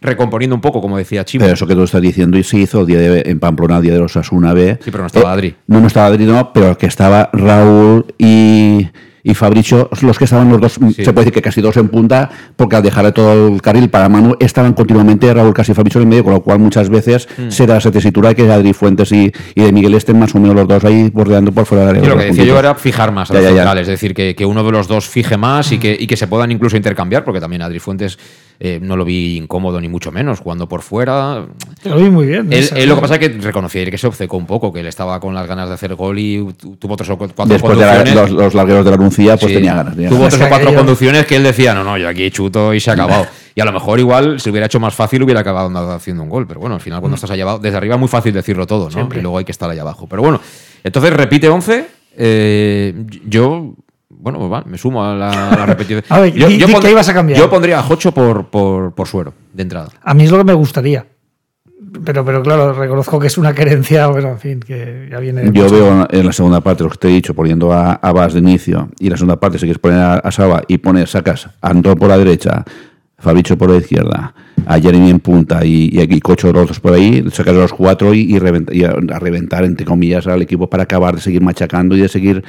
recomponiendo 0.00 0.54
un 0.56 0.62
poco, 0.62 0.80
como 0.80 0.96
decía 0.96 1.24
Chimo. 1.24 1.42
Pero 1.44 1.54
eso 1.54 1.66
que 1.66 1.74
tú 1.74 1.82
estás 1.82 2.00
diciendo 2.00 2.38
y 2.38 2.42
se 2.42 2.56
hizo 2.58 2.80
el 2.80 2.86
día 2.86 2.98
de, 2.98 3.22
en 3.26 3.38
Pamplona, 3.38 3.80
día 3.80 3.92
de 3.92 3.98
los 4.00 4.16
Asuna 4.16 4.54
B. 4.54 4.78
Sí, 4.82 4.90
pero 4.90 5.02
no 5.02 5.06
estaba 5.08 5.30
Eh, 5.30 5.32
Adri. 5.34 5.54
No, 5.66 5.80
no 5.80 5.86
estaba 5.86 6.06
Adri, 6.06 6.24
no, 6.24 6.52
pero 6.52 6.76
que 6.78 6.86
estaba 6.86 7.28
Raúl 7.34 8.06
y, 8.18 8.88
y 9.22 9.34
Fabricio, 9.34 9.88
los 10.02 10.18
que 10.18 10.24
estaban 10.24 10.48
los 10.48 10.60
dos, 10.60 10.72
se 10.72 10.80
puede 11.12 11.12
decir 11.26 11.32
que 11.32 11.42
casi 11.42 11.60
dos 11.60 11.76
en 11.76 11.88
punta, 11.88 12.30
porque 12.56 12.76
al 12.76 12.82
dejar 12.82 13.10
todo 13.12 13.48
el 13.48 13.60
carril 13.62 13.88
para 13.90 14.08
Manu, 14.08 14.34
estaban 14.40 14.72
continuamente 14.72 15.32
Raúl 15.32 15.52
casi 15.54 15.72
y 15.72 15.74
Fabricio 15.74 16.00
en 16.00 16.08
medio, 16.08 16.24
con 16.24 16.32
lo 16.34 16.40
cual 16.42 16.58
muchas 16.58 16.88
veces 16.88 17.28
Mm. 17.38 17.50
se 17.50 17.66
da 17.66 17.76
esa 17.78 17.90
tesitura 17.90 18.34
que 18.34 18.50
Adri 18.50 18.72
Fuentes 18.72 19.12
y, 19.12 19.32
y 19.54 19.62
de 19.62 19.72
Miguel 19.72 19.94
estén 19.94 20.18
más 20.18 20.34
o 20.34 20.40
menos 20.40 20.56
los 20.56 20.66
dos 20.68 20.84
ahí 20.84 21.10
bordeando 21.10 21.52
por 21.52 21.66
fuera 21.66 21.86
del 21.86 21.96
área. 21.96 22.02
Sí, 22.04 22.08
lo 22.10 22.16
que 22.18 22.24
decía 22.26 22.44
yo 22.44 22.58
era 22.58 22.74
fijar 22.74 23.12
más 23.12 23.30
a 23.30 23.34
Ya, 23.34 23.40
los 23.50 23.54
ya, 23.54 23.72
es 23.80 23.86
decir, 23.86 24.14
que, 24.14 24.34
que 24.34 24.44
uno 24.46 24.64
de 24.64 24.72
los 24.72 24.88
dos 24.88 25.08
fije 25.08 25.36
más 25.36 25.70
y 25.72 25.78
que, 25.78 25.96
y 25.98 26.06
que 26.06 26.16
se 26.16 26.26
puedan 26.26 26.50
incluso 26.50 26.76
intercambiar, 26.76 27.24
porque 27.24 27.40
también 27.40 27.62
Adri 27.62 27.78
Fuentes 27.78 28.18
eh, 28.62 28.78
no 28.82 28.94
lo 28.96 29.04
vi 29.06 29.38
incómodo 29.38 29.80
ni 29.80 29.88
mucho 29.88 30.12
menos, 30.12 30.40
jugando 30.40 30.68
por 30.68 30.82
fuera. 30.82 31.46
Lo 31.84 31.96
vi 31.96 32.10
muy 32.10 32.26
bien. 32.26 32.52
Él, 32.52 32.58
esa, 32.64 32.76
él 32.76 32.88
lo 32.90 32.96
que 32.96 33.00
pasa 33.00 33.14
es 33.14 33.20
que 33.20 33.28
reconocía 33.28 33.90
que 33.90 33.96
se 33.96 34.06
obcecó 34.06 34.36
un 34.36 34.46
poco, 34.46 34.70
que 34.72 34.80
él 34.80 34.86
estaba 34.86 35.18
con 35.18 35.34
las 35.34 35.46
ganas 35.46 35.68
de 35.68 35.74
hacer 35.76 35.94
gol 35.94 36.18
y 36.18 36.44
tu- 36.58 36.76
tuvo 36.76 36.94
tres 36.96 37.08
o 37.10 37.16
cu- 37.16 37.28
cuatro 37.34 37.46
Después 37.54 37.78
de 37.78 37.84
la- 37.86 37.96
conducciones. 37.96 38.30
los, 38.32 38.42
los 38.42 38.54
largueros 38.54 38.84
de 38.84 38.90
la 38.90 38.96
Pues 39.16 39.40
Sí, 39.40 39.54
tenía 39.54 39.74
ganas. 39.74 39.94
tenía 39.94 40.08
Tuvo 40.08 40.18
ganas. 40.20 40.34
tres 40.34 40.46
o 40.46 40.48
cuatro 40.48 40.68
aquello- 40.68 40.78
conducciones 40.78 41.26
que 41.26 41.36
él 41.36 41.42
decía, 41.42 41.74
no, 41.74 41.84
no, 41.84 41.98
yo 41.98 42.08
aquí 42.08 42.30
chuto 42.30 42.72
y 42.74 42.80
se 42.80 42.90
ha 42.90 42.94
acabado. 42.94 43.26
Y 43.52 43.60
a 43.60 43.64
lo 43.64 43.72
mejor 43.72 43.98
igual, 43.98 44.38
si 44.40 44.48
hubiera 44.48 44.66
hecho 44.66 44.78
más 44.78 44.94
fácil, 44.94 45.24
hubiera 45.24 45.40
acabado 45.40 45.66
andando 45.66 45.90
haciendo 45.92 46.22
un 46.22 46.28
gol. 46.28 46.46
Pero 46.46 46.60
bueno, 46.60 46.76
al 46.76 46.80
final 46.80 47.00
cuando 47.00 47.16
estás 47.16 47.32
ahí 47.32 47.40
abajo, 47.40 47.58
desde 47.58 47.76
arriba 47.76 47.96
es 47.96 47.98
muy 47.98 48.08
fácil 48.08 48.32
decirlo 48.32 48.64
todo, 48.64 48.84
¿no? 48.84 48.90
Siempre. 48.92 49.18
Y 49.18 49.22
luego 49.22 49.38
hay 49.38 49.44
que 49.44 49.50
estar 49.50 49.68
ahí 49.68 49.78
abajo. 49.78 50.06
Pero 50.08 50.22
bueno, 50.22 50.40
entonces 50.84 51.12
repite 51.12 51.48
11. 51.48 51.84
eh, 52.16 52.94
yo, 53.26 53.74
bueno, 54.08 54.38
pues 54.38 54.52
va, 54.52 54.62
me 54.66 54.78
sumo 54.78 55.04
a 55.04 55.14
la, 55.14 55.50
a 55.50 55.56
la 55.58 55.66
repetición. 55.66 56.02
A 56.08 56.20
ver, 56.20 56.32
yo, 56.32 56.46
di- 56.46 56.58
yo 56.58 56.66
di 56.68 56.72
pondría- 56.72 56.88
qué 56.88 56.92
ibas 56.92 57.08
a 57.08 57.14
cambiar. 57.14 57.38
Yo 57.40 57.50
pondría 57.50 57.80
a 57.80 57.82
Jocho 57.82 58.12
por, 58.12 58.46
por, 58.50 58.94
por 58.94 59.08
suero, 59.08 59.34
de 59.52 59.62
entrada. 59.62 59.88
A 60.02 60.14
mí 60.14 60.24
es 60.24 60.30
lo 60.30 60.38
que 60.38 60.44
me 60.44 60.54
gustaría. 60.54 61.06
Pero, 62.04 62.24
pero 62.24 62.42
claro, 62.42 62.72
reconozco 62.72 63.18
que 63.18 63.26
es 63.26 63.38
una 63.38 63.52
querencia, 63.54 64.06
bueno, 64.08 64.28
en 64.28 64.38
fin, 64.38 64.60
que 64.60 65.08
ya 65.10 65.18
viene. 65.18 65.44
Yo 65.52 65.64
mucho. 65.64 65.74
veo 65.74 66.08
en 66.10 66.26
la 66.26 66.32
segunda 66.32 66.60
parte, 66.60 66.84
lo 66.84 66.90
que 66.90 66.98
te 66.98 67.08
he 67.08 67.12
dicho, 67.12 67.34
poniendo 67.34 67.72
a, 67.72 67.94
a 67.94 68.12
Bas 68.12 68.32
de 68.32 68.38
inicio, 68.38 68.88
y 68.98 69.06
en 69.06 69.12
la 69.12 69.16
segunda 69.16 69.40
parte, 69.40 69.58
si 69.58 69.64
quieres 69.66 69.80
poner 69.80 69.98
a, 69.98 70.14
a 70.14 70.30
Saba 70.30 70.62
y 70.68 70.78
pones, 70.78 71.10
sacas 71.10 71.48
a 71.60 71.70
Antón 71.70 71.96
por 71.96 72.08
la 72.08 72.18
derecha, 72.18 72.64
Fabricio 73.18 73.58
por 73.58 73.70
la 73.70 73.76
izquierda, 73.78 74.34
a 74.66 74.78
Jeremy 74.78 75.10
en 75.10 75.20
punta 75.20 75.64
y, 75.64 75.90
y 75.92 76.00
aquí 76.00 76.20
Cocho 76.20 76.52
los 76.52 76.68
dos 76.68 76.80
por 76.80 76.94
ahí, 76.94 77.24
sacas 77.32 77.54
a 77.54 77.58
los 77.58 77.72
cuatro 77.72 78.14
y, 78.14 78.20
y, 78.20 78.38
y 78.72 78.84
a 78.84 79.18
reventar, 79.18 79.64
entre 79.64 79.84
comillas, 79.84 80.26
al 80.26 80.42
equipo 80.42 80.70
para 80.70 80.84
acabar 80.84 81.16
de 81.16 81.20
seguir 81.20 81.42
machacando 81.42 81.96
y 81.96 82.00
de 82.00 82.08
seguir 82.08 82.44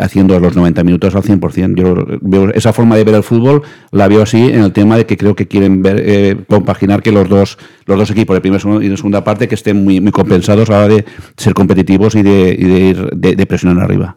haciendo 0.00 0.38
los 0.40 0.56
90 0.56 0.84
minutos 0.84 1.14
al 1.14 1.22
100%. 1.22 1.74
Yo 1.74 2.18
veo 2.20 2.50
esa 2.50 2.72
forma 2.72 2.96
de 2.96 3.04
ver 3.04 3.14
el 3.14 3.22
fútbol, 3.22 3.62
la 3.92 4.08
veo 4.08 4.22
así 4.22 4.50
en 4.50 4.62
el 4.62 4.72
tema 4.72 4.96
de 4.96 5.06
que 5.06 5.16
creo 5.16 5.34
que 5.34 5.46
quieren 5.46 5.82
ver, 5.82 6.02
eh, 6.04 6.36
compaginar 6.48 7.02
que 7.02 7.12
los 7.12 7.28
dos, 7.28 7.58
los 7.86 7.98
dos 7.98 8.10
equipos, 8.10 8.34
de 8.34 8.40
primera 8.40 8.62
y 8.82 8.88
de 8.88 8.96
segunda 8.96 9.24
parte, 9.24 9.48
que 9.48 9.54
estén 9.54 9.84
muy, 9.84 10.00
compensados 10.10 10.68
a 10.70 10.72
la 10.72 10.84
hora 10.84 10.94
de 10.94 11.04
ser 11.36 11.54
competitivos 11.54 12.14
y 12.14 12.22
de, 12.22 12.52
ir 12.52 13.10
de 13.12 13.46
presionar 13.46 13.84
arriba. 13.84 14.14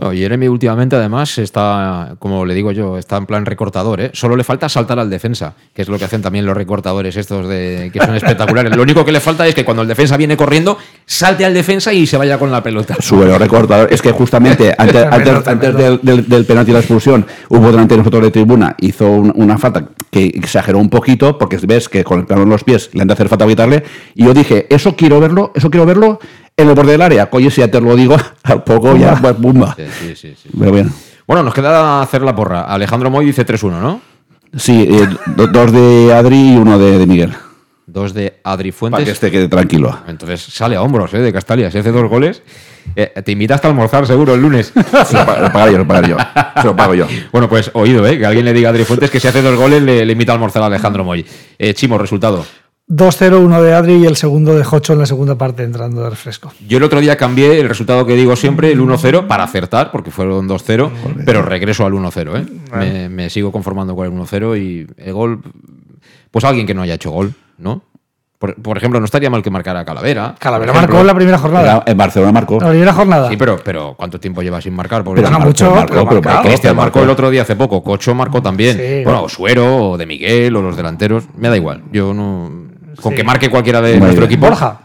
Bueno, 0.00 0.14
Jeremy 0.16 0.46
últimamente 0.46 0.94
además 0.94 1.36
está, 1.38 2.14
como 2.20 2.46
le 2.46 2.54
digo 2.54 2.70
yo, 2.70 2.98
está 2.98 3.16
en 3.16 3.26
plan 3.26 3.44
recortador, 3.44 4.00
¿eh? 4.00 4.10
Solo 4.14 4.36
le 4.36 4.44
falta 4.44 4.68
saltar 4.68 4.96
al 5.00 5.10
defensa, 5.10 5.54
que 5.74 5.82
es 5.82 5.88
lo 5.88 5.98
que 5.98 6.04
hacen 6.04 6.22
también 6.22 6.46
los 6.46 6.56
recortadores 6.56 7.16
estos 7.16 7.48
de 7.48 7.90
que 7.92 7.98
son 7.98 8.14
espectaculares. 8.14 8.76
lo 8.76 8.82
único 8.82 9.04
que 9.04 9.10
le 9.10 9.18
falta 9.18 9.44
es 9.48 9.56
que 9.56 9.64
cuando 9.64 9.82
el 9.82 9.88
defensa 9.88 10.16
viene 10.16 10.36
corriendo, 10.36 10.78
salte 11.04 11.44
al 11.44 11.52
defensa 11.52 11.92
y 11.92 12.06
se 12.06 12.16
vaya 12.16 12.38
con 12.38 12.52
la 12.52 12.62
pelota. 12.62 12.94
Su 13.00 13.18
velo 13.18 13.36
recortador. 13.38 13.92
Es 13.92 14.00
que 14.00 14.12
justamente 14.12 14.72
antes, 14.78 15.04
antes, 15.04 15.48
antes 15.48 15.74
del, 15.76 15.98
del, 16.00 16.28
del 16.28 16.44
penalti 16.44 16.70
y 16.70 16.74
la 16.74 16.80
expulsión, 16.80 17.26
hubo 17.48 17.66
delante 17.72 17.94
de 17.94 17.98
nosotros 17.98 18.22
de 18.22 18.30
tribuna, 18.30 18.76
hizo 18.78 19.10
un- 19.10 19.32
una 19.34 19.58
falta 19.58 19.88
que 20.12 20.26
exageró 20.26 20.78
un 20.78 20.90
poquito, 20.90 21.36
porque 21.38 21.58
ves 21.66 21.88
que 21.88 22.04
con 22.04 22.20
el 22.20 22.26
plano 22.26 22.44
en 22.44 22.50
los 22.50 22.62
pies 22.62 22.90
le 22.92 23.02
han 23.02 23.08
de 23.08 23.14
hacer 23.14 23.28
falta 23.28 23.44
evitarle. 23.46 23.82
Y 24.14 24.24
yo 24.26 24.32
dije, 24.32 24.68
eso 24.70 24.94
quiero 24.94 25.18
verlo, 25.18 25.50
eso 25.56 25.70
quiero 25.70 25.86
verlo 25.86 26.20
en 26.58 26.68
el 26.68 26.74
borde 26.74 26.92
del 26.92 27.02
área. 27.02 27.28
Oye, 27.32 27.50
si 27.50 27.60
ya 27.62 27.68
te 27.70 27.80
lo 27.80 27.96
digo, 27.96 28.16
al 28.42 28.62
poco 28.64 28.96
ya, 28.96 29.16
pues, 29.16 29.38
bumba. 29.38 29.74
Sí, 29.76 29.84
sí, 30.00 30.16
sí, 30.16 30.34
sí. 30.42 30.48
Pero 30.58 30.72
bien. 30.72 30.92
Bueno, 31.26 31.42
nos 31.42 31.54
queda 31.54 32.02
hacer 32.02 32.22
la 32.22 32.34
porra. 32.34 32.62
Alejandro 32.62 33.10
Moy 33.10 33.24
dice 33.26 33.46
3-1, 33.46 33.80
¿no? 33.80 34.00
Sí, 34.56 34.88
eh, 34.90 35.08
do- 35.36 35.46
dos 35.46 35.72
de 35.72 36.12
Adri 36.14 36.54
y 36.54 36.56
uno 36.56 36.78
de, 36.78 36.98
de 36.98 37.06
Miguel. 37.06 37.34
Dos 37.86 38.12
de 38.14 38.40
Adri 38.44 38.70
Para 38.72 38.78
Fuentes. 38.78 39.04
que 39.04 39.10
esté 39.12 39.30
quede 39.30 39.48
tranquilo. 39.48 39.98
Entonces 40.08 40.42
sale 40.42 40.76
a 40.76 40.82
hombros, 40.82 41.12
¿eh? 41.14 41.18
De 41.18 41.32
Castalia. 41.32 41.70
Si 41.70 41.78
hace 41.78 41.90
dos 41.92 42.08
goles, 42.08 42.42
eh, 42.96 43.12
te 43.24 43.32
invita 43.32 43.54
hasta 43.54 43.68
a 43.68 43.70
almorzar 43.70 44.06
seguro 44.06 44.34
el 44.34 44.40
lunes. 44.42 44.72
Se 45.06 45.16
lo, 45.16 45.24
pa- 45.26 45.38
lo 45.40 45.52
pagaré 45.52 45.72
yo, 45.72 45.78
lo 45.78 45.86
pagaré 45.86 46.08
yo. 46.08 46.16
Se 46.60 46.66
lo 46.66 46.76
pago 46.76 46.94
yo. 46.94 47.06
Bueno, 47.32 47.48
pues 47.48 47.70
oído, 47.74 48.06
¿eh? 48.06 48.18
Que 48.18 48.26
alguien 48.26 48.44
le 48.44 48.52
diga 48.52 48.68
a 48.68 48.72
Adri 48.72 48.84
Fuentes 48.84 49.10
que 49.10 49.20
si 49.20 49.28
hace 49.28 49.40
dos 49.42 49.56
goles 49.56 49.82
le, 49.82 50.04
le 50.04 50.12
invita 50.12 50.32
a 50.32 50.34
almorzar 50.34 50.62
a 50.62 50.66
Alejandro 50.66 51.04
Moy. 51.04 51.24
Eh, 51.58 51.72
Chimo, 51.74 51.96
resultado. 51.98 52.44
2-0, 52.88 53.38
uno 53.44 53.62
de 53.62 53.74
Adri 53.74 53.96
y 53.96 54.06
el 54.06 54.16
segundo 54.16 54.56
de 54.56 54.64
Jocho 54.64 54.94
en 54.94 55.00
la 55.00 55.06
segunda 55.06 55.36
parte 55.36 55.62
entrando 55.62 56.02
de 56.02 56.10
refresco. 56.10 56.52
Yo 56.66 56.78
el 56.78 56.84
otro 56.84 57.00
día 57.00 57.16
cambié 57.16 57.60
el 57.60 57.68
resultado 57.68 58.06
que 58.06 58.14
digo 58.14 58.34
siempre, 58.34 58.72
el 58.72 58.80
1-0, 58.80 59.26
para 59.26 59.44
acertar, 59.44 59.90
porque 59.90 60.10
fueron 60.10 60.48
2-0, 60.48 60.90
pero 61.26 61.42
regreso 61.42 61.84
al 61.84 61.92
1-0, 61.92 62.40
¿eh? 62.40 62.46
Me, 62.76 63.08
me 63.08 63.30
sigo 63.30 63.52
conformando 63.52 63.94
con 63.94 64.06
el 64.06 64.12
1-0 64.12 64.58
y 64.58 64.86
el 64.96 65.12
gol, 65.12 65.42
pues 66.30 66.44
alguien 66.46 66.66
que 66.66 66.72
no 66.72 66.80
haya 66.82 66.94
hecho 66.94 67.10
gol, 67.10 67.34
¿no? 67.58 67.82
Por, 68.38 68.54
por 68.54 68.78
ejemplo, 68.78 69.00
no 69.00 69.04
estaría 69.04 69.28
mal 69.28 69.42
que 69.42 69.50
marcara 69.50 69.84
Calavera. 69.84 70.36
Calavera 70.38 70.70
ejemplo. 70.70 70.88
marcó 70.92 71.00
en 71.00 71.06
la 71.08 71.14
primera 71.14 71.38
jornada. 71.38 71.82
En 71.84 71.96
Barcelona 71.96 72.30
marcó. 72.30 72.60
La 72.60 72.68
primera 72.68 72.92
jornada. 72.92 73.28
Sí, 73.28 73.36
pero, 73.36 73.58
pero 73.62 73.94
¿cuánto 73.98 74.20
tiempo 74.20 74.42
lleva 74.42 74.60
sin 74.60 74.74
marcar? 74.74 75.02
Porque 75.02 75.22
Pero 75.22 75.32
no 75.32 75.38
marcó, 75.40 75.48
mucho, 75.48 75.74
marcó, 75.74 76.08
pero 76.08 76.22
marcó, 76.22 76.48
Cristian 76.48 76.76
marcó 76.76 77.02
el 77.02 77.10
otro 77.10 77.30
día 77.30 77.42
hace 77.42 77.56
poco, 77.56 77.82
Cocho 77.82 78.14
marcó 78.14 78.40
también. 78.40 78.76
Sí. 78.76 79.02
bueno, 79.02 79.24
o 79.24 79.28
Suero, 79.28 79.90
o 79.90 79.98
de 79.98 80.06
Miguel, 80.06 80.54
o 80.54 80.62
los 80.62 80.76
delanteros, 80.76 81.24
me 81.36 81.48
da 81.48 81.56
igual. 81.56 81.82
Yo 81.92 82.14
no. 82.14 82.67
Con 83.00 83.12
Sí. 83.12 83.16
que 83.16 83.24
marque 83.24 83.48
cualquiera 83.50 83.80
de 83.80 83.92
Muy 83.92 84.00
nuestro 84.00 84.26
bien. 84.26 84.32
equipo. 84.38 84.46
Borja. 84.48 84.80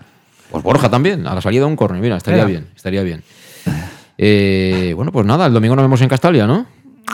Pues 0.52 0.64
Borja 0.64 0.90
también, 0.90 1.26
a 1.26 1.34
la 1.34 1.42
salida 1.42 1.62
de 1.62 1.68
un 1.68 1.76
córner, 1.76 2.02
mira, 2.02 2.18
estaría 2.18 2.46
bien, 2.46 2.68
estaría 2.76 3.02
bien. 3.04 3.24
Eh, 4.18 4.94
bueno, 4.96 5.12
pues 5.12 5.26
nada, 5.26 5.46
el 5.48 5.54
domingo 5.54 5.76
nos 5.76 5.84
vemos 5.84 6.02
en 6.02 6.10
Castalia, 6.10 6.46
¿no? 6.46 6.66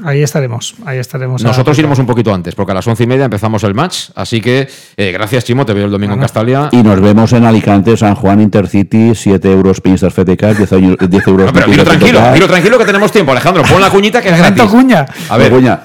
Ahí 0.03 0.21
estaremos, 0.21 0.75
ahí 0.85 0.99
estaremos. 0.99 1.43
Nosotros 1.43 1.77
iremos 1.79 1.97
un 1.99 2.05
poquito 2.05 2.33
antes, 2.33 2.53
porque 2.53 2.71
a 2.71 2.75
las 2.75 2.85
once 2.87 3.03
y 3.03 3.07
media 3.07 3.25
empezamos 3.25 3.63
el 3.63 3.73
match. 3.73 4.09
Así 4.15 4.39
que 4.39 4.67
eh, 4.95 5.11
gracias, 5.11 5.45
Chimo, 5.45 5.65
te 5.65 5.73
veo 5.73 5.85
el 5.85 5.91
domingo 5.91 6.13
en 6.13 6.19
Castalia. 6.19 6.69
Y 6.71 6.83
nos 6.83 7.01
vemos 7.01 7.33
en 7.33 7.43
Alicante, 7.45 7.97
San 7.97 8.13
Juan, 8.15 8.39
Intercity, 8.39 9.15
7 9.15 9.51
euros 9.51 9.81
Pinstar 9.81 10.11
FTK, 10.11 10.55
10, 10.57 10.73
año- 10.73 10.95
10 10.95 11.27
euros 11.27 11.47
No, 11.47 11.53
pero 11.53 11.83
tranquilo, 11.83 12.47
tranquilo 12.47 12.77
que 12.77 12.85
tenemos 12.85 13.11
tiempo, 13.11 13.31
Alejandro. 13.31 13.63
Pon 13.63 13.81
la 13.81 13.89
cuñita 13.89 14.21
que 14.21 14.29
es 14.29 14.37
gratis. 14.37 14.63
cuña. 14.65 15.05
A 15.29 15.37
ver, 15.37 15.49
Begoña, 15.49 15.81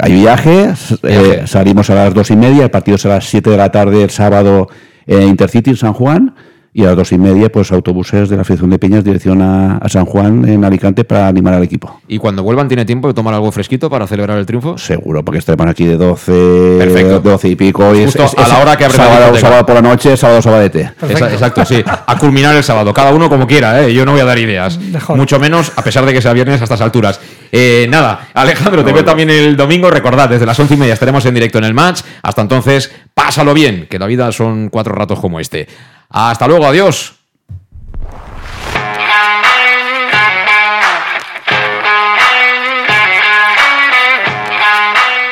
hay 0.00 0.12
viaje, 0.12 0.64
eh, 0.64 0.74
Viaje. 1.02 1.46
salimos 1.46 1.88
a 1.90 1.94
las 1.94 2.14
dos 2.14 2.30
y 2.30 2.36
media, 2.36 2.64
el 2.64 2.70
partido 2.70 2.98
será 2.98 3.14
a 3.14 3.16
las 3.18 3.26
7 3.26 3.50
de 3.50 3.56
la 3.56 3.70
tarde 3.70 4.02
el 4.02 4.10
sábado 4.10 4.68
en 5.06 5.22
Intercity 5.22 5.70
en 5.70 5.76
San 5.76 5.92
Juan. 5.92 6.34
Y 6.76 6.82
a 6.82 6.88
las 6.88 6.96
dos 6.96 7.12
y 7.12 7.18
media, 7.18 7.52
pues 7.52 7.70
autobuses 7.70 8.28
de 8.28 8.36
la 8.36 8.42
Federación 8.42 8.70
de 8.70 8.80
Peñas, 8.80 9.04
dirección 9.04 9.40
a, 9.42 9.76
a 9.76 9.88
San 9.88 10.04
Juan 10.06 10.44
en 10.48 10.64
Alicante 10.64 11.04
para 11.04 11.28
animar 11.28 11.54
al 11.54 11.62
equipo. 11.62 12.00
y 12.08 12.18
cuando 12.18 12.42
vuelvan, 12.42 12.66
¿tiene 12.66 12.84
tiempo 12.84 13.06
de 13.06 13.14
tomar 13.14 13.32
algo 13.32 13.52
fresquito 13.52 13.88
para 13.88 14.08
celebrar 14.08 14.38
el 14.38 14.44
triunfo? 14.44 14.76
Seguro, 14.76 15.24
porque 15.24 15.38
estaremos 15.38 15.68
aquí 15.70 15.84
de 15.86 15.96
12, 15.96 16.76
Perfecto. 16.80 17.20
12 17.20 17.48
y 17.48 17.54
pico. 17.54 17.94
y 17.94 18.04
Justo 18.06 18.28
a 18.36 18.48
la 18.48 18.58
hora 18.58 18.76
que 18.76 18.86
abre 18.86 18.96
sábado, 18.96 19.36
sábado 19.38 19.66
por 19.66 19.76
la 19.76 19.82
noche, 19.82 20.16
sábado 20.16 20.42
sabadete. 20.42 20.90
Esa- 21.08 21.32
exacto, 21.32 21.64
sí. 21.64 21.80
A 21.86 22.18
culminar 22.18 22.56
el 22.56 22.64
sábado. 22.64 22.92
Cada 22.92 23.12
uno 23.12 23.28
como 23.28 23.46
quiera, 23.46 23.80
¿eh? 23.84 23.94
Yo 23.94 24.04
no 24.04 24.10
voy 24.10 24.20
a 24.22 24.24
dar 24.24 24.38
ideas. 24.40 24.76
Mejor. 24.78 25.16
Mucho 25.16 25.38
menos, 25.38 25.70
a 25.76 25.82
pesar 25.84 26.04
de 26.04 26.12
que 26.12 26.20
sea 26.20 26.32
viernes 26.32 26.60
a 26.60 26.64
estas 26.64 26.80
alturas. 26.80 27.20
Eh, 27.52 27.86
nada, 27.88 28.30
Alejandro, 28.34 28.84
te 28.84 28.92
veo 28.92 29.04
también 29.04 29.30
el 29.30 29.56
domingo. 29.56 29.90
Recordad, 29.92 30.28
desde 30.28 30.44
las 30.44 30.58
once 30.58 30.74
y 30.74 30.76
media 30.76 30.94
estaremos 30.94 31.24
en 31.24 31.34
directo 31.34 31.58
en 31.58 31.64
el 31.64 31.74
match. 31.74 32.00
Hasta 32.20 32.42
entonces, 32.42 32.90
pásalo 33.14 33.54
bien, 33.54 33.86
que 33.88 34.00
la 34.00 34.06
vida 34.06 34.32
son 34.32 34.70
cuatro 34.70 34.92
ratos 34.92 35.20
como 35.20 35.38
este. 35.38 35.68
Hasta 36.10 36.46
luego, 36.46 36.66
adiós. 36.66 37.14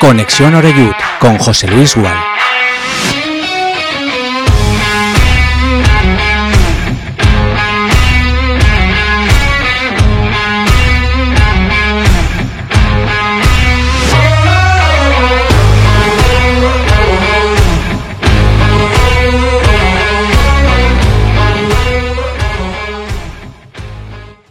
Conexión 0.01 0.55
Oreyud 0.57 0.95
con 1.20 1.39
José 1.39 1.68
Luis 1.68 1.95
Gual. 1.95 2.32